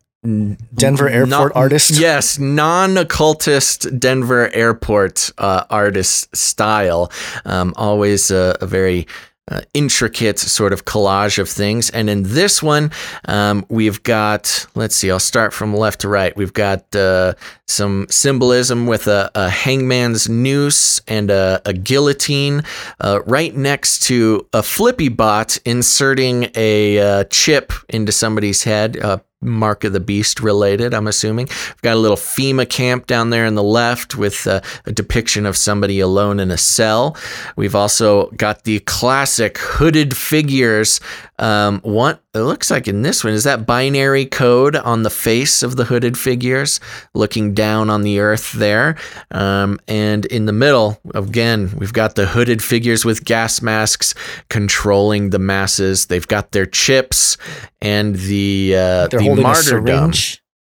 [0.75, 1.91] Denver airport artist?
[2.01, 7.13] Yes, non-occultist Denver airport uh, artist style.
[7.45, 9.07] Um, always a, a very
[9.51, 11.91] uh, intricate sort of collage of things.
[11.91, 12.91] And in this one,
[13.27, 16.37] um, we've got, let's see, I'll start from left to right.
[16.37, 17.35] We've got uh,
[17.67, 22.63] some symbolism with a, a hangman's noose and a, a guillotine
[23.01, 28.99] uh, right next to a flippy bot inserting a uh, chip into somebody's head.
[29.43, 31.47] Mark of the Beast related, I'm assuming.
[31.47, 35.47] We've got a little FEMA camp down there in the left with uh, a depiction
[35.47, 37.17] of somebody alone in a cell.
[37.57, 41.01] We've also got the classic hooded figures.
[41.39, 45.63] Um, what it looks like in this one is that binary code on the face
[45.63, 46.81] of the hooded figures,
[47.15, 48.97] looking down on the earth there.
[49.31, 54.15] Um, and in the middle, again, we've got the hooded figures with gas masks
[54.49, 56.07] controlling the masses.
[56.07, 57.37] They've got their chips
[57.81, 60.13] and the uh, the martyrdom.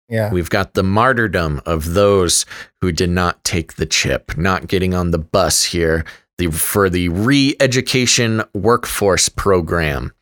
[0.08, 0.32] Yeah.
[0.32, 2.46] We've got the martyrdom of those
[2.80, 6.04] who did not take the chip, not getting on the bus here
[6.38, 10.12] the, for the re education workforce program.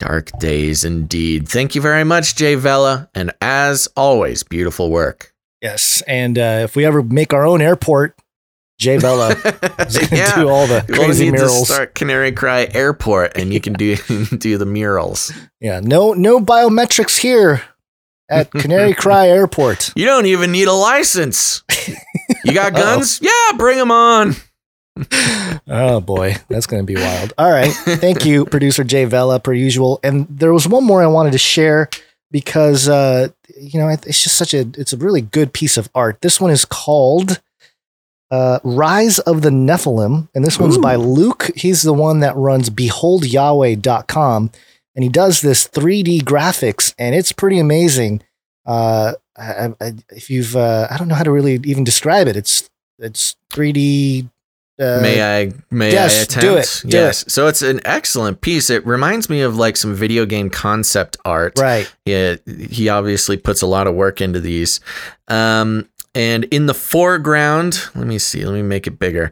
[0.00, 1.48] Dark days indeed.
[1.48, 3.08] Thank you very much, Jay Vela.
[3.14, 5.32] And as always, beautiful work.
[5.62, 6.02] Yes.
[6.06, 8.18] And uh, if we ever make our own airport,
[8.78, 9.30] Jay Vela
[9.86, 10.34] is Yeah.
[10.34, 11.68] do all the crazy We only crazy need murals.
[11.68, 13.96] to start Canary Cry Airport, and you can do
[14.38, 15.32] do the murals.
[15.60, 15.80] Yeah.
[15.82, 17.62] No, no biometrics here
[18.28, 19.92] at Canary Cry Airport.
[19.94, 21.62] You don't even need a license.
[22.44, 23.20] You got guns?
[23.22, 24.34] yeah, bring them on.
[25.66, 27.32] Oh boy, that's going to be wild.
[27.38, 27.72] All right.
[27.72, 29.98] Thank you, producer Jay Vela, per usual.
[30.02, 31.88] And there was one more I wanted to share
[32.30, 36.20] because, uh, you know, it's just such a, it's a really good piece of art.
[36.20, 37.40] This one is called
[38.30, 40.28] uh, Rise of the Nephilim.
[40.34, 41.50] And this one's by Luke.
[41.56, 44.50] He's the one that runs beholdyahweh.com.
[44.96, 48.22] And he does this 3D graphics and it's pretty amazing.
[48.64, 52.36] Uh, I, I, if you've, uh, I don't know how to really even describe it.
[52.36, 52.68] It's,
[52.98, 54.28] it's 3D.
[54.78, 56.42] Uh, may I may yes, I attempt?
[56.42, 57.24] do it, do yes.
[57.28, 58.70] So it's an excellent piece.
[58.70, 61.58] It reminds me of like some video game concept art.
[61.58, 61.92] Right.
[62.04, 64.80] Yeah, he obviously puts a lot of work into these.
[65.28, 68.44] Um, and in the foreground, let me see.
[68.44, 69.30] Let me make it bigger.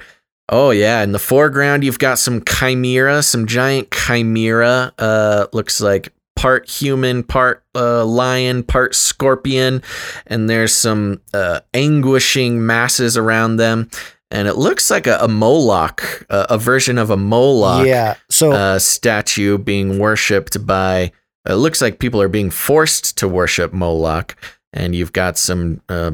[0.49, 4.93] Oh yeah, in the foreground you've got some chimera, some giant chimera.
[4.97, 9.83] Uh, looks like part human, part uh, lion, part scorpion,
[10.27, 13.91] and there's some uh, anguishing masses around them.
[14.33, 18.17] And it looks like a, a Moloch, uh, a version of a Moloch Yeah.
[18.31, 21.13] So uh, statue being worshipped by.
[21.47, 24.35] It looks like people are being forced to worship Moloch,
[24.73, 26.13] and you've got some uh,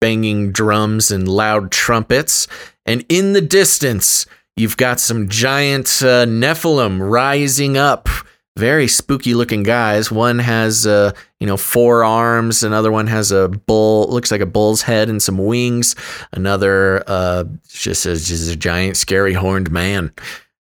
[0.00, 2.46] banging drums and loud trumpets,
[2.84, 4.26] and in the distance
[4.56, 8.08] you've got some giant uh, Nephilim rising up
[8.56, 10.12] very spooky looking guys.
[10.12, 12.62] One has, uh, you know, four arms.
[12.62, 15.96] Another one has a bull, looks like a bull's head and some wings.
[16.32, 20.12] Another, uh, just a, just a giant, scary horned man.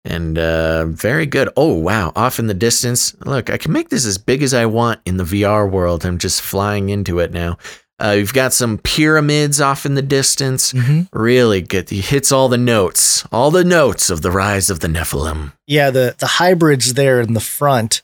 [0.03, 1.49] And uh, very good.
[1.55, 2.11] Oh, wow.
[2.15, 3.15] Off in the distance.
[3.26, 6.05] Look, I can make this as big as I want in the VR world.
[6.05, 7.57] I'm just flying into it now.
[8.03, 10.73] Uh, you've got some pyramids off in the distance.
[11.14, 11.90] Really good.
[11.90, 15.53] He hits all the notes, all the notes of the rise of the Nephilim.
[15.68, 18.02] Yeah, the the hybrids there in the front,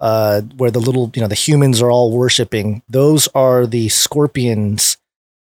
[0.00, 2.82] uh, where the little you know the humans are all worshiping.
[2.88, 4.96] Those are the scorpions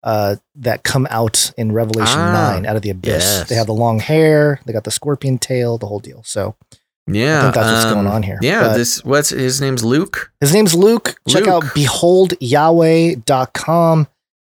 [0.03, 3.23] uh, that come out in Revelation Ah, nine out of the abyss.
[3.23, 3.49] yes.
[3.49, 4.59] They have the long hair.
[4.65, 5.77] They got the scorpion tail.
[5.77, 6.23] The whole deal.
[6.25, 6.55] So
[7.07, 8.39] Yeah, I think that's what's going um, on here.
[8.41, 10.31] Yeah, But- this what's his name's Luke.
[10.39, 11.15] His name's Luke.
[11.27, 11.49] Check Luke.
[11.49, 14.07] out beholdyahweh.com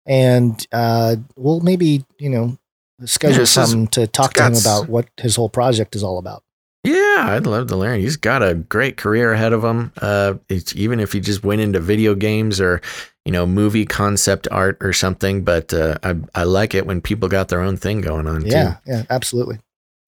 [0.06, 2.58] and uh, we'll maybe, you know,
[3.06, 6.44] schedule Yeah, something to talk to him about what his whole project is all about.
[6.84, 8.00] Yeah, I'd love to learn.
[8.00, 9.92] He's got a great career ahead of him.
[10.02, 12.82] Uh, it's, even if he just went into video games or
[13.24, 15.44] you know movie concept art or something.
[15.44, 18.48] But uh, I I like it when people got their own thing going on.
[18.48, 18.92] Yeah, too.
[18.92, 19.60] yeah, absolutely.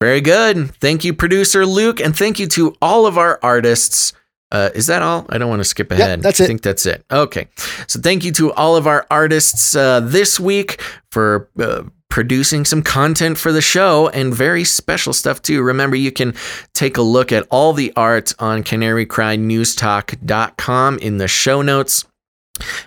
[0.03, 0.75] Very good.
[0.75, 4.11] Thank you, producer Luke, and thank you to all of our artists.
[4.51, 5.25] Uh, is that all?
[5.29, 6.21] I don't want to skip ahead.
[6.21, 6.43] that's it.
[6.43, 7.05] I think that's it.
[7.09, 7.47] Okay.
[7.87, 10.81] So thank you to all of our artists uh, this week
[11.11, 15.63] for uh, producing some content for the show and very special stuff too.
[15.63, 16.33] Remember, you can
[16.73, 22.03] take a look at all the art on canarycrynewstalk.com in the show notes.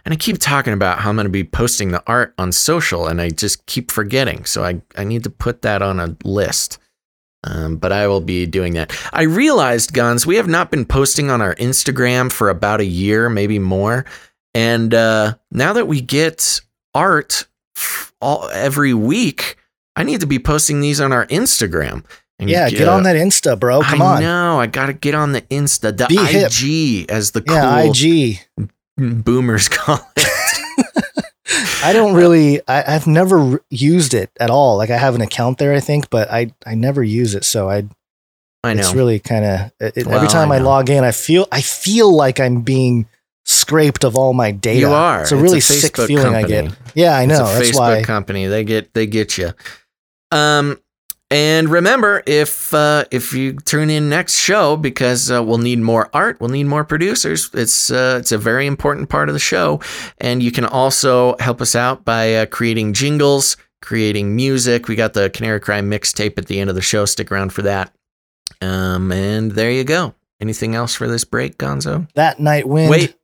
[0.05, 3.07] And I keep talking about how I'm going to be posting the art on social,
[3.07, 4.45] and I just keep forgetting.
[4.45, 6.79] So I, I need to put that on a list.
[7.45, 8.93] Um, but I will be doing that.
[9.13, 13.29] I realized, Gonz, we have not been posting on our Instagram for about a year,
[13.29, 14.05] maybe more.
[14.55, 16.61] And uh, now that we get
[16.95, 17.47] art
[18.21, 19.57] all every week,
[19.95, 22.05] I need to be posting these on our Instagram.
[22.39, 23.83] And Yeah, get on that Insta, bro.
[23.83, 24.21] Come I on.
[24.23, 24.61] know.
[24.61, 26.51] I got to get on the Insta, the Be hip.
[26.51, 28.41] IG, as the Yeah, cool IG.
[29.25, 30.27] boomers call it.
[31.83, 32.61] I don't really.
[32.69, 34.77] I, I've never used it at all.
[34.77, 37.45] Like I have an account there, I think, but I I never use it.
[37.45, 37.85] So I
[38.65, 38.81] I know.
[38.81, 39.71] it's really kind of
[40.07, 43.07] Well, every time I I, log in, I feel I feel like I'm being
[43.45, 44.81] scraped of all my data.
[44.81, 45.23] You are.
[45.23, 46.77] It's a really It's a sick feeling I get.
[46.95, 47.45] Yeah, I know.
[47.47, 48.03] It's a That's Facebook why.
[48.03, 48.47] company.
[48.47, 49.53] They get they get you.
[50.33, 50.81] Um,
[51.31, 56.09] and remember, if uh, if you tune in next show, because uh, we'll need more
[56.13, 57.51] art, we'll need more producers.
[57.53, 59.81] It's uh, it's a very important part of the show,
[60.19, 64.87] and you can also help us out by uh, creating jingles, creating music.
[64.89, 67.05] We got the Canary Cry mixtape at the end of the show.
[67.05, 67.93] Stick around for that.
[68.63, 70.15] Um, and there you go.
[70.41, 72.09] Anything else for this break, Gonzo?
[72.15, 72.91] That night wind.
[72.91, 73.17] Wait.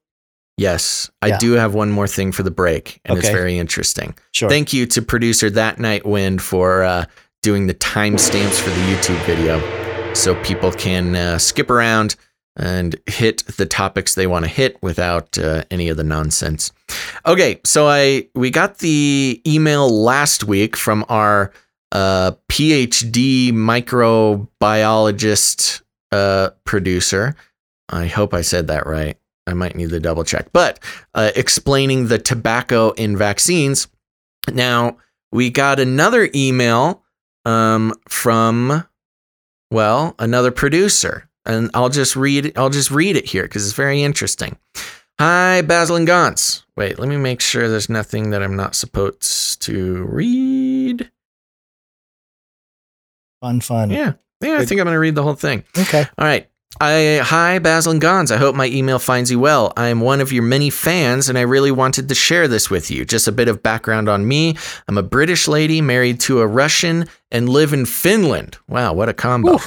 [0.59, 1.39] Yes, I Yeah.
[1.39, 4.15] do have one more thing for the break, and it's very interesting.
[4.33, 4.51] Sure.
[4.51, 7.07] Thank you to producer That Night Wind for uh,
[7.43, 9.60] doing the timestamps for the YouTube video
[10.14, 12.16] so people can uh, skip around
[12.56, 16.70] and hit the topics they want to hit without uh, any of the nonsense.
[17.27, 21.51] Okay, so I we got the email last week from our
[21.90, 25.81] uh, PhD microbiologist
[26.12, 27.35] uh, producer.
[27.89, 29.19] I hope I said that right.
[29.47, 30.52] I might need to double check.
[30.52, 30.78] But
[31.14, 33.89] uh, explaining the tobacco in vaccines.
[34.52, 34.98] Now,
[35.32, 37.02] we got another email
[37.44, 38.86] um, from,
[39.70, 41.28] well, another producer.
[41.44, 44.56] And I'll just read I'll just read it here because it's very interesting.
[45.19, 46.62] Hi, Basil and Gonz.
[46.77, 51.10] Wait, let me make sure there's nothing that I'm not supposed to read.
[53.40, 53.90] Fun, fun.
[53.90, 54.12] Yeah.
[54.40, 55.64] Yeah, I think I'm going to read the whole thing.
[55.78, 56.06] Okay.
[56.19, 56.48] All right.
[56.81, 58.31] I, hi, Basil and Gonz.
[58.31, 59.73] I hope my email finds you well.
[59.77, 62.90] I am one of your many fans, and I really wanted to share this with
[62.90, 63.05] you.
[63.05, 64.57] Just a bit of background on me.
[64.89, 68.59] I'm a British lady married to a Russian and live in Finland.
[68.69, 69.59] Wow, what a combo.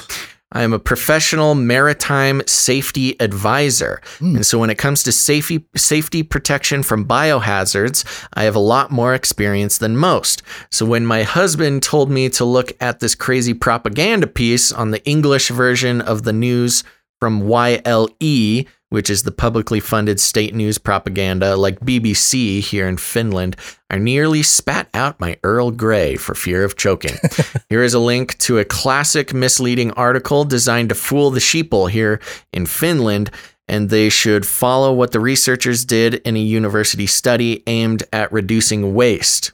[0.52, 4.02] I am a professional maritime safety advisor.
[4.20, 4.38] Hmm.
[4.38, 8.92] And so when it comes to safety safety protection from biohazards, I have a lot
[8.92, 10.44] more experience than most.
[10.72, 15.04] So when my husband told me to look at this crazy propaganda piece on the
[15.06, 16.84] English version of the news
[17.20, 23.56] from YLE, which is the publicly funded state news propaganda like BBC here in Finland,
[23.90, 27.16] I nearly spat out my Earl Grey for fear of choking.
[27.70, 32.20] here is a link to a classic misleading article designed to fool the sheeple here
[32.54, 33.32] in Finland,
[33.68, 38.94] and they should follow what the researchers did in a university study aimed at reducing
[38.94, 39.52] waste.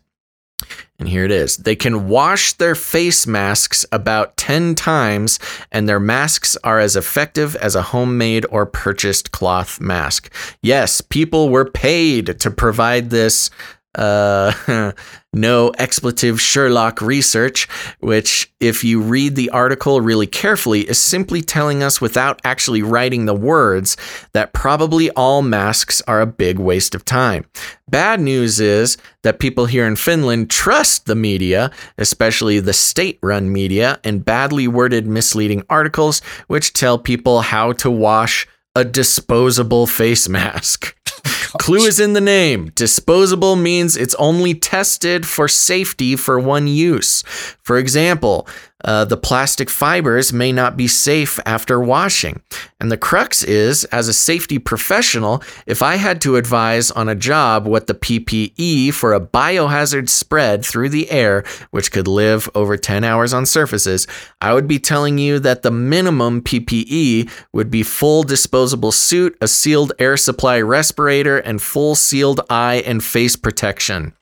[1.01, 1.57] And here it is.
[1.57, 5.39] They can wash their face masks about 10 times,
[5.71, 10.31] and their masks are as effective as a homemade or purchased cloth mask.
[10.61, 13.49] Yes, people were paid to provide this
[13.95, 14.91] uh,
[15.33, 17.67] no expletive Sherlock research,
[17.99, 23.25] which, if you read the article really carefully, is simply telling us without actually writing
[23.25, 23.97] the words
[24.33, 27.45] that probably all masks are a big waste of time.
[27.89, 33.51] Bad news is that people here in Finland trust the media, especially the state run
[33.51, 40.29] media, and badly worded, misleading articles which tell people how to wash a disposable face
[40.29, 40.95] mask.
[41.59, 42.71] Clue is in the name.
[42.75, 47.23] Disposable means it's only tested for safety for one use.
[47.61, 48.47] For example,
[48.83, 52.41] uh, the plastic fibers may not be safe after washing.
[52.79, 57.15] And the crux is, as a safety professional, if I had to advise on a
[57.15, 62.75] job what the PPE for a biohazard spread through the air, which could live over
[62.75, 64.07] 10 hours on surfaces,
[64.41, 69.47] I would be telling you that the minimum PPE would be full disposable suit, a
[69.47, 74.13] sealed air supply respirator, and full sealed eye and face protection.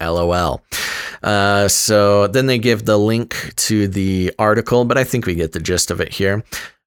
[0.00, 0.62] LOL.
[1.22, 5.52] Uh, so then they give the link to the article, but I think we get
[5.52, 6.42] the gist of it here.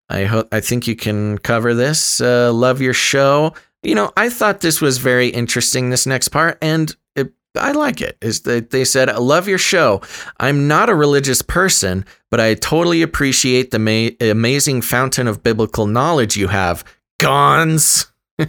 [0.09, 2.21] I hope I think you can cover this.
[2.21, 3.53] Uh, love your show.
[3.83, 5.89] You know, I thought this was very interesting.
[5.89, 8.17] This next part, and it, I like it.
[8.21, 10.01] Is that they said, "I love your show.
[10.39, 15.87] I'm not a religious person, but I totally appreciate the ma- amazing fountain of biblical
[15.87, 16.83] knowledge you have."
[17.19, 18.07] Gonz.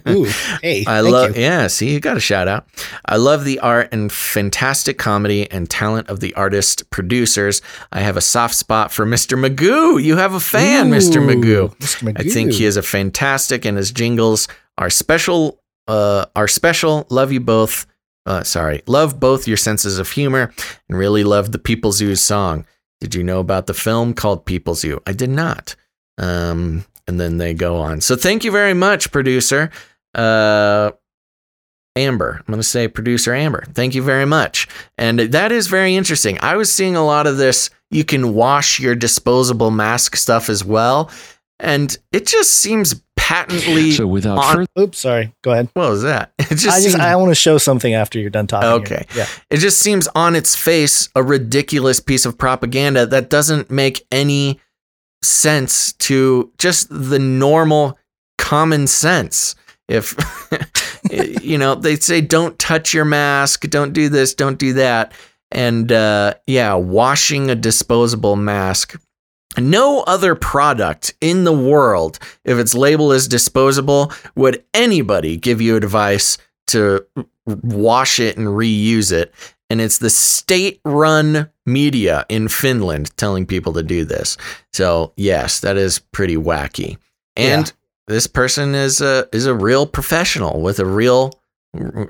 [0.08, 0.24] Ooh,
[0.62, 2.66] hey, I love yeah, see you got a shout out.
[3.06, 7.62] I love the art and fantastic comedy and talent of the artist producers.
[7.92, 9.38] I have a soft spot for Mr.
[9.38, 10.02] Magoo.
[10.02, 11.22] You have a fan, Mr.
[11.24, 11.74] Magoo.
[11.76, 12.12] Mr.
[12.18, 14.46] I think he is a fantastic and his jingles
[14.76, 17.06] are special uh are special.
[17.08, 17.86] Love you both.
[18.26, 18.82] Uh sorry.
[18.86, 20.52] Love both your senses of humor
[20.88, 22.66] and really love the People Zoo song.
[23.00, 25.00] Did you know about the film called People Zoo?
[25.06, 25.76] I did not.
[26.18, 28.00] Um and then they go on.
[28.00, 29.70] So thank you very much, producer.
[30.14, 30.92] Uh
[31.96, 32.36] Amber.
[32.38, 33.64] I'm going to say producer Amber.
[33.72, 34.68] Thank you very much.
[34.98, 36.38] And that is very interesting.
[36.40, 37.70] I was seeing a lot of this.
[37.90, 41.10] You can wash your disposable mask stuff as well.
[41.58, 43.90] And it just seems patently.
[43.90, 45.34] So without on- further Oops, sorry.
[45.42, 45.70] Go ahead.
[45.74, 46.32] what was that?
[46.38, 48.68] It just, I just seems, I want to show something after you're done talking.
[48.82, 49.04] Okay.
[49.10, 49.24] here.
[49.24, 49.26] Yeah.
[49.50, 54.60] it just seems on its face a ridiculous piece of propaganda that doesn't make any
[55.22, 57.98] sense to just the normal
[58.36, 59.54] common sense.
[59.88, 60.16] If
[61.42, 65.12] you know, they say don't touch your mask, don't do this, don't do that.
[65.50, 69.00] And uh, yeah, washing a disposable mask.
[69.56, 75.74] No other product in the world, if its label is disposable, would anybody give you
[75.74, 76.38] advice
[76.68, 77.04] to
[77.46, 79.34] wash it and reuse it.
[79.70, 84.36] And it's the state run media in Finland telling people to do this.
[84.72, 86.96] So, yes, that is pretty wacky.
[87.36, 87.72] And Yeah.
[88.14, 91.32] this person is a is a real professional with a real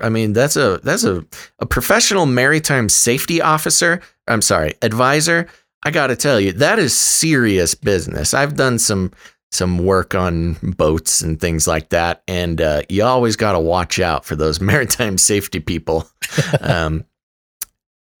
[0.01, 1.23] I mean, that's a that's a
[1.59, 3.99] a professional maritime safety officer.
[4.27, 5.47] I'm sorry, advisor.
[5.85, 8.33] I got to tell you, that is serious business.
[8.33, 9.11] I've done some
[9.51, 13.99] some work on boats and things like that, and uh, you always got to watch
[13.99, 16.07] out for those maritime safety people.
[16.61, 17.03] um,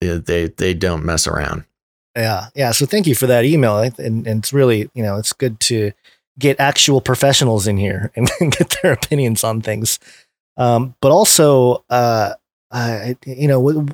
[0.01, 1.65] they they don't mess around.
[2.15, 2.71] Yeah, yeah.
[2.71, 5.91] So thank you for that email, and, and it's really you know it's good to
[6.37, 9.99] get actual professionals in here and get their opinions on things.
[10.57, 12.33] Um, but also, uh,
[12.71, 13.87] uh, you know,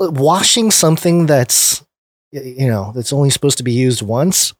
[0.00, 1.84] washing something that's
[2.32, 4.54] you know that's only supposed to be used once.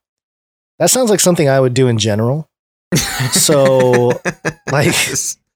[0.78, 2.48] That sounds like something I would do in general.
[3.32, 4.12] So,
[4.70, 4.94] like,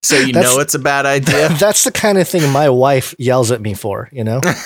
[0.03, 1.49] so you that's- know it's a bad idea.
[1.61, 4.09] that's the kind of thing my wife yells at me for.
[4.13, 4.41] You know.
[4.43, 4.57] Like,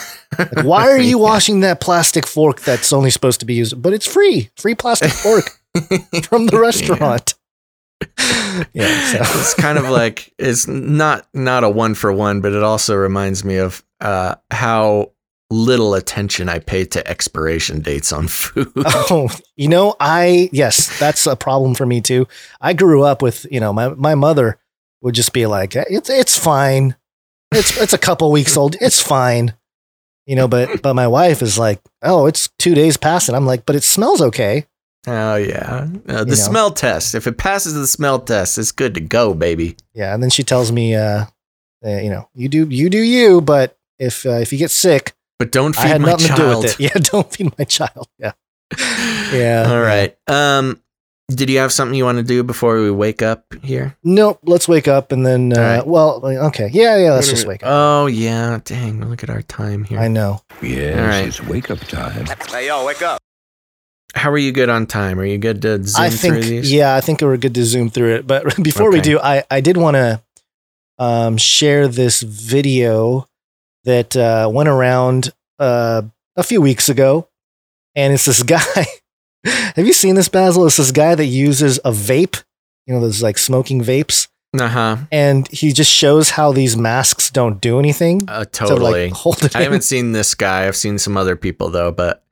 [0.65, 3.81] why are you washing that plastic fork that's only supposed to be used?
[3.81, 5.51] But it's free, free plastic fork
[6.25, 7.35] from the restaurant.
[8.73, 9.19] Yeah, so.
[9.41, 13.45] it's kind of like it's not not a one for one, but it also reminds
[13.45, 15.13] me of uh, how
[15.51, 18.73] little attention I pay to expiration dates on food.
[18.77, 22.27] Oh, you know, I yes, that's a problem for me too.
[22.61, 24.59] I grew up with you know my my mother
[25.05, 26.97] would just be like, it's it's fine,
[27.53, 29.55] it's it's a couple weeks old, it's fine,
[30.27, 30.49] you know.
[30.49, 33.77] But but my wife is like, oh, it's two days past, and I'm like, but
[33.77, 34.67] it smells okay.
[35.07, 36.35] Oh yeah, uh, the You know.
[36.35, 37.15] smell test.
[37.15, 39.77] If it passes the smell test, it's good to go, baby.
[39.93, 41.27] Yeah, and then she tells me, uh,
[41.85, 45.13] uh you know, you do you do you, but if uh, if you get sick,
[45.39, 46.39] But don't I feed had my nothing child.
[46.39, 46.81] to do with it.
[46.81, 48.09] Yeah, don't feed my child.
[48.19, 48.33] Yeah,
[49.33, 49.67] yeah.
[49.69, 50.17] All right.
[50.27, 50.81] Um,
[51.29, 53.97] did you have something you want to do before we wake up here?
[54.05, 54.41] Nope.
[54.43, 55.53] Let's wake up and then.
[55.53, 55.87] Uh, All right.
[55.87, 56.69] Well, okay.
[56.73, 57.13] Yeah, yeah.
[57.13, 57.69] Let's just wake up.
[57.73, 59.09] Oh yeah, dang!
[59.09, 59.99] Look at our time here.
[59.99, 60.43] I know.
[60.63, 61.27] Yes, All right.
[61.29, 62.27] it's wake up time.
[62.51, 63.21] Hey, yo, wake up.
[64.15, 65.19] How are you good on time?
[65.19, 66.73] Are you good to zoom I through these?
[66.73, 68.27] Yeah, I think we're good to zoom through it.
[68.27, 70.23] But before we do, I I did want to
[70.99, 73.29] um, share this video
[73.85, 76.03] that uh, went around uh,
[76.37, 77.29] a few weeks ago,
[77.97, 78.87] and it's this guy.
[79.77, 80.67] Have you seen this, Basil?
[80.67, 82.43] It's this guy that uses a vape.
[82.87, 84.97] You know, those like smoking vapes, Uh huh.
[85.11, 88.29] and he just shows how these masks don't do anything.
[88.29, 89.09] Uh, to, like, totally.
[89.11, 89.65] hold it I in.
[89.65, 90.67] haven't seen this guy.
[90.67, 92.23] I've seen some other people though, but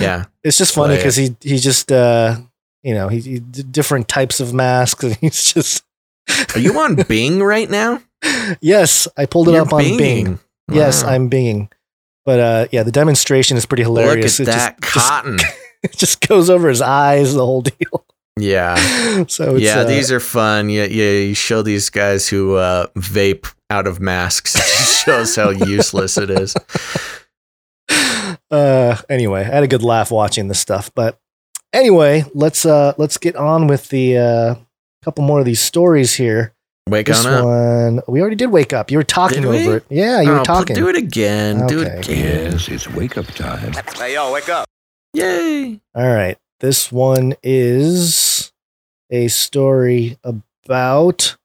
[0.00, 0.24] yeah.
[0.44, 2.36] It's just funny because he he just uh
[2.82, 5.84] you know he, he different types of masks and he's just
[6.54, 8.00] Are you on Bing right now?
[8.62, 9.98] yes I pulled it You're up on Bing.
[10.26, 10.38] Binging.
[10.72, 11.70] Yes, I'm Binging.
[12.24, 14.38] But uh yeah, the demonstration is pretty hilarious.
[14.38, 15.38] Look at it that just, just- cotton.
[15.82, 18.04] it just goes over his eyes the whole deal.
[18.38, 18.74] yeah.
[19.28, 20.68] so it's, yeah, uh, these are fun.
[20.70, 21.10] Yeah, yeah.
[21.20, 24.54] You show these guys who uh, vape out of masks.
[24.58, 26.54] It just shows how useless it is.
[28.50, 30.90] uh anyway, I had a good laugh watching this stuff.
[30.94, 31.18] But
[31.72, 34.54] anyway, let's uh let's get on with the uh
[35.04, 36.54] couple more of these stories here.
[36.88, 37.44] Wake This on up.
[37.44, 38.90] one we already did wake up.
[38.90, 39.62] You were talking Did we?
[39.66, 39.84] over it.
[39.90, 40.76] Yeah, you Oh, were pl- talking.
[40.76, 41.66] Do it again.
[41.66, 42.52] Do it again.
[42.52, 43.72] Yes, it's wake up time.
[43.96, 44.67] Hey, yo, wake up.
[45.14, 45.80] Yay.
[45.94, 46.38] All right.
[46.60, 48.52] This one is
[49.10, 51.36] a story about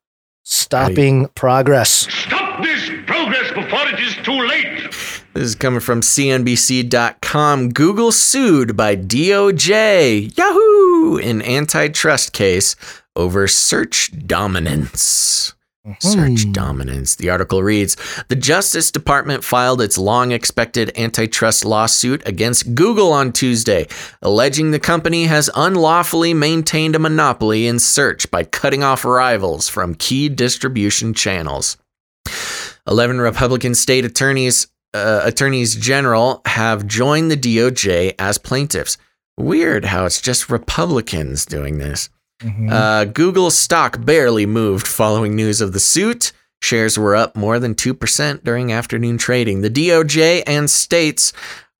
[0.43, 1.91] stopping progress.
[2.11, 4.91] Stop this progress before it is too late.
[5.33, 7.69] This is coming from CNBC.com.
[7.73, 12.75] Google sued by DOJ, Yahoo, in antitrust case
[13.15, 15.52] over search dominance.
[15.99, 16.51] Search Hmm.
[16.53, 17.15] dominance.
[17.15, 17.97] The article reads
[18.29, 23.87] The Justice Department filed its long expected antitrust lawsuit against Google on Tuesday,
[24.21, 29.93] alleging the company has unlawfully maintained a monopoly in search by cutting off rivals from
[29.95, 31.75] key distribution channels.
[32.87, 38.97] 11 Republican state attorneys uh, attorneys general have joined the DOJ as plaintiffs.
[39.37, 42.09] Weird how it's just Republicans doing this.
[42.43, 42.71] Mhm.
[42.71, 46.31] Uh, Google stock barely moved following news of the suit.
[46.61, 49.61] Shares were up more than 2% during afternoon trading.
[49.61, 51.33] The DOJ and states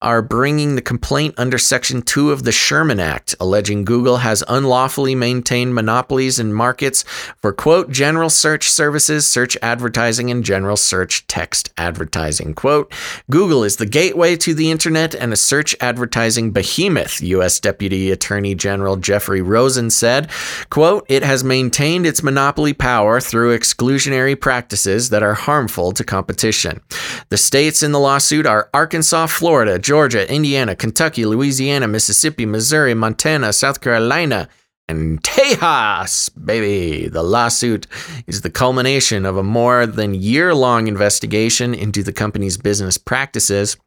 [0.03, 5.15] are bringing the complaint under Section 2 of the Sherman Act, alleging Google has unlawfully
[5.15, 7.03] maintained monopolies in markets
[7.41, 12.53] for, quote, general search services, search advertising, and general search text advertising.
[12.53, 12.93] Quote,
[13.31, 17.59] Google is the gateway to the internet and a search advertising behemoth, U.S.
[17.59, 20.29] Deputy Attorney General Jeffrey Rosen said.
[20.69, 26.81] Quote, it has maintained its monopoly power through exclusionary practices that are harmful to competition.
[27.29, 33.53] The states in the lawsuit are Arkansas, Florida, Georgia, Indiana, Kentucky, Louisiana, Mississippi, Missouri, Montana,
[33.53, 34.49] South Carolina,
[34.89, 37.07] and Tejas, baby.
[37.07, 37.85] The lawsuit
[38.25, 43.77] is the culmination of a more than year long investigation into the company's business practices.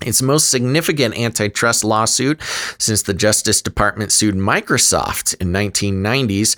[0.00, 2.40] Its most significant antitrust lawsuit
[2.78, 6.56] since the Justice Department sued Microsoft in 1990s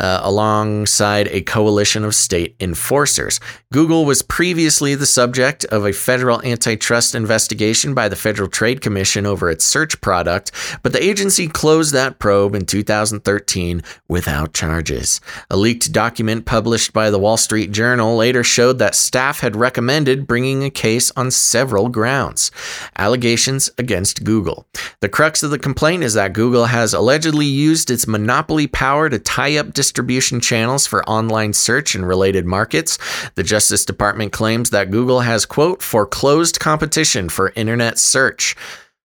[0.00, 3.38] uh, alongside a coalition of state enforcers.
[3.72, 9.26] Google was previously the subject of a federal antitrust investigation by the Federal Trade Commission
[9.26, 10.50] over its search product,
[10.82, 15.20] but the agency closed that probe in 2013 without charges.
[15.50, 20.26] A leaked document published by the Wall Street Journal later showed that staff had recommended
[20.26, 22.50] bringing a case on several grounds.
[22.96, 24.66] Allegations against Google.
[25.00, 29.18] The crux of the complaint is that Google has allegedly used its monopoly power to
[29.18, 32.96] tie up distribution channels for online search and related markets.
[33.34, 38.54] The Justice Department claims that Google has, quote, foreclosed competition for internet search.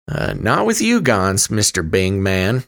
[0.08, 1.88] Uh, not with you, Gonz, Mr.
[1.88, 2.64] Bing Man.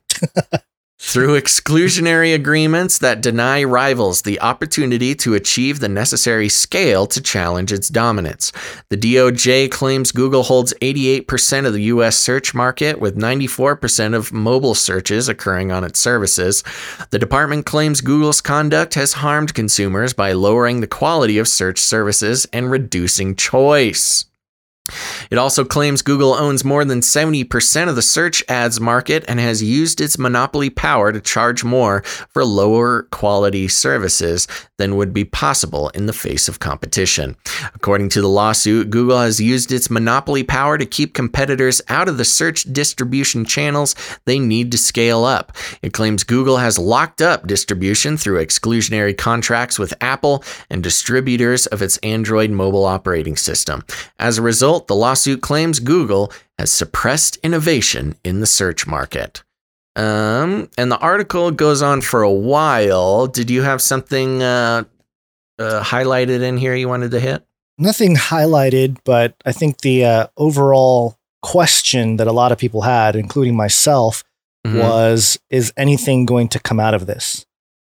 [1.06, 7.72] Through exclusionary agreements that deny rivals the opportunity to achieve the necessary scale to challenge
[7.72, 8.52] its dominance.
[8.90, 14.74] The DOJ claims Google holds 88% of the US search market, with 94% of mobile
[14.74, 16.64] searches occurring on its services.
[17.12, 22.48] The department claims Google's conduct has harmed consumers by lowering the quality of search services
[22.54, 24.26] and reducing choice.
[25.32, 29.64] It also claims Google owns more than 70% of the search ads market and has
[29.64, 34.46] used its monopoly power to charge more for lower quality services
[34.78, 37.38] than would be possible in the face of competition.
[37.74, 42.18] According to the lawsuit, Google has used its monopoly power to keep competitors out of
[42.18, 43.96] the search distribution channels
[44.26, 45.54] they need to scale up.
[45.82, 51.82] It claims Google has locked up distribution through exclusionary contracts with Apple and distributors of
[51.82, 53.86] its Android mobile operating system.
[54.20, 59.44] As a result, the lawsuit claims Google has suppressed innovation in the search market.
[59.96, 63.28] Um, and the article goes on for a while.
[63.28, 64.84] Did you have something uh,
[65.60, 67.46] uh, highlighted in here you wanted to hit?
[67.78, 73.16] Nothing highlighted, but I think the uh, overall question that a lot of people had,
[73.16, 74.24] including myself,
[74.66, 74.80] Mhm.
[74.80, 77.46] was Is anything going to come out of this?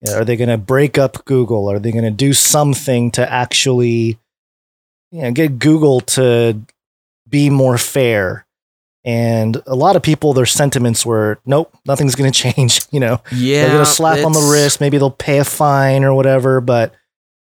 [0.09, 1.71] Are they going to break up Google?
[1.71, 4.19] Are they going to do something to actually,
[5.15, 6.61] you know, get Google to
[7.29, 8.47] be more fair.
[9.05, 12.81] And a lot of people, their sentiments were, nope, nothing's going to change.
[12.91, 14.81] You know, Yeah, they'll get a slap on the wrist.
[14.81, 16.93] Maybe they'll pay a fine or whatever, but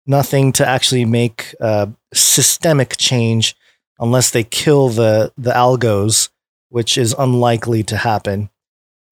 [0.06, 3.54] nothing to actually make uh, systemic change
[4.00, 6.30] unless they kill the the algos,
[6.70, 8.48] which is unlikely to happen.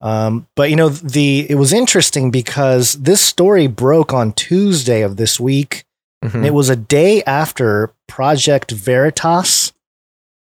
[0.00, 5.16] Um, but you know, the it was interesting because this story broke on Tuesday of
[5.18, 5.84] this week.
[6.24, 6.34] Mhm.
[6.34, 9.72] And it was a day after Project Veritas,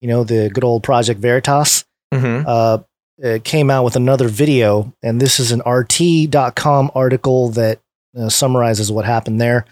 [0.02, 2.44] you know, the good old Project Veritas, Mhm.
[2.48, 4.94] uh, came out with another video.
[5.02, 7.80] And this is an RT.com article that
[8.18, 9.66] uh, summarizes what happened there.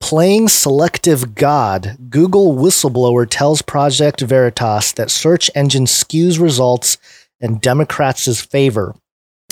[0.00, 6.98] Playing Selective God, Google whistleblower tells Project Veritas that search engine skews results
[7.40, 8.94] in Democrats' favor.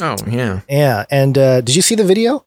[0.03, 0.61] Oh yeah.
[0.69, 1.05] Yeah.
[1.11, 2.45] And uh, did you see the video?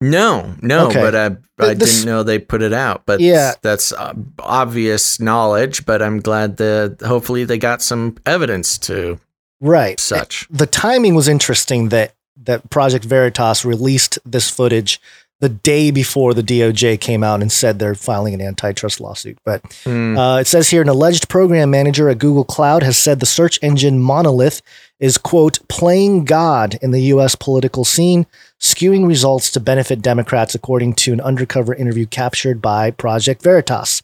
[0.00, 1.00] No, no, Okay.
[1.00, 1.26] but I
[1.58, 3.02] I didn't know they put it out.
[3.06, 3.54] But Yeah.
[3.62, 5.86] that's uh, obvious knowledge.
[5.86, 9.18] But I'm glad that hopefully they got some evidence to
[9.60, 9.98] Right.
[9.98, 10.46] such.
[10.50, 12.12] the timing was interesting that
[12.44, 15.00] that Project Veritas released this footage
[15.40, 19.38] the day before the DOJ came out and said they're filing an antitrust lawsuit.
[19.44, 20.16] But Hmm.
[20.16, 23.58] uh, it says here an alleged program manager at Google Cloud has said the search
[23.62, 24.62] engine monolith
[24.98, 27.34] is quote playing God in the U.S.
[27.34, 28.24] political scene,
[28.58, 34.02] skewing results to benefit Democrats, according to an undercover interview captured by Project Veritas.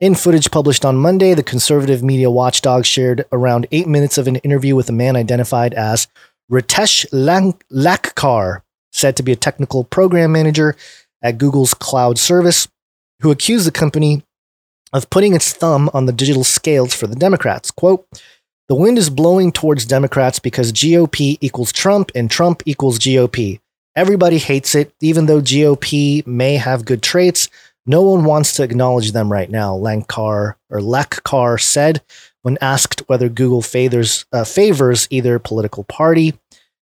[0.00, 4.36] In footage published on Monday, the conservative media watchdog shared around eight minutes of an
[4.36, 6.08] interview with a man identified as
[6.50, 8.62] Ritesh Lang- Lakkar,
[8.94, 10.76] said to be a technical program manager
[11.22, 12.68] at Google's cloud service,
[13.20, 14.22] who accused the company
[14.92, 17.70] of putting its thumb on the digital scales for the Democrats.
[17.70, 18.06] Quote,
[18.68, 23.60] the wind is blowing towards Democrats because GOP equals Trump and Trump equals GOP.
[23.96, 27.48] Everybody hates it, even though GOP may have good traits.
[27.86, 32.00] No one wants to acknowledge them right now, Lankar or Lakkar said
[32.42, 36.34] when asked whether Google favors, uh, favors either political party.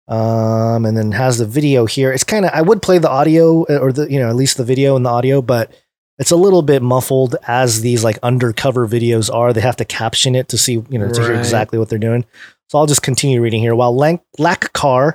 [0.07, 2.11] Um, and then has the video here.
[2.11, 4.57] It's kind of I would play the audio uh, or the you know at least
[4.57, 5.71] the video and the audio, but
[6.19, 9.51] it's a little bit muffled as these like undercover videos are.
[9.51, 12.23] They have to caption it to see you know to hear exactly what they're doing.
[12.69, 13.75] So I'll just continue reading here.
[13.75, 15.13] While Lank- Lakkar,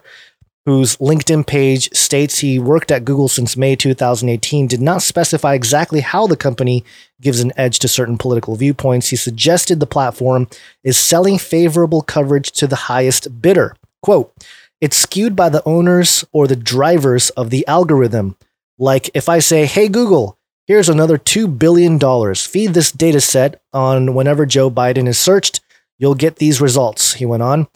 [0.67, 6.01] whose LinkedIn page states he worked at Google since May 2018, did not specify exactly
[6.01, 6.85] how the company
[7.21, 9.09] gives an edge to certain political viewpoints.
[9.09, 10.49] He suggested the platform
[10.85, 13.75] is selling favorable coverage to the highest bidder.
[14.03, 14.33] Quote,
[14.81, 18.37] it's skewed by the owners or the drivers of the algorithm.
[18.79, 21.99] Like if I say, hey, Google, here's another $2 billion,
[22.35, 25.61] feed this data set on whenever Joe Biden is searched,
[25.99, 27.69] you'll get these results, he went on,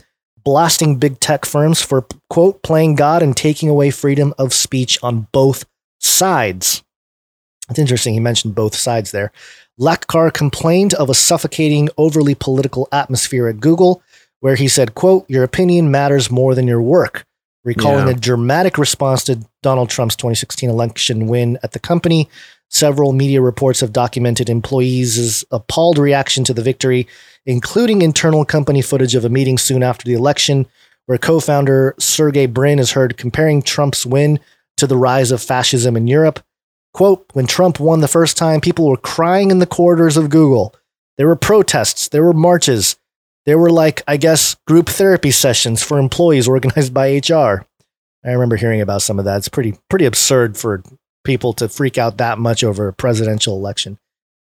[0.44, 5.28] blasting big tech firms for, quote, playing God and taking away freedom of speech on
[5.32, 5.66] both
[6.00, 6.82] sides.
[7.68, 9.32] It's interesting he mentioned both sides there.
[9.80, 14.02] Lakkar complained of a suffocating, overly political atmosphere at Google,
[14.44, 17.24] where he said, quote, your opinion matters more than your work,
[17.64, 18.12] recalling Yeah.
[18.12, 22.28] a dramatic response to Donald Trump's 2016 election win at the company.
[22.68, 27.06] Several media reports have documented employees' appalled reaction to the victory,
[27.46, 30.66] including internal company footage of a meeting soon after the election,
[31.06, 34.38] where co-founder Sergey Brin is heard comparing Trump's win
[34.76, 36.40] to the rise of fascism in Europe.
[36.92, 40.74] Quote, when Trump won the first time, people were crying in the corridors of Google.
[41.16, 42.96] There were protests, there were marches,
[43.46, 47.66] there were like, I guess, group therapy sessions for employees organized by HR.
[48.24, 49.38] I remember hearing about some of that.
[49.38, 50.82] It's pretty pretty absurd for
[51.24, 53.98] people to freak out that much over a presidential election.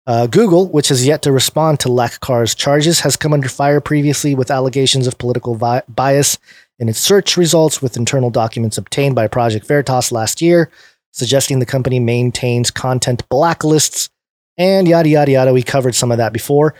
[0.06, 4.34] Uh, Google, which has yet to respond to Lakkar's charges, has come under fire previously
[4.34, 6.38] with allegations of political vi- bias
[6.78, 10.70] in its search results with internal documents obtained by Project Veritas last year,
[11.12, 14.08] suggesting the company maintains content blacklists
[14.56, 15.52] and yada, yada, yada.
[15.52, 16.74] We covered some of that before.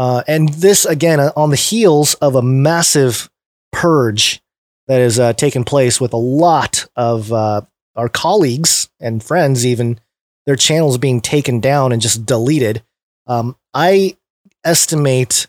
[0.00, 3.28] Uh, and this, again, uh, on the heels of a massive
[3.70, 4.40] purge
[4.88, 7.60] that has uh, taken place with a lot of uh,
[7.96, 10.00] our colleagues and friends, even
[10.46, 12.82] their channels being taken down and just deleted.
[13.26, 14.16] Um, I
[14.64, 15.46] estimate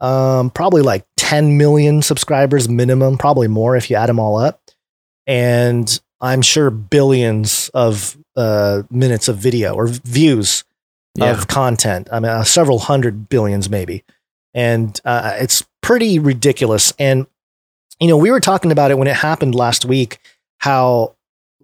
[0.00, 4.60] um, probably like 10 million subscribers minimum, probably more if you add them all up.
[5.24, 10.64] And I'm sure billions of uh, minutes of video or views
[11.16, 11.30] Yeah.
[11.30, 12.08] of content.
[12.10, 14.02] I mean, uh, several hundred billions, maybe.
[14.52, 16.92] And uh, it's pretty ridiculous.
[16.98, 17.26] And,
[18.00, 20.18] you know, we were talking about it when it happened last week,
[20.58, 21.14] how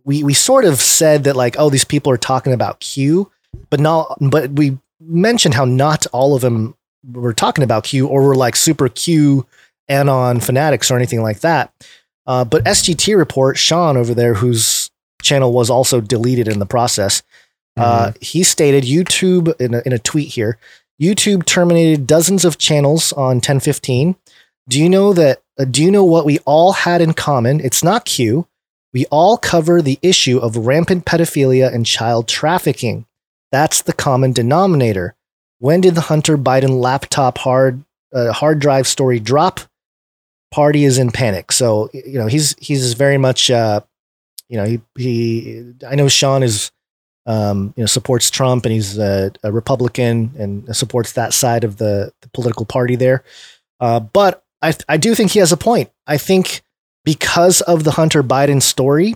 [0.05, 3.31] we, we sort of said that, like, oh, these people are talking about Q,
[3.70, 6.74] but not, but we mentioned how not all of them
[7.12, 9.47] were talking about Q or were like super Q
[9.89, 11.72] Anon fanatics or anything like that.
[12.27, 14.90] Uh, but SGT report, Sean over there, whose
[15.22, 17.22] channel was also deleted in the process,
[17.76, 20.59] uh, he stated YouTube in a, in a tweet here
[21.01, 24.16] YouTube terminated dozens of channels on 1015.
[24.68, 25.40] Do you know that?
[25.59, 27.60] Uh, do you know what we all had in common?
[27.60, 28.47] It's not Q.
[28.92, 33.06] We all cover the issue of rampant pedophilia and child trafficking.
[33.51, 35.14] That's the common denominator.
[35.59, 37.82] When did the Hunter Biden laptop hard
[38.12, 39.60] uh, hard drive story drop?
[40.51, 41.51] Party is in panic.
[41.52, 43.80] So you know he's he's very much uh,
[44.48, 45.72] you know he he.
[45.88, 46.70] I know Sean is
[47.26, 51.76] um, you know supports Trump and he's a, a Republican and supports that side of
[51.76, 53.22] the, the political party there.
[53.80, 55.90] Uh, but I I do think he has a point.
[56.06, 56.62] I think
[57.05, 59.14] because of the Hunter Biden story,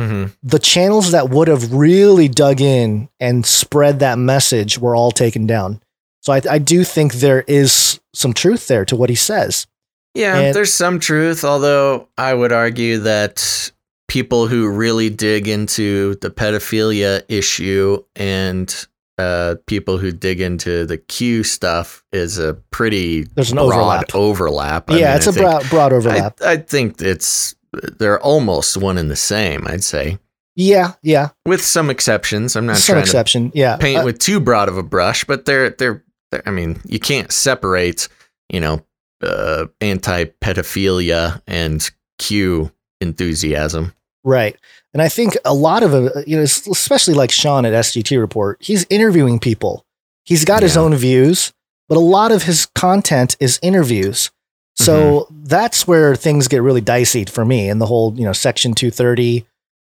[0.00, 0.32] Mm-hmm.
[0.42, 5.46] the channels that would have really dug in and spread that message were all taken
[5.46, 5.82] down.
[6.22, 9.66] So I, I do think there is some truth there to what he says.
[10.14, 13.72] Yeah, And- there's some truth, although I would argue that
[14.10, 18.86] people who really dig into the pedophilia issue and
[19.18, 24.14] uh, people who dig into the Q stuff is a pretty There's an broad overlap.
[24.14, 24.90] overlap.
[24.90, 26.38] I yeah, mean, it's I a think- broad, broad overlap.
[26.42, 27.54] I, I think it's
[27.98, 29.66] they're almost one and the same.
[29.68, 30.18] I'd say,
[30.56, 31.28] yeah, yeah.
[31.46, 32.56] with some exceptions.
[32.56, 33.52] I'm not Some trying exception.
[33.54, 33.76] Yeah.
[33.76, 36.02] to paint Uh, with too broad of a brush, but they're they're.
[36.32, 38.08] they're I mean, you can't separate,
[38.52, 38.84] you know,
[39.22, 41.88] uh, anti-pedophilia and
[42.18, 43.92] Q enthusiasm.
[44.22, 44.56] Right.
[44.92, 48.58] And I think a lot of, uh, you know, especially like Sean at SGT Report,
[48.60, 49.84] he's interviewing people.
[50.24, 51.52] He's got his own views,
[51.88, 54.30] but a lot of his content is interviews.
[54.76, 58.72] So that's where things get really dicey for me and the whole, you know, Section
[58.74, 59.44] 230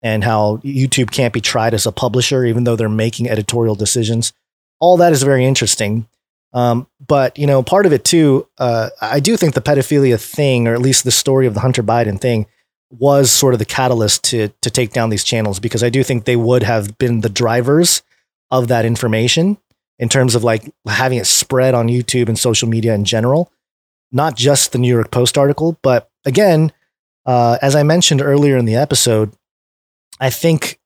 [0.03, 4.33] and how YouTube can't be tried as a publisher, even though they're making editorial decisions.
[4.81, 6.09] All that is very interesting.
[6.53, 10.67] Um, but, you know, part of it too, uh, I do think the pedophilia thing,
[10.67, 12.47] or at least the story of the Hunter Biden thing,
[12.99, 16.25] was sort of the catalyst to to take down these channels because I do think
[16.25, 18.03] they would have been the drivers
[18.51, 19.57] of that information
[19.99, 23.51] in terms of like having it spread on YouTube and social media in general,
[24.11, 26.73] not just the New York Post article, but again,
[27.25, 29.33] uh, as I mentioned earlier in the episode,
[30.21, 30.79] I think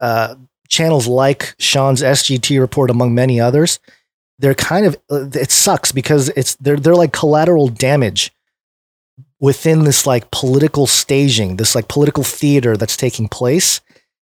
[0.00, 0.36] uh,
[0.68, 3.80] channels like Sean's SGT report, among many others,
[4.38, 8.32] they're kind of uh, it sucks because it's they're they're like collateral damage
[9.40, 13.80] within this like political staging, this like political theater that's taking place.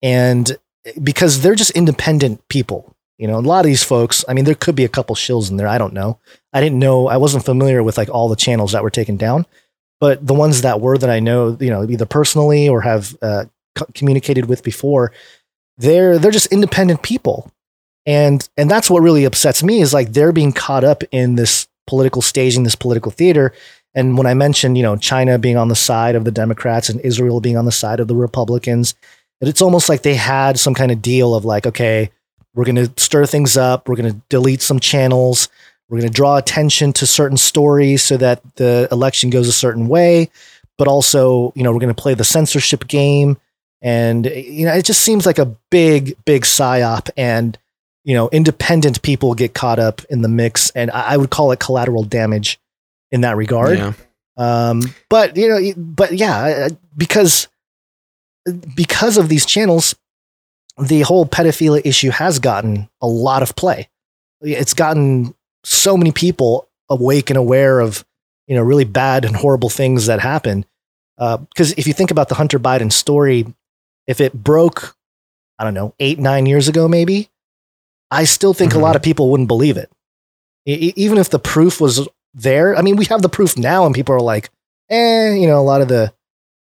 [0.03, 0.57] And
[1.03, 4.55] because they're just independent people, you know, a lot of these folks, I mean, there
[4.55, 5.69] could be a couple shills in there.
[5.69, 6.19] I don't know.
[6.53, 9.47] I didn't know, I wasn't familiar with like all the channels that were taken down,
[10.01, 13.45] but the ones that were that I know, you know, either personally or have uh,
[13.75, 15.13] co- communicated with before,
[15.77, 17.53] they're, they're just independent people.
[18.07, 21.69] And, and that's what really upsets me is like they're being caught up in this
[21.87, 23.53] political staging, this political theater.
[23.99, 27.01] And when I mentioned, you know, China being on the side of the Democrats and
[27.01, 28.95] Israel being on the side of the Republicans,
[29.41, 32.13] it's almost like they had some kind of deal of like, okay,
[32.55, 35.49] we're going to stir things up, we're going to delete some channels,
[35.89, 39.89] we're going to draw attention to certain stories so that the election goes a certain
[39.89, 40.31] way,
[40.77, 43.37] but also, you know, we're going to play the censorship game.
[43.83, 47.11] And, you know, it just seems like a big, big psyop.
[47.17, 47.59] And,
[48.05, 50.71] you know, independent people get caught up in the mix.
[50.71, 52.61] And I, I would call it collateral damage
[53.11, 53.79] in that regard.
[53.79, 53.93] Yeah.
[54.37, 57.49] Um, but you know, but yeah, because
[58.75, 59.95] because of these channels,
[60.79, 63.89] the whole pedophilia issue has gotten a lot of play.
[64.41, 68.05] It's gotten so many people awake and aware of
[68.47, 70.65] you know really bad and horrible things that happen.
[71.19, 73.45] Because if you think about the Hunter Biden story,
[74.07, 74.97] if it broke,
[75.59, 77.29] I don't know, eight nine years ago, maybe,
[78.11, 79.91] I still think a lot of people wouldn't believe it.
[80.65, 82.07] Even if the proof was
[82.39, 82.77] there.
[82.77, 84.51] I mean, we have the proof now, and people are like,
[84.91, 86.13] eh, you know, a lot of the,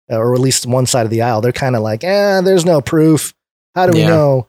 [0.09, 2.81] or at least one side of the aisle, they're kind of like, eh, there's no
[2.81, 3.35] proof.
[3.74, 4.48] How do we know?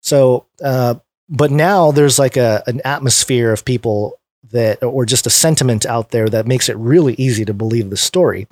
[0.00, 0.96] So, uh,
[1.28, 4.18] but now there's like a an atmosphere of people
[4.50, 7.96] that, or just a sentiment out there that makes it really easy to believe the
[7.96, 8.46] story.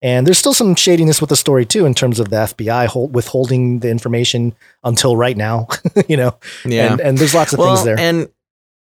[0.00, 3.14] And there's still some shadiness with the story too, in terms of the FBI hold,
[3.14, 4.54] withholding the information
[4.84, 5.68] until right now.
[6.08, 6.92] you know, Yeah.
[6.92, 7.98] and, and there's lots of well, things there.
[7.98, 8.28] And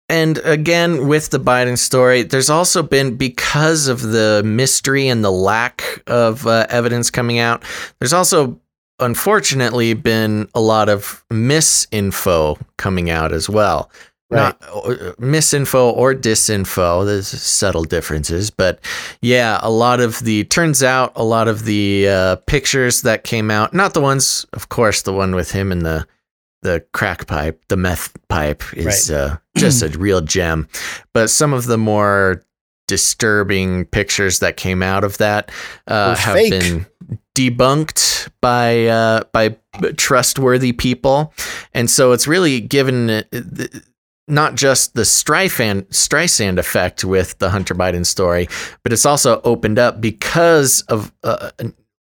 [0.08, 5.32] and again with the Biden story, there's also been because of the mystery and the
[5.32, 7.64] lack of uh, evidence coming out.
[7.98, 8.60] There's also
[9.00, 13.90] unfortunately been a lot of misinfo coming out as well.
[14.30, 14.40] Right.
[14.40, 17.04] Not uh, misinfo or disinfo.
[17.04, 18.80] There's subtle differences, but
[19.20, 23.50] yeah, a lot of the turns out a lot of the uh, pictures that came
[23.50, 26.06] out, not the ones, of course, the one with him in the
[26.64, 29.16] the crack pipe, the meth pipe is Right.
[29.18, 30.66] uh, just a real gem.
[31.12, 32.42] But some of the more
[32.88, 35.50] disturbing pictures that came out of that
[35.86, 36.50] uh, have fake.
[36.50, 36.86] been
[37.34, 39.56] debunked by uh, by
[39.96, 41.32] trustworthy people,
[41.72, 43.24] and so it's really given
[44.26, 48.48] not just the Streisand, Streisand effect with the Hunter Biden story,
[48.82, 51.50] but it's also opened up because of uh,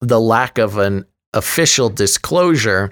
[0.01, 2.91] the lack of an official disclosure.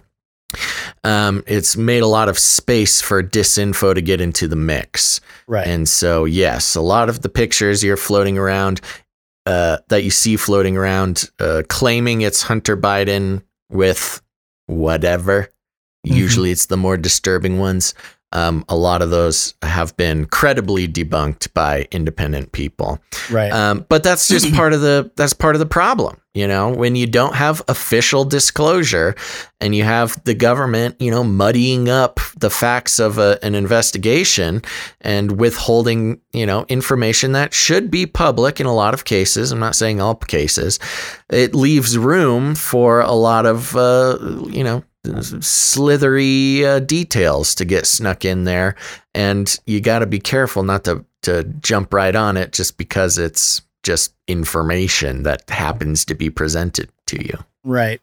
[1.04, 5.22] Um, it's made a lot of space for disinfo to get into the mix.
[5.48, 5.68] Right.
[5.68, 8.82] And so, yes, a lot of the pictures you're floating around,
[9.46, 14.22] uh, that you see floating around, uh, claiming it's Hunter Biden with
[14.66, 15.50] whatever.
[16.06, 16.18] Mm-hmm.
[16.18, 17.94] Usually it's the more disturbing ones.
[18.34, 23.00] Um, a lot of those have been credibly debunked by independent people.
[23.32, 23.52] Right.
[23.52, 26.20] Um, but that's just part of the that's part of the problem.
[26.34, 29.16] You know, when you don't have official disclosure
[29.60, 34.62] and you have the government, you know, muddying up the facts of a, an investigation
[35.02, 39.52] and withholding, you know, information that should be public in a lot of cases.
[39.52, 40.80] I'm not saying all cases.
[41.32, 44.84] It leaves room for a lot of, uh, you know,
[45.42, 48.76] slithery uh, details to get snuck in there,
[49.14, 53.18] and you got to be careful not to to jump right on it just because
[53.18, 57.38] it's just information that happens to be presented to you.
[57.64, 58.02] Right.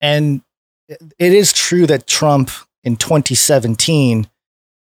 [0.00, 0.42] And
[0.88, 2.50] it is true that Trump
[2.84, 4.28] in 2017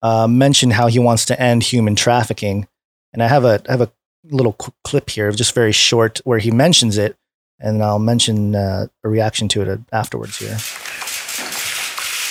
[0.02, 2.68] uh, mentioned how he wants to end human trafficking.
[3.12, 3.92] And I have a I have a
[4.24, 4.52] little
[4.84, 7.16] clip here, just very short, where he mentions it,
[7.58, 10.58] and I'll mention uh, a reaction to it afterwards here.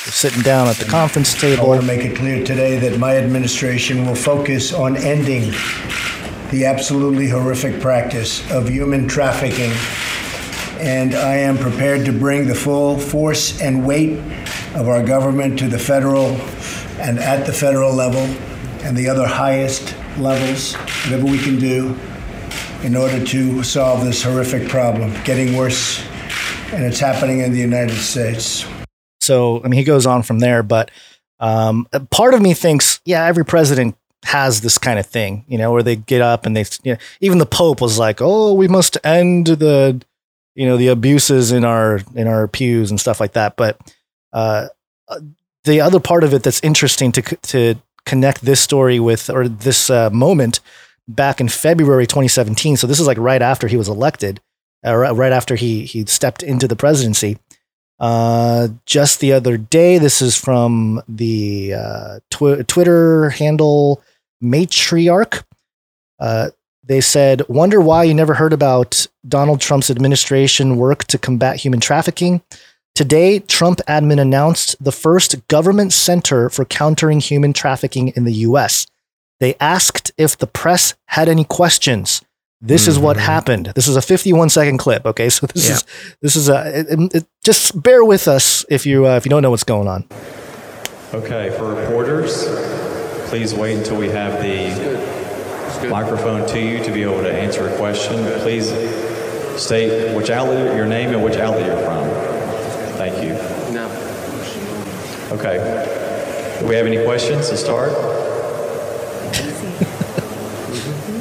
[0.10, 1.66] Sitting down at the conference table.
[1.66, 5.52] I want to make it clear today that my administration will focus on ending
[6.50, 9.72] the absolutely horrific practice of human trafficking.
[10.80, 14.18] And I am prepared to bring the full force and weight
[14.76, 16.28] of our government to the federal
[17.00, 18.22] and at the federal level
[18.84, 20.74] and the other highest levels,
[21.06, 21.96] whatever we can do
[22.82, 26.04] in order to solve this horrific problem, getting worse,
[26.72, 28.66] and it's happening in the United States.
[29.28, 30.90] So, I mean, he goes on from there, but
[31.40, 35.72] um, part of me thinks, yeah, every president has this kind of thing, you know,
[35.72, 38.68] where they get up and they, you know, even the Pope was like, oh, we
[38.68, 40.02] must end the,
[40.56, 43.56] you know, the abuses in our in our pews and stuff like that.
[43.56, 43.80] But
[44.34, 44.70] uh,
[45.64, 47.76] the other part of it that's interesting to to
[48.06, 50.62] connect this story with or this uh, moment
[51.08, 52.78] back in February 2017.
[52.78, 54.42] So this is like right after he was elected,
[54.86, 57.38] uh, right after he he stepped into the presidency.
[58.00, 64.04] Uh, just the other day, this is from the uh, tw- Twitter handle
[64.44, 65.44] Matriarch.
[66.20, 66.50] Uh,
[66.84, 71.80] they said, "Wonder why you never heard about Donald Trump's administration work to combat human
[71.80, 72.42] trafficking."
[72.94, 78.88] Today, Trump admin announced the first government center for countering human trafficking in the U.S.
[79.40, 82.24] They asked if the press had any questions.
[82.62, 83.72] This is what happened.
[83.76, 85.06] This is a 51 second clip.
[85.06, 85.76] Okay, so this Yeah.
[85.76, 85.84] is
[86.22, 89.30] this is a it, it- it- just bear with us if you uh, if you
[89.30, 90.04] don't know what's going on.
[91.14, 92.44] Okay, for reporters,
[93.30, 97.78] please wait until we have the microphone to you to be able to answer a
[97.78, 98.16] question.
[98.42, 98.68] Please
[99.62, 102.04] state which outlet, your name, and which outlet you're from.
[102.98, 103.34] Thank you.
[103.74, 103.88] No.
[105.38, 105.58] Okay.
[106.60, 107.92] Do we have any questions to start?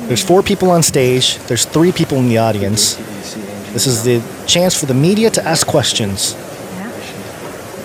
[0.06, 1.36] There's four people on stage.
[1.48, 2.94] There's three people in the audience.
[3.72, 6.34] This is the chance for the media to ask questions.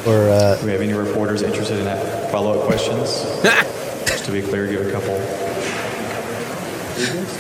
[0.06, 3.24] Or uh, Do we have any reporters interested in that follow-up questions?
[4.06, 5.18] Just to be clear, give a couple.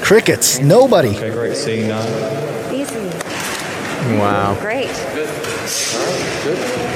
[0.03, 0.59] crickets.
[0.59, 1.09] Nobody.
[1.09, 1.55] Okay, great.
[1.55, 2.73] Seeing none.
[2.73, 3.10] Easy.
[4.19, 4.57] Wow.
[4.59, 4.89] Great.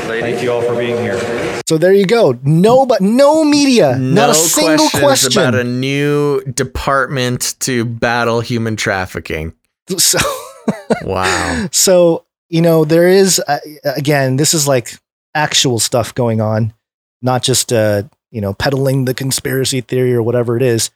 [0.08, 1.20] Thank you all for being here.
[1.68, 2.38] So there you go.
[2.44, 3.98] No, but no media.
[3.98, 5.42] not a single question.
[5.42, 9.54] about a new department to battle human trafficking.
[9.98, 10.20] So,
[11.04, 11.68] Wow.
[11.72, 14.36] so you know, there is uh, again.
[14.38, 14.98] This is like
[15.34, 16.74] actual stuff going on,
[17.22, 20.92] not just uh, you know peddling the conspiracy theory or whatever it is.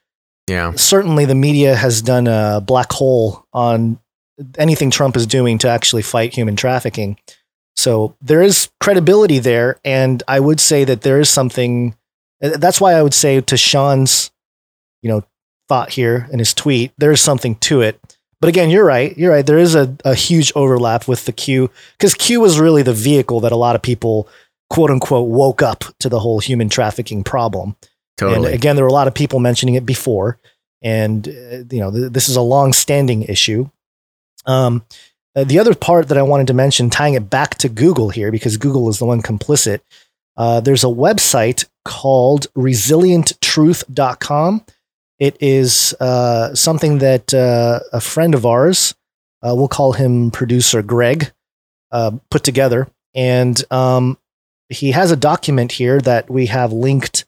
[0.48, 0.74] Yeah.
[0.74, 4.00] Certainly, the media has done a black hole on
[4.58, 7.18] anything Trump is doing to actually fight human trafficking.
[7.76, 11.96] So there is credibility there, and I would say that there is something.
[12.44, 14.32] uh, That's why I would say to Sean's,
[15.02, 15.24] you know,
[15.70, 18.00] thought here in his tweet, there is something to it.
[18.42, 19.18] But again, you're right.
[19.18, 19.46] You're right.
[19.46, 23.40] There is a, a huge overlap with the Q because Q was really the vehicle
[23.42, 24.28] that a lot of people,
[24.70, 27.76] quote unquote, woke up to the whole human trafficking problem.
[28.18, 28.48] Totally.
[28.48, 30.40] And again, there were a lot of people mentioning it before,
[30.82, 33.70] and uh, you know th- this is a long-standing issue.
[34.46, 34.86] Um,
[35.36, 38.32] uh, the other part that I wanted to mention, tying it back to Google here,
[38.32, 39.80] because Google is the one complicit.
[40.36, 44.66] Uh, there's a website called resilienttruth.com.
[45.20, 48.96] It is uh, something that uh, a friend of ours,
[49.42, 51.32] uh, we'll call him producer Greg,
[51.92, 52.88] uh, put together.
[53.14, 54.18] And um,
[54.70, 57.26] he has a document here that we have linked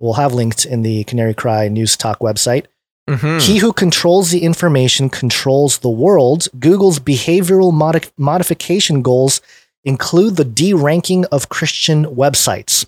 [0.00, 2.66] we'll have linked in the Canary Cry News Talk website.
[3.08, 3.40] Mhm.
[3.42, 6.48] He who controls the information controls the world.
[6.58, 9.40] Google's behavioral modi- modification goals
[9.84, 12.86] include the de-ranking of Christian websites.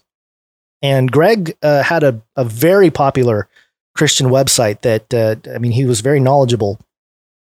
[0.83, 3.49] And Greg uh, had a, a very popular
[3.95, 6.79] Christian website that, uh, I mean, he was very knowledgeable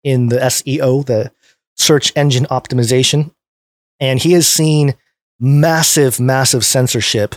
[0.04, 1.30] in the SEO, the
[1.76, 3.30] search engine optimization.
[4.00, 4.94] And he has seen
[5.40, 7.34] massive, massive censorship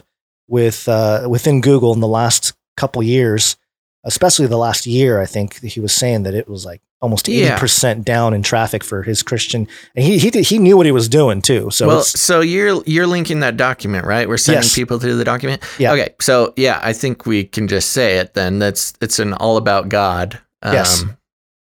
[0.47, 3.55] with uh, within Google in the last couple years,
[4.03, 5.19] especially the last year.
[5.21, 7.57] I think he was saying that it was like almost eighty Yeah.
[7.59, 10.91] percent down in traffic for his Christian, and he he did, he knew what he
[10.91, 11.69] was doing too.
[11.71, 14.27] So well, so you're you're linking that document, right?
[14.29, 14.75] We're sending Yes.
[14.75, 15.63] people to the document.
[15.79, 15.93] Yeah.
[15.93, 16.09] Okay.
[16.19, 18.59] So yeah, I think we can just say it then.
[18.59, 21.03] That's it's an all about God um, Yes.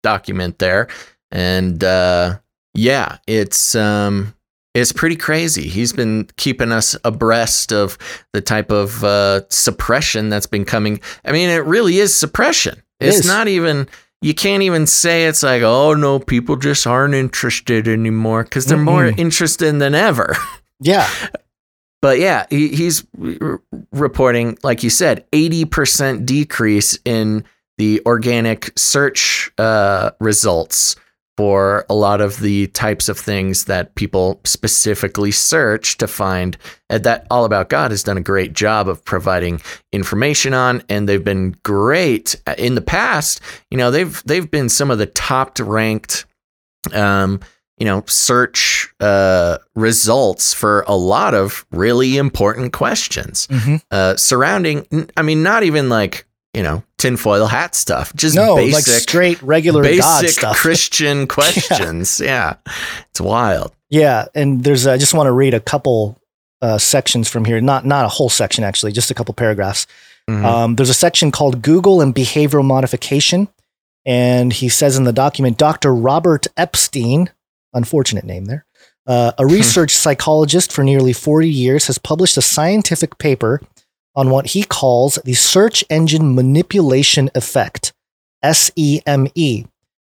[0.03, 0.87] document there,
[1.31, 2.37] and uh,
[2.73, 4.33] yeah, it's um,
[4.73, 5.67] it's pretty crazy.
[5.67, 7.97] He's been keeping us abreast of
[8.33, 10.99] the type of uh, suppression that's been coming.
[11.25, 12.81] I mean, it really is suppression.
[12.99, 13.27] It It's is.
[13.27, 13.87] not even.
[14.21, 18.77] You can't even say it's like, oh no, people just aren't interested anymore because they're
[18.77, 19.17] more Mm-mm.
[19.17, 20.35] interested than ever.
[20.81, 21.09] yeah,
[22.01, 23.05] But yeah, he, he's
[23.41, 23.61] r-
[23.93, 27.45] reporting, like you said, 80% decrease in
[27.77, 30.97] the organic search uh, results
[31.39, 36.57] for a lot of the types of things that people specifically search to find.
[36.89, 39.61] And that All About God has done a great job of providing
[39.93, 43.39] information on, and they've been great in the past.
[43.71, 46.25] You know, they've they've been some of the top ranked
[46.93, 47.39] um,
[47.77, 53.81] you know, search uh, results for a lot of really important questions Mhm.
[53.91, 54.85] uh, surrounding.
[55.15, 59.41] i mean, not even like you know tinfoil hat stuff, just no, basic, like straight
[59.41, 60.55] regular God basic stuff.
[60.57, 62.19] Christian questions.
[62.19, 62.55] yeah.
[63.09, 63.73] it's wild.
[63.89, 66.17] Yeah, and there's I just want to read a couple
[66.61, 67.61] uh, sections from here.
[67.61, 69.87] Not not a whole section actually, just a couple paragraphs.
[70.29, 70.45] Mhm.
[70.45, 73.47] Um, there's a section called Google and behavioral modification,
[74.05, 75.93] and he says in the document, Dr.
[75.93, 77.31] Robert Epstein,
[77.73, 78.65] unfortunate name there,
[79.07, 83.61] uh, a research psychologist for nearly 40 years, has published a scientific paper
[84.15, 87.93] on what he calls the search engine manipulation effect,
[88.43, 89.67] SEME.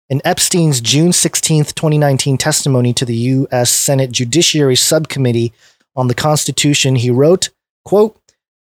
[0.09, 3.70] In Epstein's June 16, 2019 testimony to the U.S.
[3.70, 5.52] Senate Judiciary Subcommittee
[5.97, 7.51] on the Constitution, he wrote,
[7.85, 8.16] quote,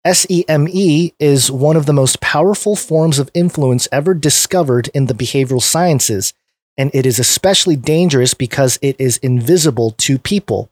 [0.07, 5.63] SEME is one of the most powerful forms of influence ever discovered in the behavioral
[5.63, 6.35] sciences,
[6.77, 10.71] and it is especially dangerous because it is invisible to people.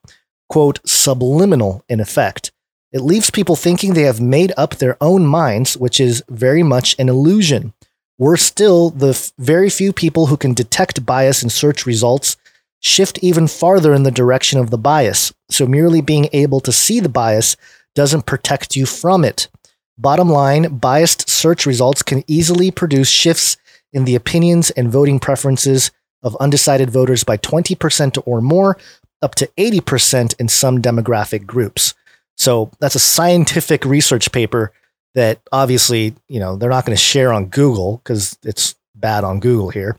[0.48, 2.51] Quote, subliminal in effect.
[2.92, 6.94] It leaves people thinking they have made up their own minds, which is very much
[6.98, 7.72] an illusion.
[8.18, 12.36] We're still, the f- very few people who can detect bias in search results
[12.80, 15.32] shift even farther in the direction of the bias.
[15.50, 17.56] So merely being able to see the bias
[17.94, 19.48] doesn't protect you from it.
[19.96, 23.56] Bottom line, biased search results can easily produce shifts
[23.92, 25.90] in the opinions and voting preferences
[26.22, 28.76] of undecided voters by 20% or more,
[29.22, 31.94] up to 80% in some demographic groups.
[32.36, 34.72] So that's a scientific research paper
[35.14, 39.40] that obviously, you know, they're not going to share on Google because it's bad on
[39.40, 39.96] Google here.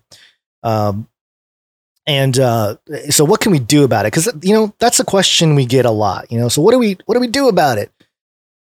[0.64, 1.08] Um,
[2.06, 2.78] and uh,
[3.10, 4.12] so, what can we do about it?
[4.14, 6.30] Because you know that's a question we get a lot.
[6.32, 7.92] You know, so what do we what do we do about it?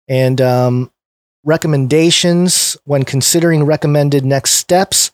[0.08, 0.92] And um,
[1.44, 5.12] recommendations when considering recommended next steps.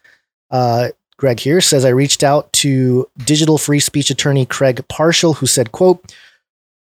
[0.51, 5.47] Uh, Greg here says I reached out to digital free speech attorney Craig Parshall, who
[5.47, 6.13] said, "quote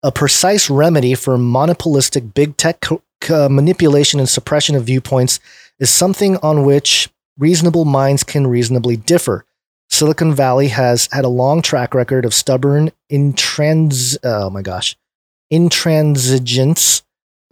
[0.04, 5.40] A precise remedy for monopolistic big tech co- co- uh, manipulation and suppression of viewpoints
[5.80, 7.08] is something on which
[7.38, 9.46] reasonable minds can reasonably differ."
[9.88, 14.94] Silicon Valley has had a long track record of stubborn intrans oh my gosh
[15.50, 17.02] intransigence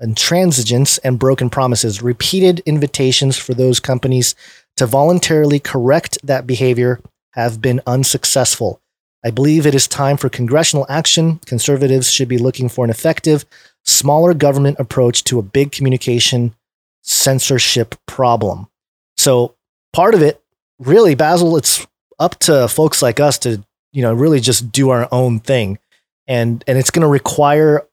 [0.02, 4.34] intransigence and broken promises repeated invitations for those companies
[4.76, 7.00] to voluntarily correct that behavior
[7.30, 8.81] have been unsuccessful
[9.24, 11.38] i believe it is time for congressional action.
[11.46, 13.44] Conservatives should be looking for an effective
[13.84, 16.54] smaller government approach to a big communication
[17.02, 18.68] censorship problem.
[19.16, 19.54] So
[19.92, 20.40] part of it
[20.78, 21.86] really basil it's
[22.18, 23.62] up to folks like us to
[23.92, 25.78] you know really just do our own thing.
[26.26, 27.86] And and it's going to require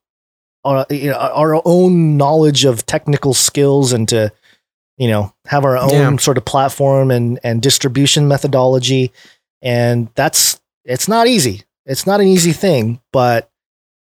[0.63, 4.31] our, you know, our own knowledge of technical skills and to
[4.97, 6.15] you know have our own Yeah.
[6.17, 9.11] sort of platform and and distribution methodology.
[9.61, 10.58] And that's
[10.89, 13.49] it's not easy it's not an easy thing but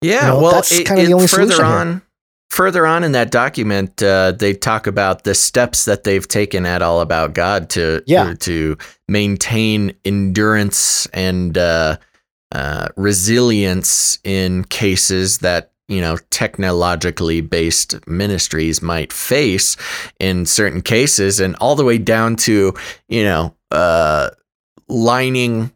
[0.01, 1.65] Yeah, You know, well, that's kinda the only further here.
[1.65, 2.01] on,
[2.49, 6.81] further on in that document, uh, they talk about the steps that they've taken at
[6.81, 8.33] All About God to Yeah.
[8.41, 8.77] to
[9.07, 11.97] maintain endurance and uh,
[12.53, 19.75] uh, resilience in cases that you know, technologically based ministries might face
[20.19, 22.73] in certain cases, and all the way down to,
[23.09, 24.29] you know, uh,
[24.87, 25.71] lining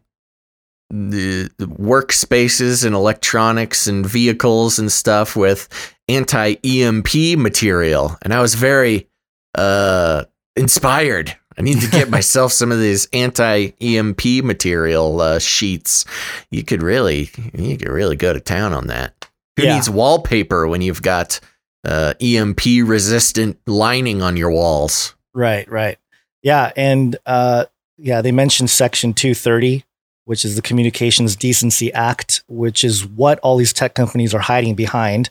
[0.90, 5.68] the, the workspaces and electronics and vehicles and stuff with
[6.08, 8.16] anti EMP material.
[8.22, 9.08] And I was very
[9.54, 10.24] uh,
[10.56, 11.36] inspired.
[11.58, 16.04] I need to get myself some of these anti EMP material uh, sheets.
[16.50, 19.28] You could really, you could really go to town on that.
[19.56, 19.74] Who Yeah.
[19.74, 21.40] needs wallpaper when you've got
[21.84, 25.14] uh, EMP resistant lining on your walls?
[25.34, 25.98] Right, right.
[26.42, 27.64] Yeah, and uh,
[27.96, 29.84] yeah, they mentioned Section 230,
[30.28, 34.74] which is the Communications Decency Act, which is what all these tech companies are hiding
[34.74, 35.30] behind.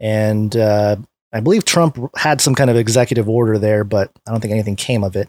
[0.00, 0.96] And uh,
[1.32, 4.74] I believe Trump had some kind of executive order there, but I don't think anything
[4.74, 5.28] came of it.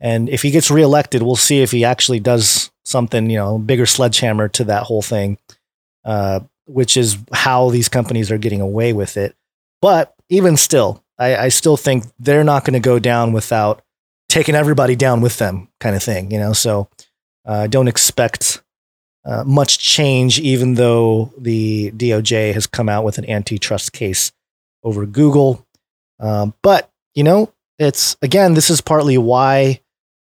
[0.00, 3.86] And if he gets reelected, we'll see if he actually does something, you know, bigger
[3.86, 5.38] sledgehammer to that whole thing,
[6.04, 9.36] uh, which is how these companies are getting away with it.
[9.80, 13.80] But even still, I, I still think they're not going to go down without
[14.28, 16.52] taking everybody down with them, kind of thing, you know.
[16.52, 16.88] So
[17.46, 18.62] uh, don't expect
[19.24, 24.32] uh, much change, even though the DOJ has come out with an antitrust case
[24.82, 25.66] over Google.
[26.18, 29.80] Um, but you know, it's again, this is partly why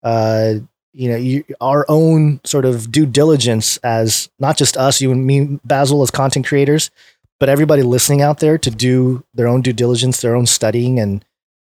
[0.03, 0.55] uh,
[0.93, 5.25] you know you, our own sort of due diligence as not just us, you and
[5.25, 6.91] me, Basil, as content creators,
[7.39, 11.25] but everybody listening out there to do their own due diligence, their own studying, and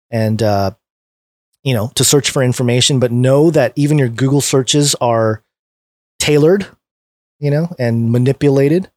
[0.09, 0.72] and uh,
[1.63, 2.99] you know to search for information.
[2.99, 5.43] But know that even your Google searches are
[6.19, 6.67] tailored,
[7.39, 8.89] you know, and manipulated,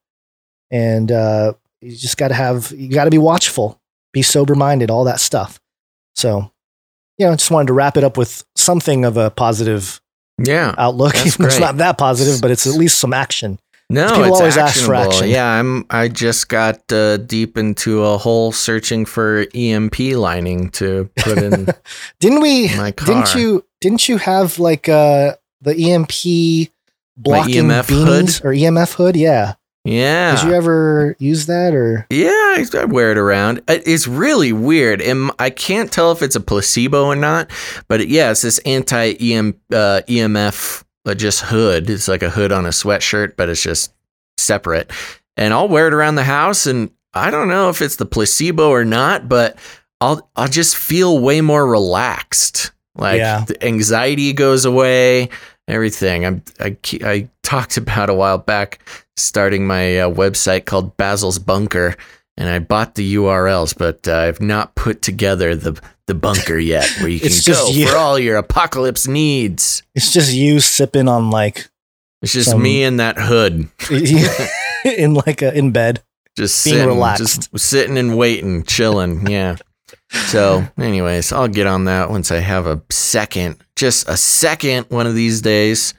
[0.71, 3.81] and uh, you just got to have you got to be watchful,
[4.13, 5.61] be sober minded, all that stuff.
[6.17, 6.51] So,
[7.19, 10.01] you know, I just wanted to wrap it up with something of a positive
[10.39, 10.75] Yeah.
[10.79, 11.13] outlook.
[11.15, 13.59] That's Even though it's not that positive, but it's at least some action.
[13.95, 15.29] No, People it's always ask for action.
[15.29, 15.87] Yeah, I'm.
[15.89, 21.69] I just got uh, deep into a hole searching for EMP lining to put in.
[22.21, 22.75] Didn't we?
[22.77, 23.65] My Didn't you?
[23.81, 26.71] Didn't you have like uh the EMP
[27.17, 29.17] blocking EMF beanies or EMF hood?
[29.17, 29.55] Yeah.
[29.85, 30.35] yeah.
[30.37, 32.07] Did you ever use that or?
[32.11, 33.59] Yeah, I, I wear it around.
[33.69, 35.01] It- It's really weird.
[35.01, 37.51] and I can't tell if it's a placebo or not,
[37.89, 41.89] but it, yeah, it's this anti uh, EMF uh, just hood.
[41.91, 43.93] It's like a hood on a sweatshirt, but it's just
[44.39, 44.91] separate.
[45.37, 48.71] And I'll wear it around the house, and I don't know if it's the placebo
[48.71, 49.59] or not, but
[50.01, 52.73] I'll I'll just feel way more relaxed.
[52.97, 53.45] Like Yeah.
[53.47, 55.29] the anxiety goes away,
[55.67, 56.25] everything.
[56.25, 58.81] I'm, I I talked about a while back
[59.17, 61.97] starting my uh, website called Basil's Bunker,
[62.37, 66.89] and I bought the URLs, but uh, I've not put together the the bunker yet,
[67.01, 67.87] where you can just go you.
[67.89, 69.83] for all your apocalypse needs.
[69.95, 71.69] It's just you sipping on like
[72.23, 73.69] It's just Some- me in that hood,
[74.85, 76.03] in like a, in bed.
[76.37, 77.51] just Being sitting, relaxed.
[77.53, 79.27] just sitting and waiting, chilling.
[79.27, 79.57] Yeah.
[80.11, 85.07] So, anyways, I'll get on that once I have a second, just a second, one
[85.07, 85.95] of these days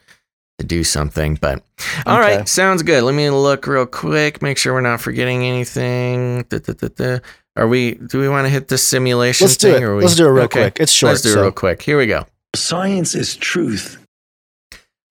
[0.59, 1.35] to do something.
[1.35, 1.63] But
[2.05, 2.45] all right, Okay.
[2.45, 3.03] sounds good.
[3.03, 6.43] Let me look real quick, make sure we're not forgetting anything.
[6.49, 7.19] Da, da, da, da.
[7.57, 7.93] Are we?
[7.95, 9.81] Do we want to hit the simulation Let's do thing?
[9.81, 9.85] it.
[9.85, 10.77] Or we, Let's do it real okay, quick.
[10.81, 11.11] It's short.
[11.11, 11.81] Let's do it real quick.
[11.81, 12.25] Here we go.
[12.55, 13.97] Science is truth.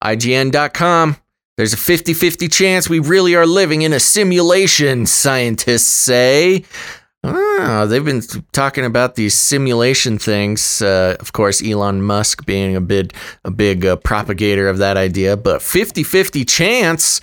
[0.03, 1.17] IGN.com.
[1.57, 6.65] There's a 50 50 chance we really are living in a simulation, scientists say.
[7.27, 8.21] Ah, they've been
[8.51, 10.81] talking about these simulation things.
[10.81, 15.35] Uh, of course, Elon Musk being a big, a big uh, propagator of that idea,
[15.37, 17.21] but 50 50 chance,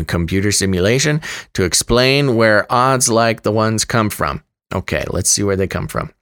[0.07, 1.20] Computer Simulation?
[1.55, 4.43] to explain where odds like the ones come from.
[4.74, 6.12] Okay, let's see where they come from.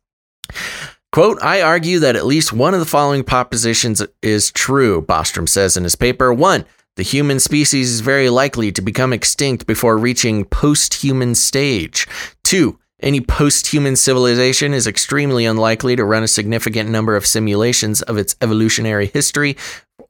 [1.12, 5.76] Quote, I argue that at least one of the following propositions is true, Bostrom says
[5.76, 6.32] in his paper.
[6.32, 6.64] One,
[6.96, 12.06] the human species is very likely to become extinct before reaching post human stage.
[12.44, 18.00] Two, Any post human civilization is extremely unlikely to run a significant number of simulations
[18.00, 19.56] of its evolutionary history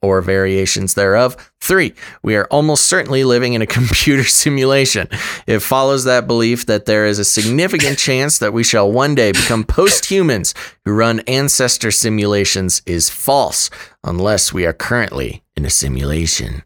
[0.03, 1.35] or variations thereof.
[1.61, 5.07] Three, we are almost certainly living in a computer simulation.
[5.47, 9.31] It follows that belief that there is a significant chance that we shall one day
[9.31, 10.53] become post humans
[10.85, 13.69] who run ancestor simulations is false,
[14.03, 16.63] unless we are currently in a simulation.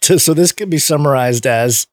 [0.00, 1.86] so this could be summarized as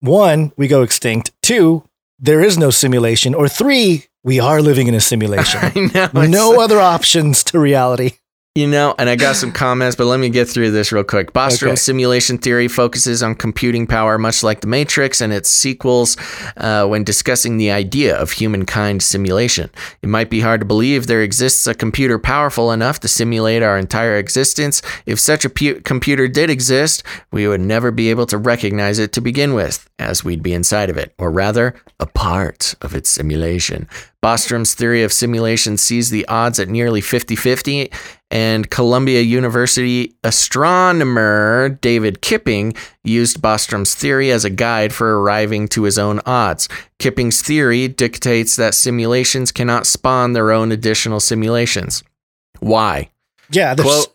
[0.00, 1.32] one, we go extinct.
[1.42, 1.88] Two,
[2.18, 3.34] there is no simulation.
[3.34, 5.90] Or three, we are living in a simulation.
[5.94, 8.12] know, no other options to reality.
[8.56, 11.34] You know, and I got some comments, but let me get through this real quick.
[11.34, 11.76] Bostrom's Okay.
[11.76, 16.16] simulation theory focuses on computing power, much like The Matrix and its sequels,
[16.56, 19.68] uh, when discussing the idea of humankind simulation.
[20.00, 23.76] It might be hard to believe there exists a computer powerful enough to simulate our
[23.76, 24.80] entire existence.
[25.04, 27.02] If such a pu- computer did exist,
[27.32, 30.88] we would never be able to recognize it to begin with, as we'd be inside
[30.88, 33.86] of it, or rather, a part of its simulation.
[34.26, 37.92] Bostrom's theory of simulation sees the odds at nearly 50 50,
[38.28, 42.74] and Columbia University astronomer David Kipping
[43.04, 46.68] used Bostrom's theory as a guide for arriving to his own odds.
[46.98, 52.02] Kipping's theory dictates that simulations cannot spawn their own additional simulations.
[52.58, 53.10] Why?
[53.52, 54.08] Yeah, there's,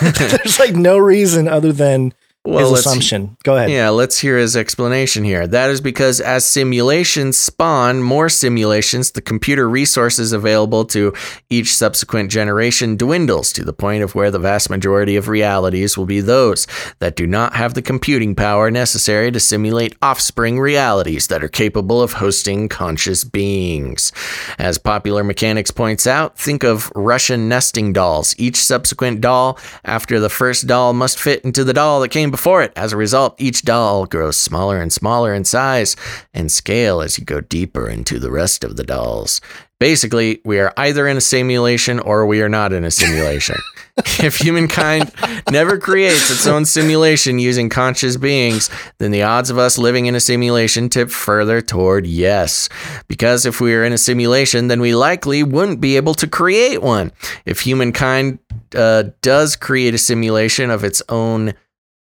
[0.18, 2.12] there's like no reason other than
[2.46, 3.36] his let's- assumption.
[3.44, 3.70] Go ahead.
[3.70, 5.46] Yeah, let's hear his explanation here.
[5.46, 11.12] That is because as simulations spawn more simulations, the computer resources available to
[11.50, 16.06] each subsequent generation dwindles to the point of where the vast majority of realities will
[16.06, 16.66] be those
[16.98, 22.00] that do not have the computing power necessary to simulate offspring realities that are capable
[22.00, 24.12] of hosting conscious beings.
[24.58, 28.34] As Popular Mechanics points out, think of Russian nesting dolls.
[28.38, 32.62] Each subsequent doll after the first doll must fit into the doll that came before
[32.62, 32.72] it.
[32.76, 35.96] As a result, each doll grows smaller and smaller in size
[36.32, 39.40] and scale as you go deeper into the rest of the dolls.
[39.80, 43.56] Basically, we are either in a simulation or we are not in a simulation.
[44.22, 45.10] if humankind
[45.50, 50.14] never creates its own simulation using conscious beings, then the odds of us living in
[50.14, 52.68] a simulation tip further toward yes.
[53.08, 56.82] Because if we are in a simulation, then we likely wouldn't be able to create
[56.82, 57.10] one.
[57.46, 58.38] If humankind
[58.74, 61.54] uh, does create a simulation of its own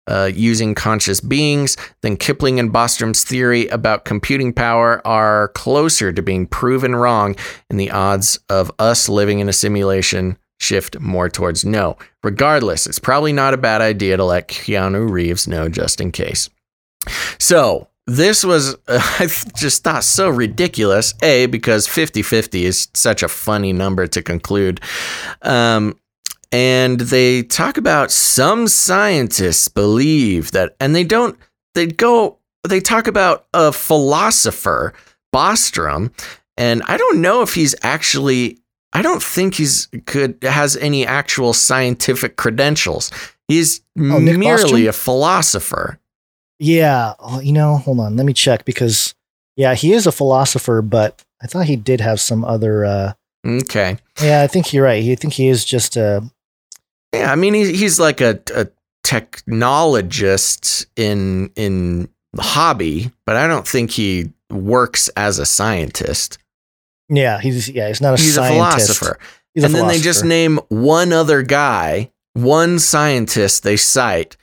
[0.07, 6.23] uh, using conscious beings, then Kipling and Bostrom's theory about computing power are closer to
[6.23, 7.37] being proven wrong,
[7.71, 11.97] and the odds of us living in a simulation shift more towards no.
[12.23, 16.49] Regardless, it's probably not a bad idea to let Keanu Reeves know just in case.
[17.39, 19.27] So, this was, uh, I
[19.57, 21.15] just thought so ridiculous.
[21.23, 24.81] A, because 50 50 is such a funny number to conclude.
[25.43, 25.99] Um,
[26.53, 31.39] and they talk about some scientists believe that, and they don't,
[31.75, 34.93] they go, they talk about a philosopher,
[35.35, 36.11] Bostrom,
[36.57, 38.59] and I don't know if he's actually,
[38.93, 43.11] I don't think he's could has any actual scientific credentials.
[43.49, 44.89] He's Oh, merely Bostrom?
[44.89, 45.99] a philosopher.
[46.61, 47.15] Yeah.
[47.19, 48.17] Oh, you know, hold on.
[48.17, 49.15] Let me check because,
[49.57, 52.85] yeah, he is a philosopher, but I thought he did have some other.
[52.85, 53.13] Uh,
[53.47, 53.99] Okay.
[54.23, 55.05] yeah, I think you're right.
[55.05, 56.23] I think he is just a.
[57.19, 58.69] Yeah, I mean he's he's like a, a
[59.05, 62.09] technologist in in
[62.39, 66.39] hobby, but I don't think he works as a scientist.
[67.09, 68.91] Yeah, he's yeah, he's not a he's scientist.
[68.91, 69.19] a philosopher.
[69.55, 74.37] He's a and then they just name one other guy, one scientist they cite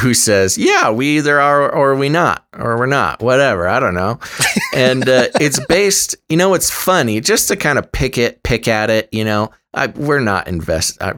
[0.00, 3.68] who says, "Yeah, we either are or we not, or we're not, whatever.
[3.68, 4.18] I don't know."
[4.74, 6.16] and uh, it's based.
[6.28, 9.08] You know, it's funny just to kind of pick it, pick at it.
[9.12, 11.00] You know, I, we're not invest.
[11.00, 11.14] I,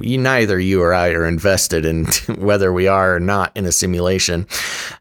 [0.00, 2.06] you, neither you or I are invested in
[2.38, 4.46] whether we are or not in a simulation.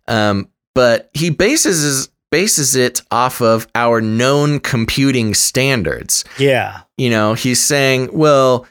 [0.07, 6.81] Um, but he bases his, bases it off of our known computing standards Yeah.
[6.95, 8.67] you know, he's saying, well,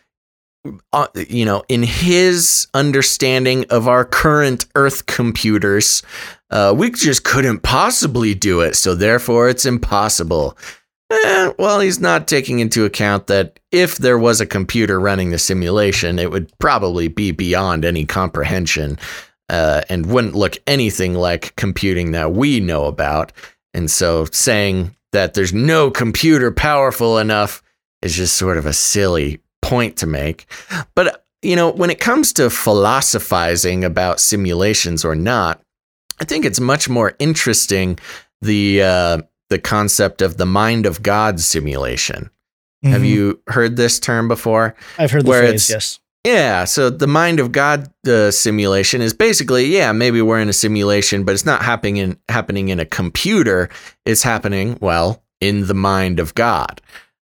[0.92, 6.02] uh, you know, in his understanding of our current Earth computers,
[6.50, 8.74] uh, we just couldn't possibly do it.
[8.74, 10.56] So therefore, it's impossible.
[11.10, 15.38] Eh, well, he's not taking into account that if there was a computer running the
[15.38, 18.98] simulation, it would probably be beyond any comprehension
[19.48, 23.32] uh, and wouldn't look anything like computing that we know about.
[23.72, 27.62] And so saying that there's no computer powerful enough
[28.02, 30.46] is just sort of a silly point to make.
[30.94, 35.60] But, you know, when it comes to philosophizing about simulations or not,
[36.20, 37.98] I think it's much more interesting
[38.40, 39.18] the uh,
[39.50, 42.30] the concept of the mind of God simulation.
[42.84, 43.08] Have Mhm.
[43.08, 44.74] you heard this term before?
[44.98, 45.68] I've heard the where phrase.
[45.70, 45.98] Yes.
[46.24, 50.52] Yeah, so the mind of God uh, simulation is basically, yeah, maybe we're in a
[50.52, 53.68] simulation, but it's not happening in happening in a computer.
[54.04, 56.80] It's happening, well, in the mind of God,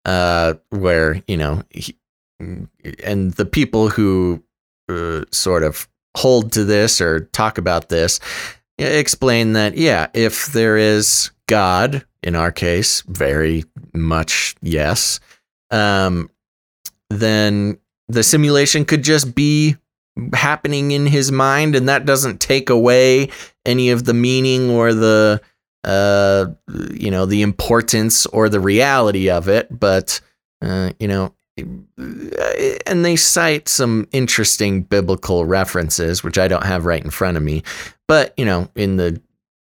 [0.06, 1.96] uh, where you know, he,
[3.04, 4.44] and the people who
[4.90, 5.88] uh, sort of
[6.18, 8.20] hold to this or talk about this
[8.78, 13.64] explain that yeah, if there is God, in our case, very
[13.94, 15.20] much yes,
[15.70, 16.30] um,
[17.10, 17.78] then
[18.08, 19.76] the simulation could just be
[20.34, 23.30] happening in his mind, and that doesn't take away
[23.66, 25.42] any of the meaning or the
[25.84, 26.46] uh,
[26.94, 29.68] you know the importance or the reality of it.
[29.78, 30.20] But
[30.62, 31.34] uh, you know,
[31.98, 37.44] and they cite some interesting biblical references, which I don't have right in front of
[37.44, 37.64] me.
[38.08, 39.22] But you know, in the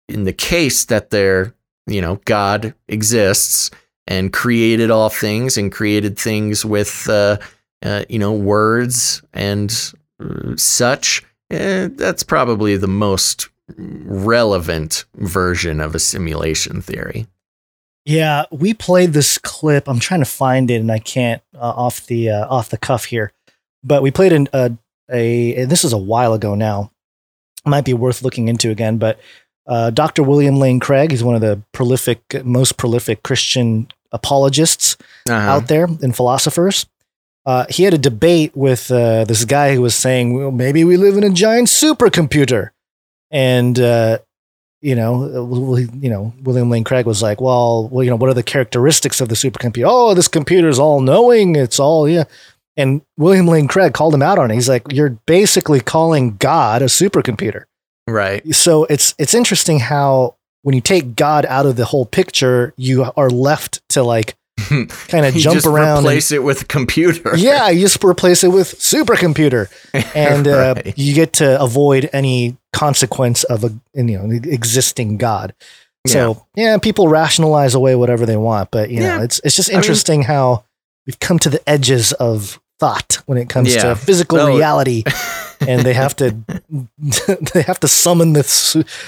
[0.10, 1.54] in the case that there,
[1.88, 3.72] you know, God exists
[4.08, 7.38] and created all things and created things with, uh,
[7.84, 11.24] uh, you know, words and uh, such.
[11.50, 17.28] Eh, that's probably the most relevant version of a simulation theory.
[18.06, 19.88] Yeah, we played this clip.
[19.88, 23.06] I'm trying to find it, and I can't uh, off the uh, off the cuff
[23.06, 23.32] here.
[23.84, 24.70] But we played an, uh,
[25.12, 26.92] a, a this is a while ago now.
[27.66, 28.98] Might be worth looking into again.
[28.98, 29.20] But
[29.68, 30.24] uh, Dr.
[30.24, 34.98] William Lane Craig, he's one of the prolific, most prolific Christian apologists
[35.30, 35.36] uh-huh.
[35.36, 36.86] out there and philosophers.
[37.46, 40.98] Uh, he had a debate with uh, this guy who was saying, well, maybe we
[40.98, 42.70] live in a giant supercomputer.
[43.32, 43.80] And
[44.84, 48.30] you know, uh, you know, William Lane Craig was like, well, well, you know, what
[48.30, 49.86] are the characteristics of the supercomputer?
[49.88, 51.56] Oh, this computer is all knowing.
[51.56, 52.26] It's all, yeah.
[52.76, 54.56] And William Lane Craig called him out on it.
[54.56, 57.64] He's like, you're basically calling God a supercomputer.
[58.08, 58.54] Right.
[58.54, 63.10] So it's, it's interesting how when you take God out of the whole picture, you
[63.16, 64.36] are left to like
[65.08, 66.00] kind of jump around.
[66.00, 67.36] Replace and, it with computer.
[67.44, 69.70] Yeah, you just replace it with supercomputer,
[70.16, 70.88] and uh, right.
[70.88, 75.54] uh, you get to avoid any consequence of a you know existing God.
[76.06, 76.78] So yeah.
[76.80, 79.18] people rationalize away whatever they want, but you yeah.
[79.18, 80.64] know it's it's just interesting I mean, how
[81.06, 83.82] we've come to the edges of thought when it comes yeah.
[83.84, 85.04] to physical reality.
[85.62, 86.36] and they have to
[87.54, 88.42] they have to summon the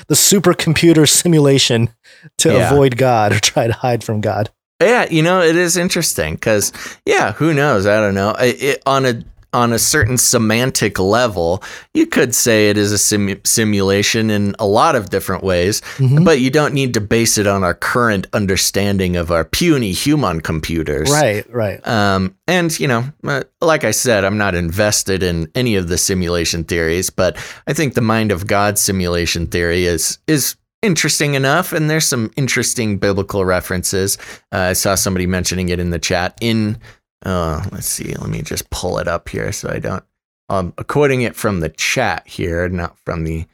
[0.08, 1.90] the supercomputer simulation
[2.38, 2.72] to yeah.
[2.72, 4.50] avoid God or try to hide from God.
[4.82, 6.74] Yeah, you know, it is interesting because,
[7.06, 7.86] yeah, who knows?
[7.86, 8.32] I don't know.
[8.32, 9.24] It, it, on a
[9.56, 14.66] on a certain semantic level, you could say it is a sim- simulation in a
[14.68, 16.26] lot of different ways, mm-hmm.
[16.26, 20.42] but you don't need to base it on our current understanding of our puny human
[20.42, 21.10] computers.
[21.10, 21.88] Right, right.
[21.88, 25.98] Um, and, you know, uh, like I said, I'm not invested in any of the
[25.98, 31.74] simulation theories, but I think the mind of God simulation theory is is interesting enough,
[31.74, 34.18] and there's some interesting biblical references.
[34.52, 36.38] Uh, I saw somebody mentioning it in the chat.
[36.40, 36.78] In
[37.26, 40.04] uh, let's see, let me just pull it up here so I don't.
[40.48, 43.48] I'm um, quoting it from the chat here, not from the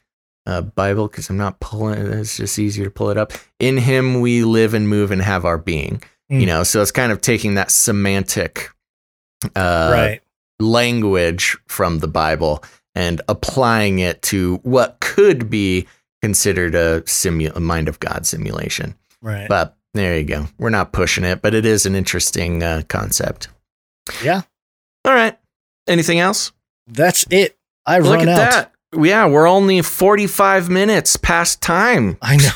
[0.46, 2.06] uh, Bible, because I'm not pulling it.
[2.08, 3.32] It's just easier to pull it up.
[3.60, 6.04] In Him we live and move and have our being.
[6.30, 6.42] Mm.
[6.42, 8.70] You know, so it's kind of taking that semantic
[9.56, 10.22] uh, right.
[10.60, 12.64] language from the Bible
[12.94, 15.88] and applying it to what could be
[16.22, 18.96] considered a simu- a mind of God simulation.
[19.22, 19.48] Right.
[19.50, 20.48] But there you go.
[20.58, 23.50] We're not pushing it, but it is an interesting uh, concept.
[24.24, 24.42] Yeah.
[25.06, 25.38] All right.
[25.88, 26.52] Anything else?
[26.88, 27.58] That's it.
[27.86, 28.52] I Look run at out.
[28.52, 28.72] that.
[29.02, 32.18] Yeah, we're only 45 minutes past time.
[32.22, 32.50] I know.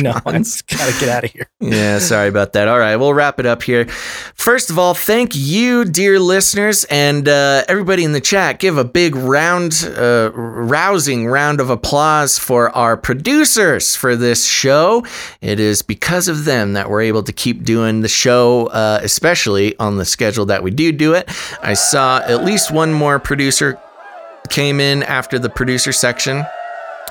[0.00, 0.18] Know.
[0.26, 1.46] I just gotta get out of here.
[1.60, 2.68] yeah, sorry about that.
[2.68, 3.86] All right, we'll wrap it up here.
[4.34, 8.58] First of all, thank you, dear listeners, and uh, everybody in the chat.
[8.58, 15.04] Give a big round, uh, rousing round of applause for our producers for this show.
[15.40, 19.78] It is because of them that we're able to keep doing the show, uh, especially
[19.78, 21.28] on the schedule that we do do it.
[21.62, 23.78] I saw at least one more producer
[24.48, 26.44] came in after the producer section.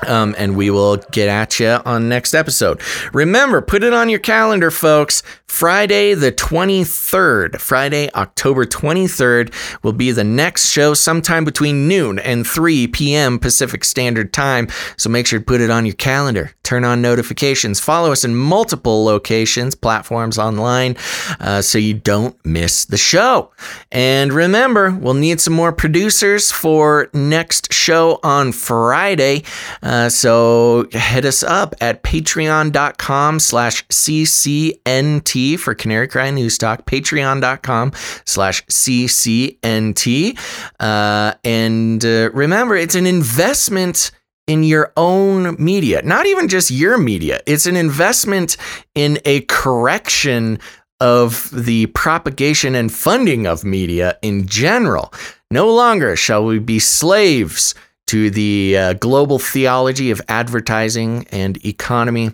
[0.06, 2.80] Um, and we will get at you on next episode.
[3.12, 5.22] Remember, put it on your calendar, folks.
[5.46, 12.44] Friday, the 23rd, Friday, October 23rd, will be the next show sometime between noon and
[12.44, 13.38] 3 p.m.
[13.38, 14.66] Pacific Standard Time.
[14.96, 16.50] So make sure to put it on your calendar.
[16.64, 17.78] Turn on notifications.
[17.78, 20.96] Follow us in multiple locations, platforms online,
[21.38, 23.52] uh, so you don't miss the show.
[23.92, 29.44] And remember, we'll need some more producers for next show on Friday.
[29.84, 37.92] Uh, so hit us up at patreon.com slash CCNT for Canary Cry News Talk, patreon.com
[38.24, 40.38] slash CCNT.
[40.80, 44.10] Uh, and uh, remember, it's an investment
[44.46, 47.40] in your own media, not even just your media.
[47.46, 48.56] It's an investment
[48.94, 50.58] in a correction
[51.00, 55.12] of the propagation and funding of media in general.
[55.50, 57.74] No longer shall we be slaves
[58.08, 62.30] to the uh, global theology of advertising and economy.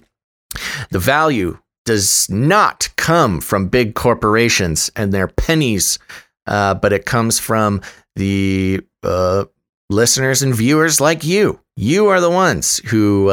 [0.91, 5.99] The value does not come from big corporations and their pennies,
[6.47, 7.81] uh, but it comes from
[8.17, 9.45] the uh,
[9.89, 11.61] listeners and viewers like you.
[11.77, 13.31] You are the ones who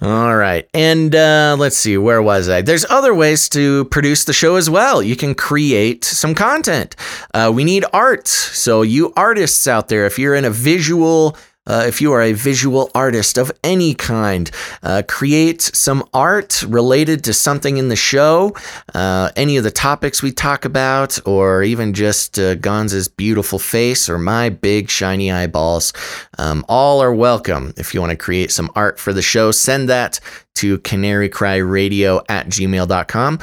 [0.00, 0.68] All right.
[0.74, 2.62] And uh, let's see, where was I?
[2.62, 5.02] There's other ways to produce the show as well.
[5.02, 6.96] You can create some content.
[7.32, 8.26] Uh, we need art.
[8.26, 12.32] So, you artists out there, if you're in a visual uh, if you are a
[12.32, 14.50] visual artist of any kind,
[14.82, 18.54] uh, create some art related to something in the show,
[18.94, 24.08] uh, any of the topics we talk about, or even just uh, Gonz's beautiful face
[24.08, 25.92] or my big shiny eyeballs.
[26.38, 27.72] Um, all are welcome.
[27.76, 30.18] If you want to create some art for the show, send that
[30.56, 33.38] to canarycryradio at gmail.com.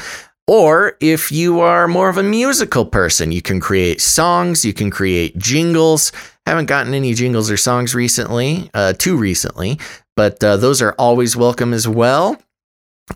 [0.50, 4.90] Or if you are more of a musical person, you can create songs, you can
[4.90, 6.12] create jingles.
[6.50, 9.78] Haven't gotten any jingles or songs recently, uh, too recently,
[10.16, 12.42] but uh, those are always welcome as well.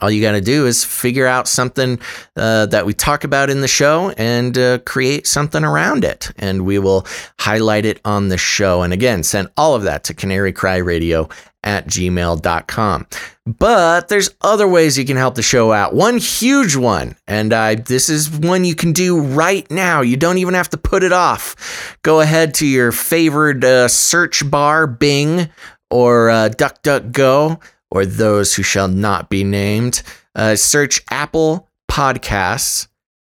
[0.02, 2.00] All you got to do is figure out something
[2.36, 6.32] uh, that we talk about in the show and uh, create something around it.
[6.38, 7.06] And we will
[7.40, 8.82] highlight it on the show.
[8.82, 11.32] And again, send all of that to canarycryradio
[11.64, 13.08] at gmail.com.
[13.46, 15.94] But there's other ways you can help the show out.
[15.94, 20.02] One huge one, and I, this is one you can do right now.
[20.02, 21.98] You don't even have to put it off.
[22.04, 25.50] Go ahead to your favorite uh, search bar, Bing
[25.90, 27.62] or uh, DuckDuckGo
[27.94, 30.02] or those who shall not be named.
[30.36, 32.88] Uh, search Apple Podcasts,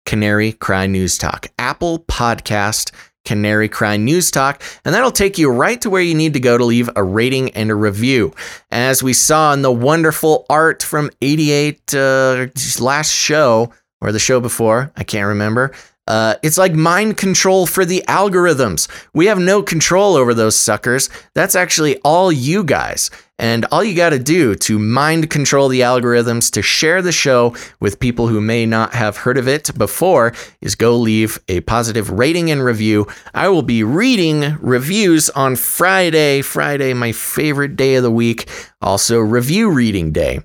[0.05, 1.47] Canary Cry News Talk.
[1.59, 2.91] Apple Podcast,
[3.25, 6.57] Canary Cry News Talk, and that'll take you right to where you need to go
[6.57, 8.33] to leave a rating and a review.
[8.71, 12.47] As we saw in the wonderful art from 88 uh,
[12.79, 15.73] last show, or the show before, I can't remember.
[16.07, 18.87] Uh, it's like mind control for the algorithms.
[19.13, 21.09] We have no control over those suckers.
[21.33, 23.09] That's actually all you guys.
[23.37, 27.53] And all you got to do to mind control the algorithms to share the show
[27.81, 32.09] with people who may not have heard of it before is go leave a positive
[32.09, 33.07] rating and review.
[33.33, 36.41] I will be reading reviews on Friday.
[36.41, 38.49] Friday, my favorite day of the week.
[38.81, 40.39] Also, review reading day.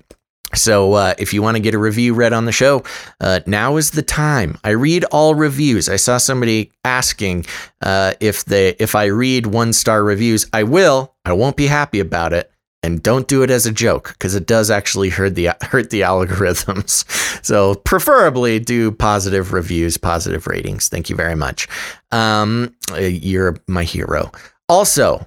[0.53, 2.83] So, uh, if you want to get a review read on the show,
[3.21, 4.57] uh, now is the time.
[4.63, 5.87] I read all reviews.
[5.87, 7.45] I saw somebody asking
[7.81, 10.47] uh, if they if I read one star reviews.
[10.51, 11.15] I will.
[11.23, 12.51] I won't be happy about it,
[12.83, 16.01] and don't do it as a joke because it does actually hurt the hurt the
[16.01, 17.05] algorithms.
[17.43, 20.89] So, preferably do positive reviews, positive ratings.
[20.89, 21.67] Thank you very much.
[22.11, 24.31] Um, you're my hero.
[24.69, 25.25] Also,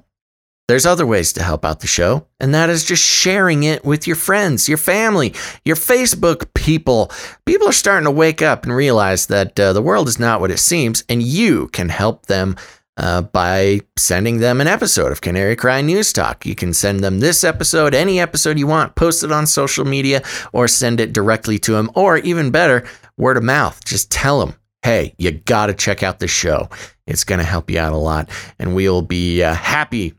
[0.68, 4.07] there's other ways to help out the show, and that is just sharing it with
[4.07, 5.34] your friends, your family,
[5.65, 7.10] your Facebook people.
[7.47, 10.50] People are starting to wake up and realize that uh, the world is not what
[10.50, 12.57] it seems, and you can help them
[12.97, 16.47] uh, by sending them an episode of Canary Cry News Talk.
[16.47, 20.23] You can send them this episode, any episode you want, post it on social media,
[20.52, 22.84] or send it directly to them, or even better,
[23.16, 23.84] word of mouth.
[23.84, 26.68] Just tell them, hey, you got to check out the show.
[27.06, 30.14] It's going to help you out a lot, and we'll be uh, happy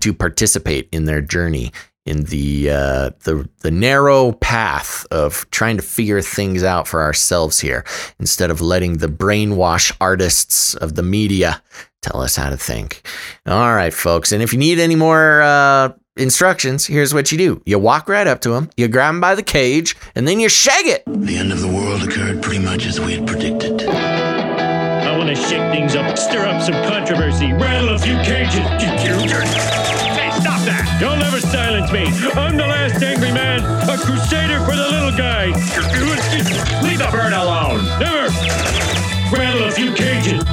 [0.00, 1.72] to participate in their journey
[2.08, 7.60] in the uh, the the narrow path of trying to figure things out for ourselves
[7.60, 7.84] here,
[8.18, 11.62] instead of letting the brainwash artists of the media
[12.00, 13.06] tell us how to think.
[13.46, 17.62] All right, folks, and if you need any more uh, instructions, here's what you do:
[17.66, 20.48] you walk right up to them, you grab them by the cage, and then you
[20.48, 21.04] shag it.
[21.06, 23.82] The end of the world occurred pretty much as we had predicted.
[23.82, 29.87] I want to shake things up, stir up some controversy, rattle a few cages.
[30.68, 31.00] Hey, stop that!
[31.00, 32.04] You'll never silence me.
[32.32, 35.46] I'm the last angry man, a crusader for the little guy.
[36.82, 37.84] Leave the bird alone.
[37.98, 38.28] Never.
[39.34, 40.44] Rattle a few cages.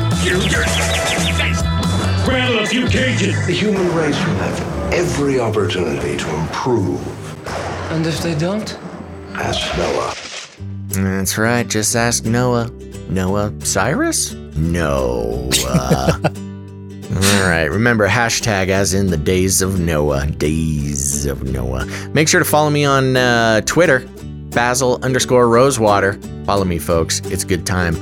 [2.27, 3.45] Rattle a few cages.
[3.45, 7.01] The human race will have every opportunity to improve.
[7.91, 8.77] And if they don't?
[9.33, 10.13] Ask Noah.
[10.89, 11.67] That's right.
[11.67, 12.69] Just ask Noah.
[13.09, 14.33] Noah Cyrus?
[14.33, 15.49] Noah.
[15.67, 16.31] All
[17.49, 17.69] right.
[17.69, 20.27] Remember, hashtag as in the days of Noah.
[20.27, 21.85] Days of Noah.
[22.14, 24.07] Make sure to follow me on uh, Twitter,
[24.51, 26.14] Basil underscore Rosewater.
[26.45, 27.19] Follow me, folks.
[27.25, 27.95] It's a good time.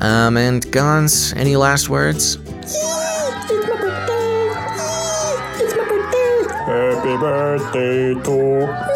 [0.00, 2.34] Um, and Gonz, any last words?
[2.34, 5.64] It's my birthday.
[5.64, 6.54] It's my birthday.
[6.66, 8.91] Happy birthday to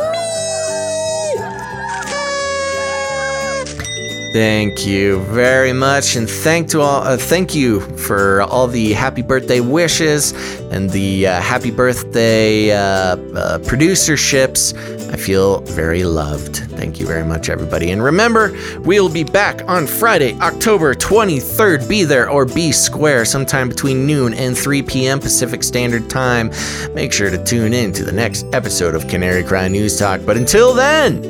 [4.36, 7.02] Thank you very much, and thank to all.
[7.02, 10.32] Uh, thank you for all the happy birthday wishes
[10.70, 13.16] and the uh, happy birthday uh, uh,
[13.60, 14.74] producerships.
[15.10, 16.56] I feel very loved.
[16.56, 17.92] Thank you very much, everybody.
[17.92, 21.88] And remember, we'll be back on Friday, October 23rd.
[21.88, 25.18] Be there or be square sometime between noon and 3 p.m.
[25.18, 26.50] Pacific Standard Time.
[26.92, 30.20] Make sure to tune in to the next episode of Canary Cry News Talk.
[30.26, 31.22] But until then,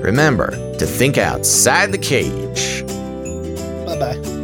[0.00, 2.84] remember to think outside the cage.
[3.86, 4.37] Bye bye.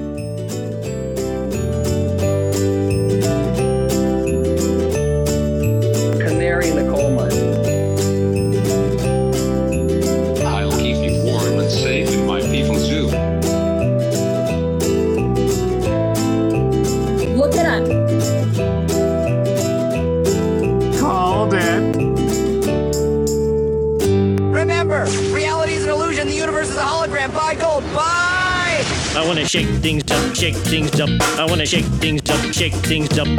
[30.45, 31.09] Shake things up.
[31.39, 33.27] I wanna shake things up, shake things up.
[33.27, 33.39] Leave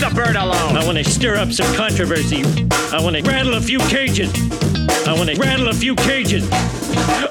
[0.00, 0.76] the bird alone.
[0.76, 2.42] I wanna stir up some controversy.
[2.90, 4.32] I wanna rattle a few cages.
[5.06, 6.50] I wanna rattle a few cages.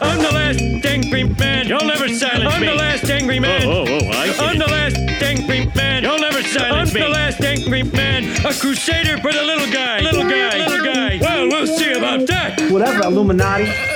[0.02, 1.68] I'm the last angry man.
[1.68, 2.68] You'll never silence I'm me.
[2.68, 3.64] the last angry man.
[3.68, 6.04] Oh, oh, oh, I get I'm the last angry man.
[6.04, 7.02] You'll never silence I'm me.
[7.02, 8.24] the last angry man.
[8.46, 10.00] A crusader for the little guy.
[10.00, 10.58] Little guy.
[10.58, 11.20] Little guy.
[11.20, 12.62] Well, we'll see about that.
[12.72, 13.91] Whatever, Illuminati.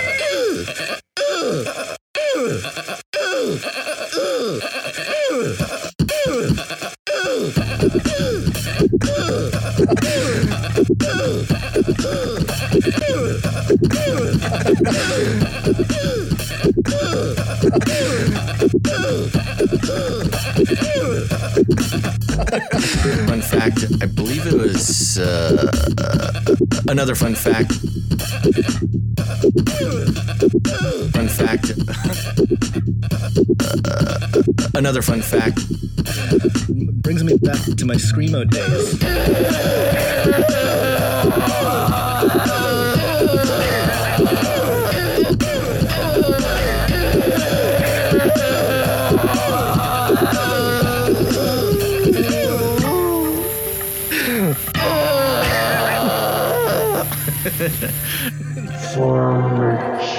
[23.26, 25.72] Fun fact I believe it was uh,
[26.88, 27.74] another fun fact.
[31.14, 31.74] Fun fact.
[33.86, 34.44] Uh,
[34.76, 35.58] another fun fact.
[37.02, 39.02] Brings me back to my screamo days.
[57.56, 57.72] From
[59.62, 59.78] the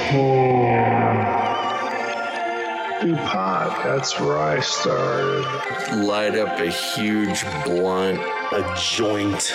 [0.08, 1.16] can.
[3.02, 5.44] DuPont, that's where I started.
[5.96, 8.20] Light up a huge blunt.
[8.52, 9.54] A joint.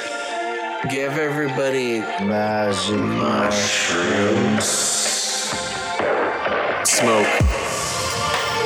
[0.92, 4.66] Give everybody magic mushrooms.
[6.84, 7.26] Smoke.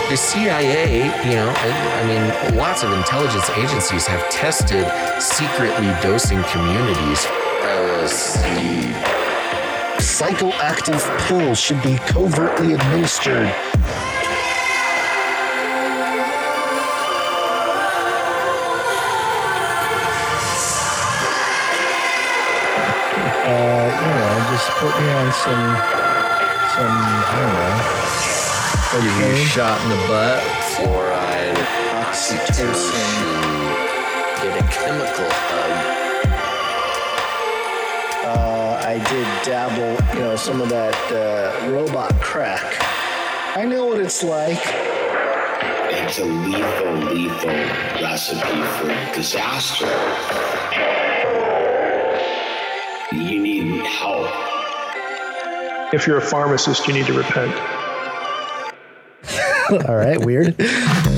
[0.09, 4.85] The CIA, you know, I I mean, lots of intelligence agencies have tested
[5.21, 7.25] secretly dosing communities.
[8.05, 8.93] LSD.
[9.97, 13.47] Psychoactive pills should be covertly administered.
[23.47, 25.65] Uh, you know, just put me on some,
[26.75, 27.75] some, I don't know.
[29.01, 30.43] Give you a shot in the butt.
[30.75, 31.57] Fluoride.
[32.03, 33.17] Oxytocin.
[34.43, 36.04] Get a chemical hug.
[38.95, 42.77] I did dabble, you know, some of that uh, robot crack.
[43.57, 44.57] I know what it's like.
[45.91, 47.49] It's a lethal, lethal
[48.01, 49.85] recipe for disaster.
[53.13, 54.31] You need help.
[55.93, 57.53] If you're a pharmacist, you need to repent.
[59.89, 60.55] All right, weird.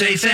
[0.00, 0.31] I'll keep